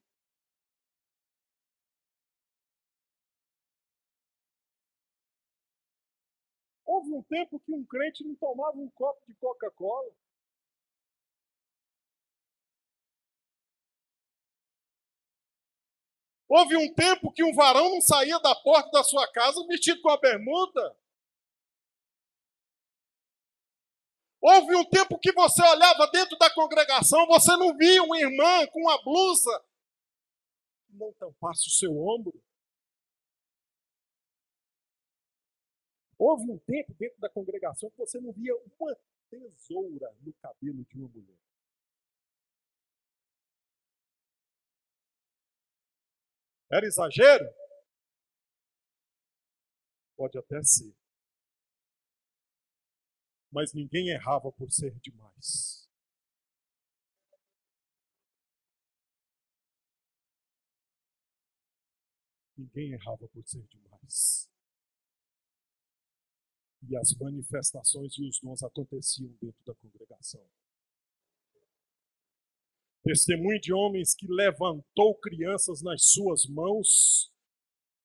Houve 6.85 7.11
um 7.11 7.23
tempo 7.23 7.59
que 7.59 7.73
um 7.73 7.83
crente 7.83 8.23
não 8.23 8.35
tomava 8.35 8.77
um 8.77 8.89
copo 8.91 9.25
de 9.25 9.33
Coca-Cola. 9.33 10.13
Houve 16.55 16.77
um 16.77 16.93
tempo 16.93 17.31
que 17.31 17.43
um 17.43 17.51
varão 17.51 17.89
não 17.89 17.99
saía 17.99 18.39
da 18.39 18.53
porta 18.53 18.91
da 18.91 19.03
sua 19.03 19.27
casa 19.31 19.65
vestido 19.65 19.99
com 20.03 20.09
a 20.11 20.19
bermuda. 20.19 20.95
Houve 24.39 24.75
um 24.75 24.85
tempo 24.87 25.17
que 25.17 25.31
você 25.31 25.63
olhava 25.63 26.05
dentro 26.11 26.37
da 26.37 26.53
congregação, 26.53 27.25
você 27.25 27.57
não 27.57 27.75
via 27.75 28.03
uma 28.03 28.19
irmã 28.19 28.67
com 28.67 28.81
uma 28.81 29.03
blusa. 29.03 29.65
Não 30.89 31.11
tampasse 31.13 31.69
o 31.69 31.71
seu 31.71 31.97
ombro. 31.97 32.39
Houve 36.19 36.51
um 36.51 36.59
tempo 36.59 36.93
dentro 36.93 37.19
da 37.19 37.31
congregação 37.31 37.89
que 37.89 37.97
você 37.97 38.19
não 38.19 38.31
via 38.31 38.55
uma 38.79 38.95
tesoura 39.27 40.15
no 40.21 40.31
cabelo 40.33 40.85
de 40.85 40.99
uma 40.99 41.09
mulher. 41.09 41.52
Era 46.73 46.87
exagero? 46.87 47.45
Pode 50.17 50.39
até 50.39 50.59
ser. 50.63 50.91
Mas 53.51 53.73
ninguém 53.75 54.09
errava 54.09 54.51
por 54.51 54.71
ser 54.71 54.91
demais. 54.99 55.87
Ninguém 62.57 62.93
errava 62.93 63.27
por 63.27 63.45
ser 63.45 63.63
demais. 63.67 64.49
E 66.89 66.97
as 66.97 67.13
manifestações 67.19 68.17
e 68.17 68.27
os 68.27 68.39
dons 68.39 68.63
aconteciam 68.63 69.29
dentro 69.39 69.63
da 69.63 69.75
congregação. 69.75 70.43
Testemunho 73.03 73.59
de 73.59 73.73
homens 73.73 74.15
que 74.15 74.27
levantou 74.27 75.15
crianças 75.15 75.81
nas 75.81 76.05
suas 76.05 76.45
mãos 76.45 77.33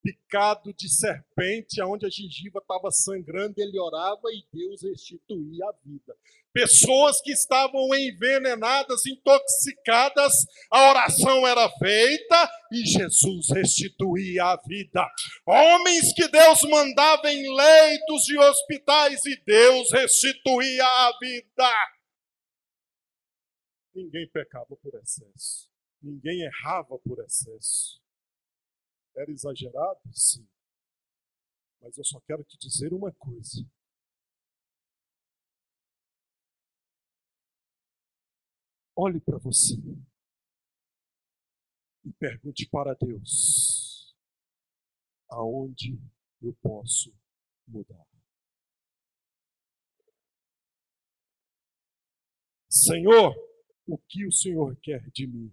picado 0.02 0.72
de 0.72 0.88
serpente, 0.88 1.80
aonde 1.80 2.06
a 2.06 2.10
gengiva 2.10 2.60
estava 2.60 2.90
sangrando, 2.90 3.54
ele 3.58 3.78
orava 3.78 4.28
e 4.32 4.44
Deus 4.52 4.82
restituía 4.82 5.64
a 5.66 5.72
vida. 5.84 6.14
Pessoas 6.52 7.20
que 7.20 7.30
estavam 7.30 7.94
envenenadas, 7.94 9.04
intoxicadas, 9.06 10.32
a 10.70 10.90
oração 10.90 11.46
era 11.46 11.68
feita 11.78 12.50
e 12.72 12.86
Jesus 12.86 13.48
restituía 13.50 14.44
a 14.44 14.56
vida. 14.66 15.06
Homens 15.46 16.12
que 16.14 16.26
Deus 16.28 16.62
mandava 16.62 17.30
em 17.30 17.54
leitos 17.54 18.22
de 18.24 18.38
hospitais 18.38 19.24
e 19.26 19.36
Deus 19.44 19.92
restituía 19.92 20.84
a 20.84 21.12
vida. 21.20 21.97
Ninguém 23.98 24.28
pecava 24.28 24.76
por 24.76 24.94
excesso, 24.94 25.68
ninguém 26.00 26.42
errava 26.42 26.96
por 27.00 27.18
excesso. 27.18 28.00
Era 29.16 29.28
exagerado? 29.32 30.00
Sim. 30.12 30.48
Mas 31.80 31.98
eu 31.98 32.04
só 32.04 32.20
quero 32.20 32.44
te 32.44 32.56
dizer 32.58 32.92
uma 32.92 33.12
coisa. 33.14 33.68
Olhe 38.94 39.20
para 39.20 39.36
você 39.38 39.74
e 42.04 42.12
pergunte 42.12 42.68
para 42.68 42.94
Deus: 42.94 44.16
aonde 45.28 46.00
eu 46.40 46.54
posso 46.62 47.12
mudar? 47.66 48.06
Senhor, 52.68 53.47
o 53.88 53.98
que 53.98 54.26
o 54.26 54.32
Senhor 54.32 54.76
quer 54.82 55.10
de 55.10 55.26
mim? 55.26 55.52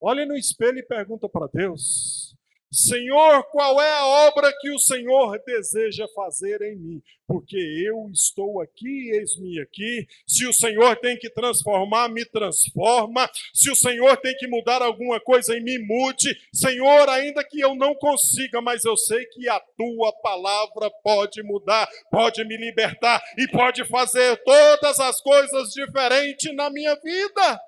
Olhe 0.00 0.26
no 0.26 0.36
espelho 0.36 0.78
e 0.78 0.82
pergunta 0.82 1.28
para 1.28 1.46
Deus: 1.46 2.36
Senhor, 2.70 3.44
qual 3.44 3.80
é 3.80 3.90
a 3.94 4.06
obra 4.28 4.52
que 4.60 4.70
o 4.70 4.78
Senhor 4.78 5.40
deseja 5.46 6.06
fazer 6.14 6.60
em 6.60 6.76
mim? 6.76 7.02
Porque 7.26 7.56
eu 7.56 8.10
estou 8.12 8.60
aqui, 8.60 9.10
eis-me 9.10 9.58
aqui. 9.60 10.06
Se 10.26 10.46
o 10.46 10.52
Senhor 10.52 10.96
tem 10.96 11.16
que 11.18 11.30
transformar, 11.30 12.08
me 12.10 12.26
transforma. 12.26 13.28
Se 13.54 13.70
o 13.70 13.76
Senhor 13.76 14.16
tem 14.18 14.36
que 14.36 14.46
mudar 14.46 14.82
alguma 14.82 15.18
coisa 15.18 15.56
em 15.56 15.62
mim, 15.62 15.78
mude. 15.78 16.36
Senhor, 16.52 17.08
ainda 17.08 17.42
que 17.42 17.60
eu 17.60 17.74
não 17.74 17.94
consiga, 17.94 18.60
mas 18.60 18.84
eu 18.84 18.96
sei 18.96 19.24
que 19.26 19.48
a 19.48 19.60
tua 19.76 20.12
palavra 20.20 20.90
pode 21.02 21.42
mudar, 21.42 21.88
pode 22.10 22.44
me 22.44 22.56
libertar 22.56 23.22
e 23.38 23.48
pode 23.48 23.84
fazer 23.86 24.36
todas 24.44 25.00
as 25.00 25.20
coisas 25.22 25.70
diferentes 25.70 26.54
na 26.54 26.68
minha 26.68 26.94
vida. 26.96 27.60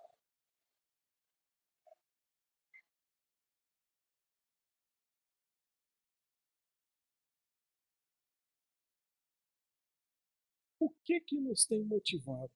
O 10.81 10.89
que 11.05 11.20
que 11.20 11.39
nos 11.39 11.66
tem 11.66 11.85
motivado? 11.85 12.51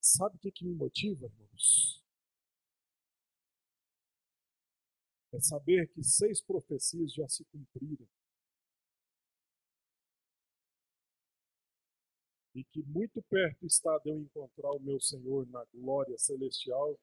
Sabe 0.00 0.36
o 0.36 0.38
que, 0.38 0.50
que 0.50 0.64
me 0.64 0.74
motiva, 0.74 1.26
irmãos? 1.26 2.02
É 5.34 5.40
saber 5.40 5.86
que 5.88 6.02
seis 6.02 6.40
profecias 6.40 7.12
já 7.12 7.28
se 7.28 7.44
cumpriram. 7.44 8.08
E 12.54 12.64
que 12.64 12.82
muito 12.84 13.20
perto 13.24 13.66
está 13.66 13.98
de 13.98 14.08
eu 14.08 14.18
encontrar 14.18 14.70
o 14.70 14.80
meu 14.80 14.98
Senhor 14.98 15.46
na 15.50 15.62
glória 15.74 16.16
celestial 16.16 16.98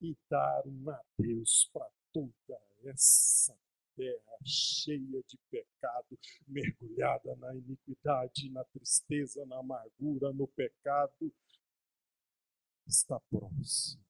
e 0.00 0.16
dar 0.30 0.62
um 0.66 0.88
adeus 0.88 1.68
para 1.74 1.90
toda 2.10 2.58
essa 2.84 3.54
terra 4.00 4.38
cheia 4.42 5.22
de 5.24 5.36
pecado, 5.50 6.18
mergulhada 6.48 7.36
na 7.36 7.54
iniquidade, 7.54 8.48
na 8.48 8.64
tristeza, 8.64 9.44
na 9.44 9.58
amargura, 9.58 10.32
no 10.32 10.48
pecado, 10.48 11.30
está 12.86 13.20
próximo. 13.28 14.02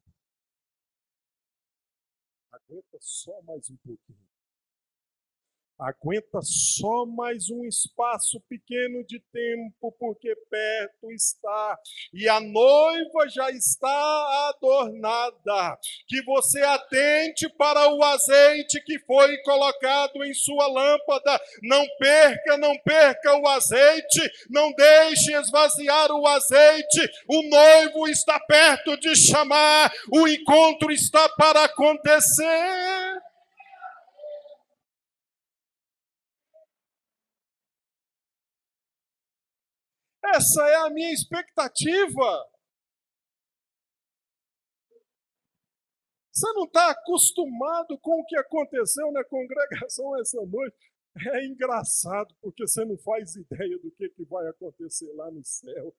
Aguenta 2.53 2.99
só 3.01 3.43
mais 3.43 3.69
um 3.69 3.77
pouquinho. 3.79 4.30
Aguenta 5.81 6.41
só 6.43 7.07
mais 7.07 7.49
um 7.49 7.65
espaço 7.65 8.39
pequeno 8.51 9.03
de 9.07 9.19
tempo, 9.33 9.91
porque 9.99 10.37
perto 10.51 11.11
está 11.11 11.79
e 12.13 12.29
a 12.29 12.39
noiva 12.39 13.27
já 13.31 13.51
está 13.51 14.51
adornada. 14.51 15.79
Que 16.07 16.23
você 16.23 16.61
atente 16.61 17.49
para 17.57 17.89
o 17.95 18.05
azeite 18.05 18.83
que 18.85 18.99
foi 19.01 19.39
colocado 19.39 20.23
em 20.23 20.35
sua 20.35 20.67
lâmpada. 20.67 21.41
Não 21.63 21.87
perca, 21.99 22.59
não 22.59 22.77
perca 22.81 23.39
o 23.39 23.49
azeite, 23.49 24.21
não 24.51 24.73
deixe 24.73 25.33
esvaziar 25.33 26.11
o 26.13 26.27
azeite. 26.27 27.11
O 27.27 27.43
noivo 27.49 28.07
está 28.07 28.39
perto 28.39 28.99
de 28.99 29.17
chamar, 29.17 29.91
o 30.13 30.29
encontro 30.29 30.93
está 30.93 31.27
para 31.31 31.65
acontecer. 31.65 33.30
Essa 40.35 40.63
é 40.69 40.77
a 40.77 40.91
minha 40.91 41.13
expectativa. 41.13 42.51
Você 46.33 46.53
não 46.53 46.65
está 46.65 46.91
acostumado 46.91 47.99
com 47.99 48.21
o 48.21 48.25
que 48.25 48.37
aconteceu 48.37 49.11
na 49.13 49.25
congregação 49.25 50.19
essa 50.21 50.41
noite. 50.47 50.91
É 51.35 51.45
engraçado, 51.45 52.35
porque 52.41 52.67
você 52.67 52.85
não 52.85 52.97
faz 52.99 53.35
ideia 53.35 53.79
do 53.79 53.91
que, 53.91 54.09
que 54.11 54.25
vai 54.25 54.47
acontecer 54.49 55.13
lá 55.15 55.31
no 55.31 55.45
céu. 55.45 55.95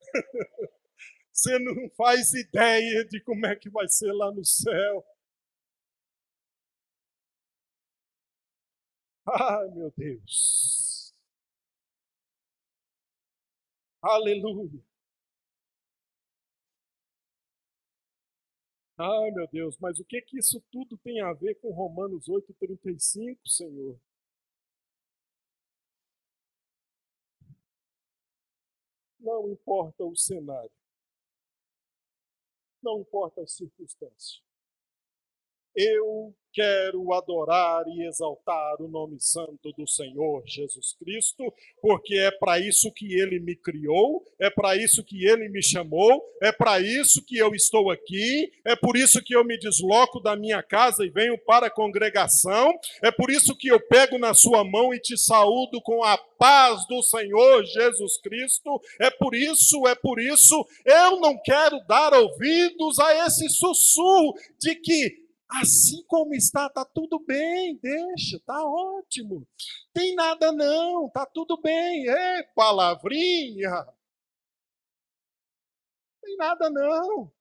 você 1.32 1.58
não 1.58 1.88
faz 1.96 2.34
ideia 2.34 3.04
de 3.06 3.20
como 3.22 3.46
é 3.46 3.56
que 3.56 3.70
vai 3.70 3.88
ser 3.88 4.12
lá 4.12 4.30
no 4.30 4.44
céu. 4.44 5.04
Ai, 9.26 9.68
meu 9.70 9.90
Deus. 9.96 10.93
Aleluia. 14.04 14.80
Ai, 18.98 19.30
meu 19.30 19.46
Deus, 19.48 19.76
mas 19.78 20.00
o 20.00 20.04
que 20.04 20.20
que 20.20 20.38
isso 20.38 20.60
tudo 20.72 20.96
tem 20.98 21.20
a 21.20 21.32
ver 21.32 21.54
com 21.60 21.72
Romanos 21.72 22.28
8:35, 22.28 23.48
Senhor? 23.48 23.96
Não 29.18 29.48
importa 29.50 30.04
o 30.04 30.14
cenário. 30.14 30.70
Não 32.80 33.00
importa 33.00 33.42
as 33.42 33.50
circunstâncias. 33.56 34.40
Eu 35.76 36.34
quero 36.54 37.12
adorar 37.12 37.84
e 37.88 38.06
exaltar 38.06 38.80
o 38.80 38.86
nome 38.86 39.16
santo 39.18 39.72
do 39.76 39.86
Senhor 39.88 40.42
Jesus 40.46 40.94
Cristo, 40.96 41.52
porque 41.82 42.14
é 42.14 42.30
para 42.30 42.60
isso 42.60 42.92
que 42.92 43.12
ele 43.12 43.40
me 43.40 43.56
criou, 43.56 44.24
é 44.38 44.48
para 44.48 44.76
isso 44.76 45.02
que 45.02 45.26
ele 45.26 45.48
me 45.48 45.60
chamou, 45.60 46.24
é 46.40 46.52
para 46.52 46.80
isso 46.80 47.24
que 47.26 47.36
eu 47.36 47.52
estou 47.54 47.90
aqui, 47.90 48.52
é 48.64 48.76
por 48.76 48.96
isso 48.96 49.20
que 49.22 49.34
eu 49.34 49.44
me 49.44 49.58
desloco 49.58 50.20
da 50.20 50.36
minha 50.36 50.62
casa 50.62 51.04
e 51.04 51.10
venho 51.10 51.36
para 51.36 51.66
a 51.66 51.70
congregação, 51.70 52.72
é 53.02 53.10
por 53.10 53.30
isso 53.30 53.56
que 53.56 53.68
eu 53.68 53.80
pego 53.80 54.16
na 54.16 54.32
sua 54.32 54.62
mão 54.62 54.94
e 54.94 55.00
te 55.00 55.18
saúdo 55.18 55.82
com 55.82 56.04
a 56.04 56.16
paz 56.16 56.86
do 56.86 57.02
Senhor 57.02 57.64
Jesus 57.64 58.18
Cristo, 58.18 58.80
é 59.00 59.10
por 59.10 59.34
isso, 59.34 59.88
é 59.88 59.94
por 59.96 60.20
isso, 60.20 60.64
eu 60.84 61.18
não 61.18 61.36
quero 61.42 61.80
dar 61.88 62.14
ouvidos 62.14 63.00
a 63.00 63.26
esse 63.26 63.48
sussurro 63.48 64.34
de 64.60 64.76
que 64.76 65.23
Assim 65.48 66.02
como 66.06 66.34
está, 66.34 66.66
está 66.66 66.84
tudo 66.84 67.18
bem, 67.20 67.76
deixa, 67.76 68.36
está 68.36 68.64
ótimo. 68.64 69.46
Tem 69.92 70.14
nada 70.14 70.52
não, 70.52 71.06
está 71.06 71.26
tudo 71.26 71.60
bem. 71.60 72.08
É 72.08 72.42
palavrinha. 72.54 73.70
Tem 76.22 76.36
nada 76.36 76.70
não. 76.70 77.32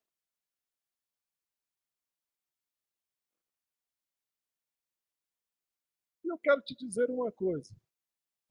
E 6.24 6.28
eu 6.32 6.38
quero 6.38 6.62
te 6.62 6.76
dizer 6.76 7.10
uma 7.10 7.32
coisa. 7.32 7.74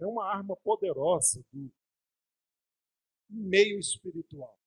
É 0.01 0.07
uma 0.07 0.27
arma 0.27 0.57
poderosa 0.57 1.45
do 1.53 1.71
meio 3.31 3.79
espiritual. 3.79 4.62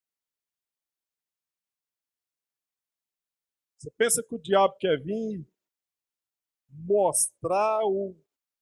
Você 3.86 3.92
pensa 3.92 4.24
que 4.24 4.34
o 4.34 4.40
diabo 4.40 4.76
quer 4.80 5.00
vir 5.00 5.48
mostrar 6.70 7.86
o 7.86 8.16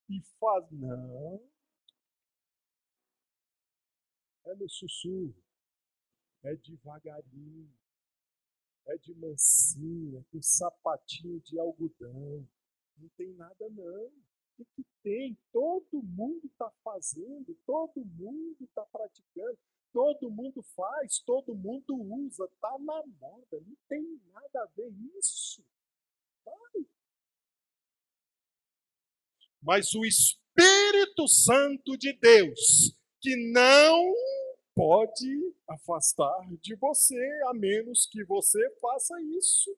que 0.06 0.22
faz? 0.38 0.70
Não. 0.70 1.42
É 4.46 4.54
no 4.56 4.70
sussurro. 4.70 5.34
É 6.44 6.54
devagarinho. 6.58 7.74
É 8.86 8.98
de 8.98 9.16
mansinho, 9.16 10.20
é 10.20 10.24
com 10.30 10.42
sapatinho 10.42 11.40
de 11.40 11.58
algodão. 11.58 12.46
Não 12.98 13.08
tem 13.16 13.34
nada 13.36 13.70
não. 13.70 14.12
O 14.60 14.66
que, 14.76 14.84
tem? 15.02 15.38
Todo 15.54 16.04
mundo 16.04 16.46
está 16.48 16.70
fazendo, 16.84 17.58
todo 17.66 18.04
mundo 18.04 18.58
está 18.60 18.86
praticando, 18.88 19.58
todo 19.94 20.30
mundo 20.30 20.62
faz, 20.76 21.20
todo 21.20 21.56
mundo 21.56 21.96
usa, 21.96 22.46
está 22.46 22.78
na 22.80 23.04
moda, 23.22 23.62
não 23.62 23.78
tem 23.88 24.20
nada 24.34 24.64
a 24.64 24.66
ver 24.76 24.92
isso. 25.18 25.64
Vai. 26.44 26.86
Mas 29.62 29.94
o 29.94 30.04
Espírito 30.04 31.28
Santo 31.28 31.96
de 31.96 32.12
Deus, 32.14 32.98
que 33.22 33.36
não 33.54 34.14
pode 34.76 35.56
afastar 35.68 36.42
de 36.60 36.76
você, 36.76 37.42
a 37.48 37.54
menos 37.54 38.08
que 38.08 38.24
você 38.26 38.70
faça 38.82 39.14
isso. 39.38 39.74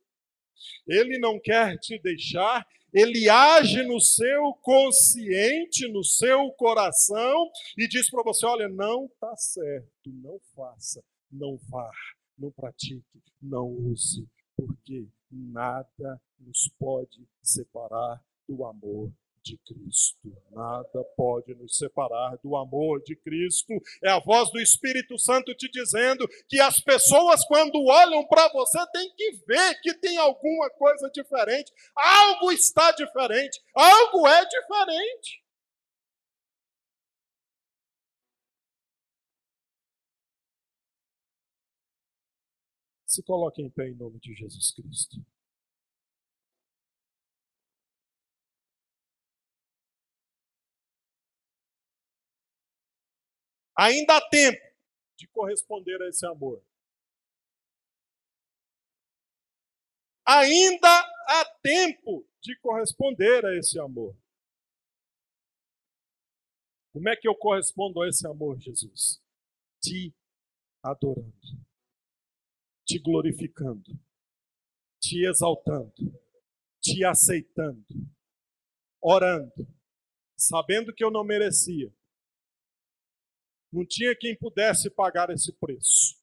Ele 0.88 1.18
não 1.18 1.40
quer 1.40 1.78
te 1.78 2.00
deixar, 2.00 2.66
ele 2.94 3.28
age 3.30 3.84
no 3.84 4.00
seu 4.00 4.54
consciente, 4.62 5.88
no 5.92 6.04
seu 6.04 6.52
coração 6.54 7.52
e 7.78 7.88
diz 7.88 8.10
para 8.10 8.24
você: 8.24 8.46
olha, 8.46 8.70
não 8.70 9.06
está 9.06 9.36
certo, 9.36 9.90
não 10.06 10.40
faça, 10.56 11.04
não 11.32 11.58
vá, 11.70 11.92
não 12.38 12.52
pratique, 12.52 13.22
não 13.42 13.68
use, 13.68 14.28
porque 14.56 15.08
nada 15.30 16.22
nos 16.40 16.72
pode 16.80 17.28
separar 17.44 18.24
do 18.48 18.64
amor 18.66 19.12
de 19.46 19.58
Cristo. 19.60 20.36
Nada 20.52 21.04
pode 21.16 21.54
nos 21.54 21.78
separar 21.78 22.38
do 22.44 22.56
amor 22.56 23.02
de 23.04 23.16
Cristo. 23.16 23.74
É 24.04 24.10
a 24.10 24.20
voz 24.20 24.50
do 24.52 24.60
Espírito 24.60 25.20
Santo 25.20 25.54
te 25.54 25.70
dizendo 25.70 26.28
que 26.50 26.60
as 26.60 26.80
pessoas, 26.80 27.46
quando 27.46 27.86
olham 27.86 28.26
para 28.28 28.52
você, 28.52 28.80
têm 28.92 29.14
que 29.16 29.32
ver 29.46 29.80
que 29.82 29.94
tem 30.00 30.18
alguma 30.18 30.70
coisa 30.72 31.10
diferente. 31.14 31.72
Algo 31.96 32.52
está 32.52 32.92
diferente. 32.92 33.62
Algo 33.76 34.28
é 34.28 34.44
diferente. 34.46 35.44
Se 43.06 43.24
coloque 43.24 43.62
em 43.62 43.70
pé 43.70 43.88
em 43.88 43.96
nome 43.96 44.20
de 44.20 44.34
Jesus 44.34 44.72
Cristo. 44.72 45.35
Ainda 53.78 54.18
há 54.18 54.30
tempo 54.30 54.62
de 55.18 55.28
corresponder 55.28 56.02
a 56.02 56.08
esse 56.08 56.26
amor. 56.26 56.64
Ainda 60.26 60.88
há 61.28 61.46
tempo 61.62 62.28
de 62.42 62.58
corresponder 62.60 63.46
a 63.46 63.58
esse 63.58 63.80
amor. 63.80 64.16
Como 66.92 67.10
é 67.10 67.16
que 67.16 67.28
eu 67.28 67.36
correspondo 67.36 68.02
a 68.02 68.08
esse 68.08 68.26
amor, 68.26 68.58
Jesus? 68.58 69.22
Te 69.82 70.16
adorando, 70.82 71.36
te 72.86 72.98
glorificando, 73.00 74.00
te 75.02 75.28
exaltando, 75.28 75.94
te 76.82 77.04
aceitando, 77.04 77.86
orando, 79.02 79.68
sabendo 80.38 80.94
que 80.94 81.04
eu 81.04 81.12
não 81.12 81.24
merecia, 81.24 81.94
não 83.76 83.86
tinha 83.86 84.16
quem 84.16 84.36
pudesse 84.36 84.90
pagar 84.90 85.30
esse 85.30 85.52
preço. 85.52 86.16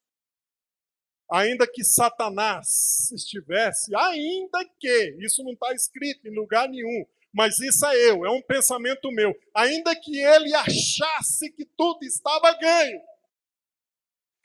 Ainda 1.30 1.66
que 1.66 1.84
Satanás 1.84 3.10
estivesse, 3.12 3.94
ainda 3.94 4.64
que, 4.80 5.16
isso 5.20 5.42
não 5.44 5.52
está 5.52 5.72
escrito 5.74 6.26
em 6.26 6.34
lugar 6.34 6.68
nenhum, 6.68 7.06
mas 7.32 7.58
isso 7.60 7.84
é 7.86 8.10
eu, 8.10 8.24
é 8.26 8.30
um 8.30 8.42
pensamento 8.42 9.10
meu. 9.10 9.34
Ainda 9.54 9.94
que 9.94 10.18
ele 10.18 10.54
achasse 10.54 11.50
que 11.52 11.64
tudo 11.64 12.04
estava 12.04 12.52
ganho, 12.58 13.00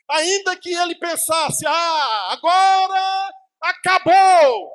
ainda 0.08 0.56
que 0.56 0.72
ele 0.72 0.94
pensasse, 0.94 1.66
ah, 1.66 2.32
agora 2.32 3.34
acabou, 3.60 4.70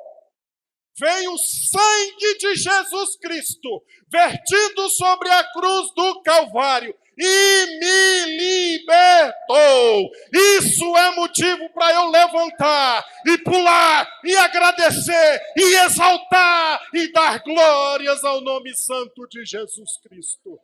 veio 0.96 1.32
o 1.32 1.38
sangue 1.38 2.38
de 2.38 2.54
Jesus 2.56 3.16
Cristo, 3.16 3.84
vertido 4.08 4.88
sobre 4.90 5.28
a 5.28 5.52
cruz 5.52 5.92
do 5.94 6.22
Calvário, 6.22 6.96
e 7.18 7.66
me 7.78 8.36
libertou. 8.36 10.10
Isso 10.32 10.96
é 10.96 11.10
motivo 11.14 11.68
para 11.70 11.92
eu 11.94 12.10
levantar 12.10 13.04
e 13.26 13.38
pular 13.38 14.08
e 14.24 14.36
agradecer 14.36 15.42
e 15.56 15.76
exaltar 15.84 16.80
e 16.92 17.12
dar 17.12 17.38
glórias 17.40 18.22
ao 18.24 18.40
nome 18.40 18.74
santo 18.76 19.26
de 19.28 19.44
Jesus 19.44 19.98
Cristo. 19.98 20.58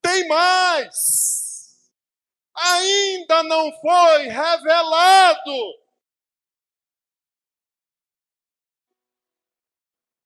Tem 0.00 0.26
mais. 0.26 1.52
Ainda 2.54 3.42
não 3.44 3.72
foi 3.80 4.28
revelado 4.28 5.82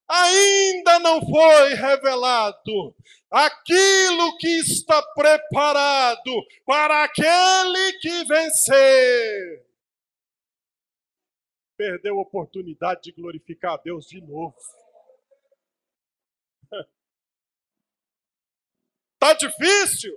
ainda 0.09 0.99
não 1.01 1.21
foi 1.21 1.75
revelado 1.75 2.95
aquilo 3.31 4.37
que 4.39 4.49
está 4.61 5.03
preparado 5.15 6.47
para 6.65 7.05
aquele 7.05 7.93
que 8.01 8.25
vencer. 8.25 9.67
Perdeu 11.77 12.19
a 12.19 12.23
oportunidade 12.23 13.03
de 13.03 13.13
glorificar 13.13 13.75
a 13.75 13.77
Deus 13.77 14.07
de 14.07 14.21
novo. 14.21 14.57
Tá 19.19 19.33
difícil? 19.33 20.15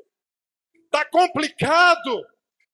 Tá 0.91 1.05
complicado? 1.05 2.27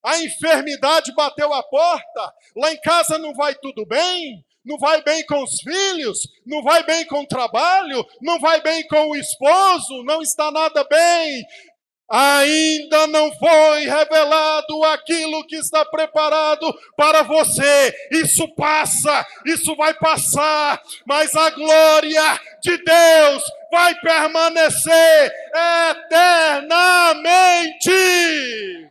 A 0.03 0.19
enfermidade 0.23 1.13
bateu 1.13 1.53
a 1.53 1.63
porta? 1.63 2.33
Lá 2.55 2.73
em 2.73 2.81
casa 2.81 3.17
não 3.19 3.33
vai 3.33 3.53
tudo 3.55 3.85
bem? 3.85 4.43
Não 4.65 4.77
vai 4.77 5.01
bem 5.03 5.25
com 5.25 5.43
os 5.43 5.61
filhos, 5.61 6.19
não 6.45 6.61
vai 6.63 6.83
bem 6.83 7.05
com 7.05 7.21
o 7.21 7.27
trabalho, 7.27 8.05
não 8.21 8.39
vai 8.39 8.61
bem 8.61 8.85
com 8.87 9.09
o 9.09 9.15
esposo, 9.15 10.03
não 10.03 10.21
está 10.21 10.51
nada 10.51 10.83
bem. 10.83 11.45
Ainda 12.07 13.07
não 13.07 13.33
foi 13.33 13.85
revelado 13.85 14.83
aquilo 14.85 15.43
que 15.47 15.55
está 15.55 15.83
preparado 15.85 16.71
para 16.95 17.23
você. 17.23 17.91
Isso 18.11 18.47
passa, 18.55 19.25
isso 19.45 19.75
vai 19.75 19.91
passar, 19.95 20.79
mas 21.05 21.35
a 21.35 21.49
glória 21.49 22.39
de 22.61 22.77
Deus 22.77 23.43
vai 23.71 23.95
permanecer 23.95 25.33
eternamente. 25.89 28.85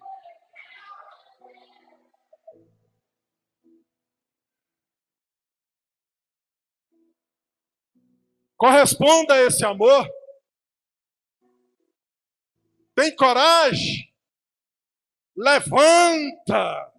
Corresponda 8.64 9.34
a 9.34 9.42
esse 9.42 9.62
amor. 9.62 10.08
Tem 12.94 13.14
coragem? 13.14 14.10
Levanta. 15.36 16.90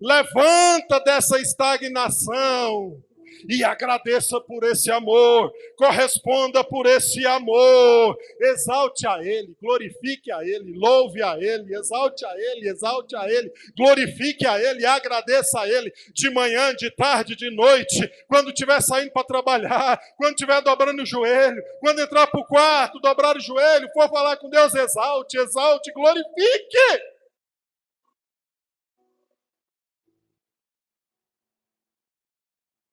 Levanta 0.00 0.98
dessa 1.04 1.38
estagnação 1.40 3.00
e 3.48 3.62
agradeça 3.62 4.40
por 4.40 4.64
esse 4.64 4.90
amor, 4.90 5.52
corresponda 5.76 6.64
por 6.64 6.86
esse 6.86 7.26
amor, 7.26 8.16
exalte 8.40 9.06
a 9.06 9.18
Ele, 9.22 9.54
glorifique 9.60 10.32
a 10.32 10.42
Ele, 10.42 10.72
louve 10.76 11.22
a 11.22 11.36
Ele, 11.38 11.74
exalte 11.74 12.24
a 12.24 12.32
Ele, 12.34 12.68
exalte 12.68 13.16
a 13.16 13.30
Ele, 13.30 13.52
glorifique 13.76 14.46
a 14.46 14.58
Ele, 14.60 14.86
agradeça 14.86 15.60
a 15.60 15.68
Ele, 15.68 15.92
de 16.14 16.30
manhã, 16.30 16.74
de 16.74 16.90
tarde, 16.90 17.36
de 17.36 17.50
noite, 17.54 18.10
quando 18.26 18.48
estiver 18.48 18.80
saindo 18.80 19.10
para 19.10 19.24
trabalhar, 19.24 20.00
quando 20.16 20.32
estiver 20.32 20.60
dobrando 20.62 21.02
o 21.02 21.06
joelho, 21.06 21.62
quando 21.80 22.00
entrar 22.00 22.26
para 22.26 22.40
o 22.40 22.46
quarto, 22.46 23.00
dobrar 23.00 23.36
o 23.36 23.40
joelho, 23.40 23.88
for 23.92 24.08
falar 24.08 24.36
com 24.36 24.48
Deus, 24.48 24.74
exalte, 24.74 25.38
exalte, 25.38 25.92
glorifique. 25.92 27.17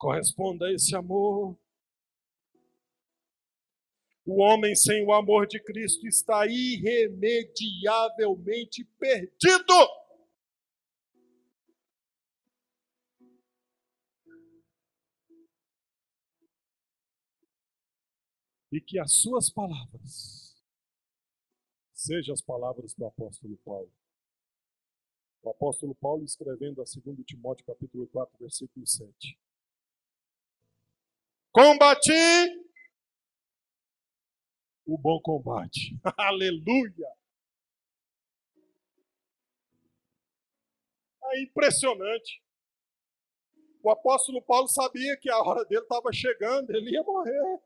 Corresponda 0.06 0.68
a 0.68 0.72
esse 0.72 0.96
amor. 0.96 1.58
O 4.24 4.40
homem 4.40 4.76
sem 4.76 5.04
o 5.04 5.12
amor 5.12 5.48
de 5.48 5.60
Cristo 5.60 6.06
está 6.06 6.46
irremediavelmente 6.46 8.86
perdido. 9.00 9.74
E 18.72 18.80
que 18.80 19.00
as 19.00 19.12
suas 19.12 19.50
palavras 19.50 20.56
sejam 21.96 22.36
as 22.36 22.44
palavras 22.44 22.94
do 22.94 23.08
apóstolo 23.08 23.58
Paulo. 23.66 23.92
O 25.42 25.50
apóstolo 25.50 25.96
Paulo 25.96 26.24
escrevendo 26.24 26.80
a 26.80 26.86
2 26.86 27.26
Timóteo 27.26 27.66
capítulo 27.66 28.06
4, 28.06 28.38
versículo 28.40 28.86
7. 28.86 29.36
Combati 31.56 32.12
o 34.86 34.98
bom 34.98 35.22
combate. 35.22 35.98
Aleluia! 36.18 37.08
É 41.24 41.44
impressionante. 41.44 42.44
O 43.82 43.90
apóstolo 43.90 44.42
Paulo 44.42 44.68
sabia 44.68 45.16
que 45.16 45.30
a 45.30 45.40
hora 45.40 45.64
dele 45.64 45.84
estava 45.84 46.12
chegando, 46.12 46.76
ele 46.76 46.92
ia 46.92 47.04
morrer. 47.04 47.62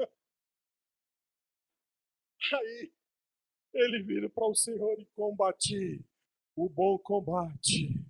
Aí 2.54 2.92
ele 3.72 4.02
vira 4.02 4.28
para 4.30 4.48
o 4.48 4.54
Senhor 4.56 4.98
e 4.98 5.06
combati 5.14 6.04
o 6.56 6.68
bom 6.68 6.98
combate. 6.98 8.04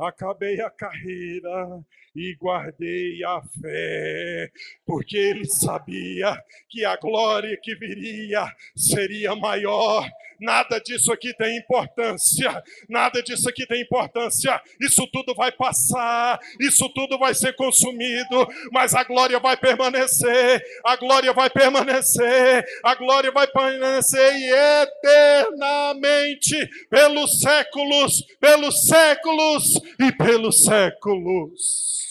Acabei 0.00 0.60
a 0.62 0.70
carreira, 0.70 1.84
e 2.14 2.34
guardei 2.34 3.22
a 3.24 3.40
fé, 3.60 4.50
porque 4.84 5.16
ele 5.16 5.44
sabia 5.44 6.36
que 6.68 6.84
a 6.84 6.96
glória 6.96 7.56
que 7.62 7.74
viria 7.74 8.44
seria 8.76 9.34
maior. 9.36 10.08
Nada 10.40 10.80
disso 10.80 11.12
aqui 11.12 11.34
tem 11.36 11.58
importância, 11.58 12.62
nada 12.88 13.22
disso 13.22 13.46
aqui 13.46 13.66
tem 13.66 13.82
importância. 13.82 14.58
Isso 14.80 15.06
tudo 15.12 15.34
vai 15.34 15.52
passar, 15.52 16.40
isso 16.58 16.88
tudo 16.94 17.18
vai 17.18 17.34
ser 17.34 17.54
consumido, 17.54 18.48
mas 18.72 18.94
a 18.94 19.04
glória 19.04 19.38
vai 19.38 19.54
permanecer, 19.54 20.64
a 20.82 20.96
glória 20.96 21.34
vai 21.34 21.50
permanecer, 21.50 22.64
a 22.82 22.94
glória 22.94 23.30
vai 23.30 23.46
permanecer 23.48 24.34
e 24.34 24.50
eternamente, 24.82 26.56
pelos 26.88 27.40
séculos, 27.40 28.24
pelos 28.40 28.86
séculos 28.86 29.78
e 29.98 30.12
pelos 30.12 30.64
séculos. 30.64 32.09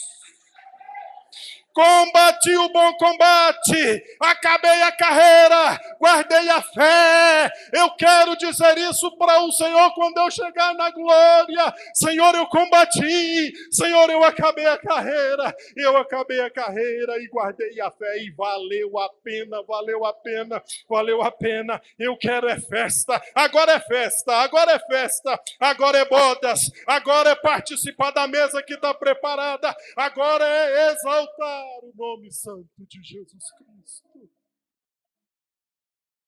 Combati 1.72 2.56
o 2.58 2.70
bom 2.70 2.94
combate, 2.98 4.04
acabei 4.20 4.82
a 4.82 4.92
carreira, 4.92 5.80
guardei 6.00 6.50
a 6.50 6.62
fé. 6.62 7.52
Eu 7.72 7.92
quero 7.92 8.36
dizer 8.36 8.76
isso 8.80 9.16
para 9.18 9.44
o 9.44 9.52
Senhor 9.52 9.94
quando 9.94 10.18
eu 10.18 10.32
chegar 10.32 10.74
na 10.74 10.90
glória. 10.90 11.74
Senhor, 11.94 12.34
eu 12.34 12.48
combati, 12.48 13.54
Senhor, 13.72 14.10
eu 14.10 14.24
acabei 14.24 14.66
a 14.66 14.78
carreira, 14.80 15.56
eu 15.78 15.96
acabei 15.98 16.42
a 16.42 16.50
carreira 16.50 17.18
e 17.22 17.28
guardei 17.28 17.80
a 17.80 17.92
fé. 17.92 18.18
E 18.18 18.32
valeu 18.32 18.98
a 18.98 19.10
pena, 19.24 19.62
valeu 19.62 20.06
a 20.06 20.14
pena, 20.14 20.64
valeu 20.90 21.22
a 21.22 21.32
pena. 21.32 21.80
Eu 22.00 22.18
quero 22.18 22.50
é 22.50 22.60
festa, 22.60 23.22
agora 23.36 23.74
é 23.74 23.80
festa, 23.80 24.34
agora 24.38 24.72
é 24.72 24.80
festa, 24.80 25.40
agora 25.60 26.00
é 26.00 26.06
bodas, 26.06 26.62
agora 26.88 27.30
é 27.30 27.36
participar 27.36 28.12
da 28.12 28.28
mesa 28.28 28.64
que 28.64 28.74
está 28.74 28.92
preparada, 28.94 29.76
agora 29.96 30.46
é 30.46 30.92
exaltar 30.92 31.59
o 31.84 31.94
nome 31.96 32.32
santo 32.32 32.70
de 32.80 33.04
Jesus 33.04 33.52
Cristo. 33.58 34.32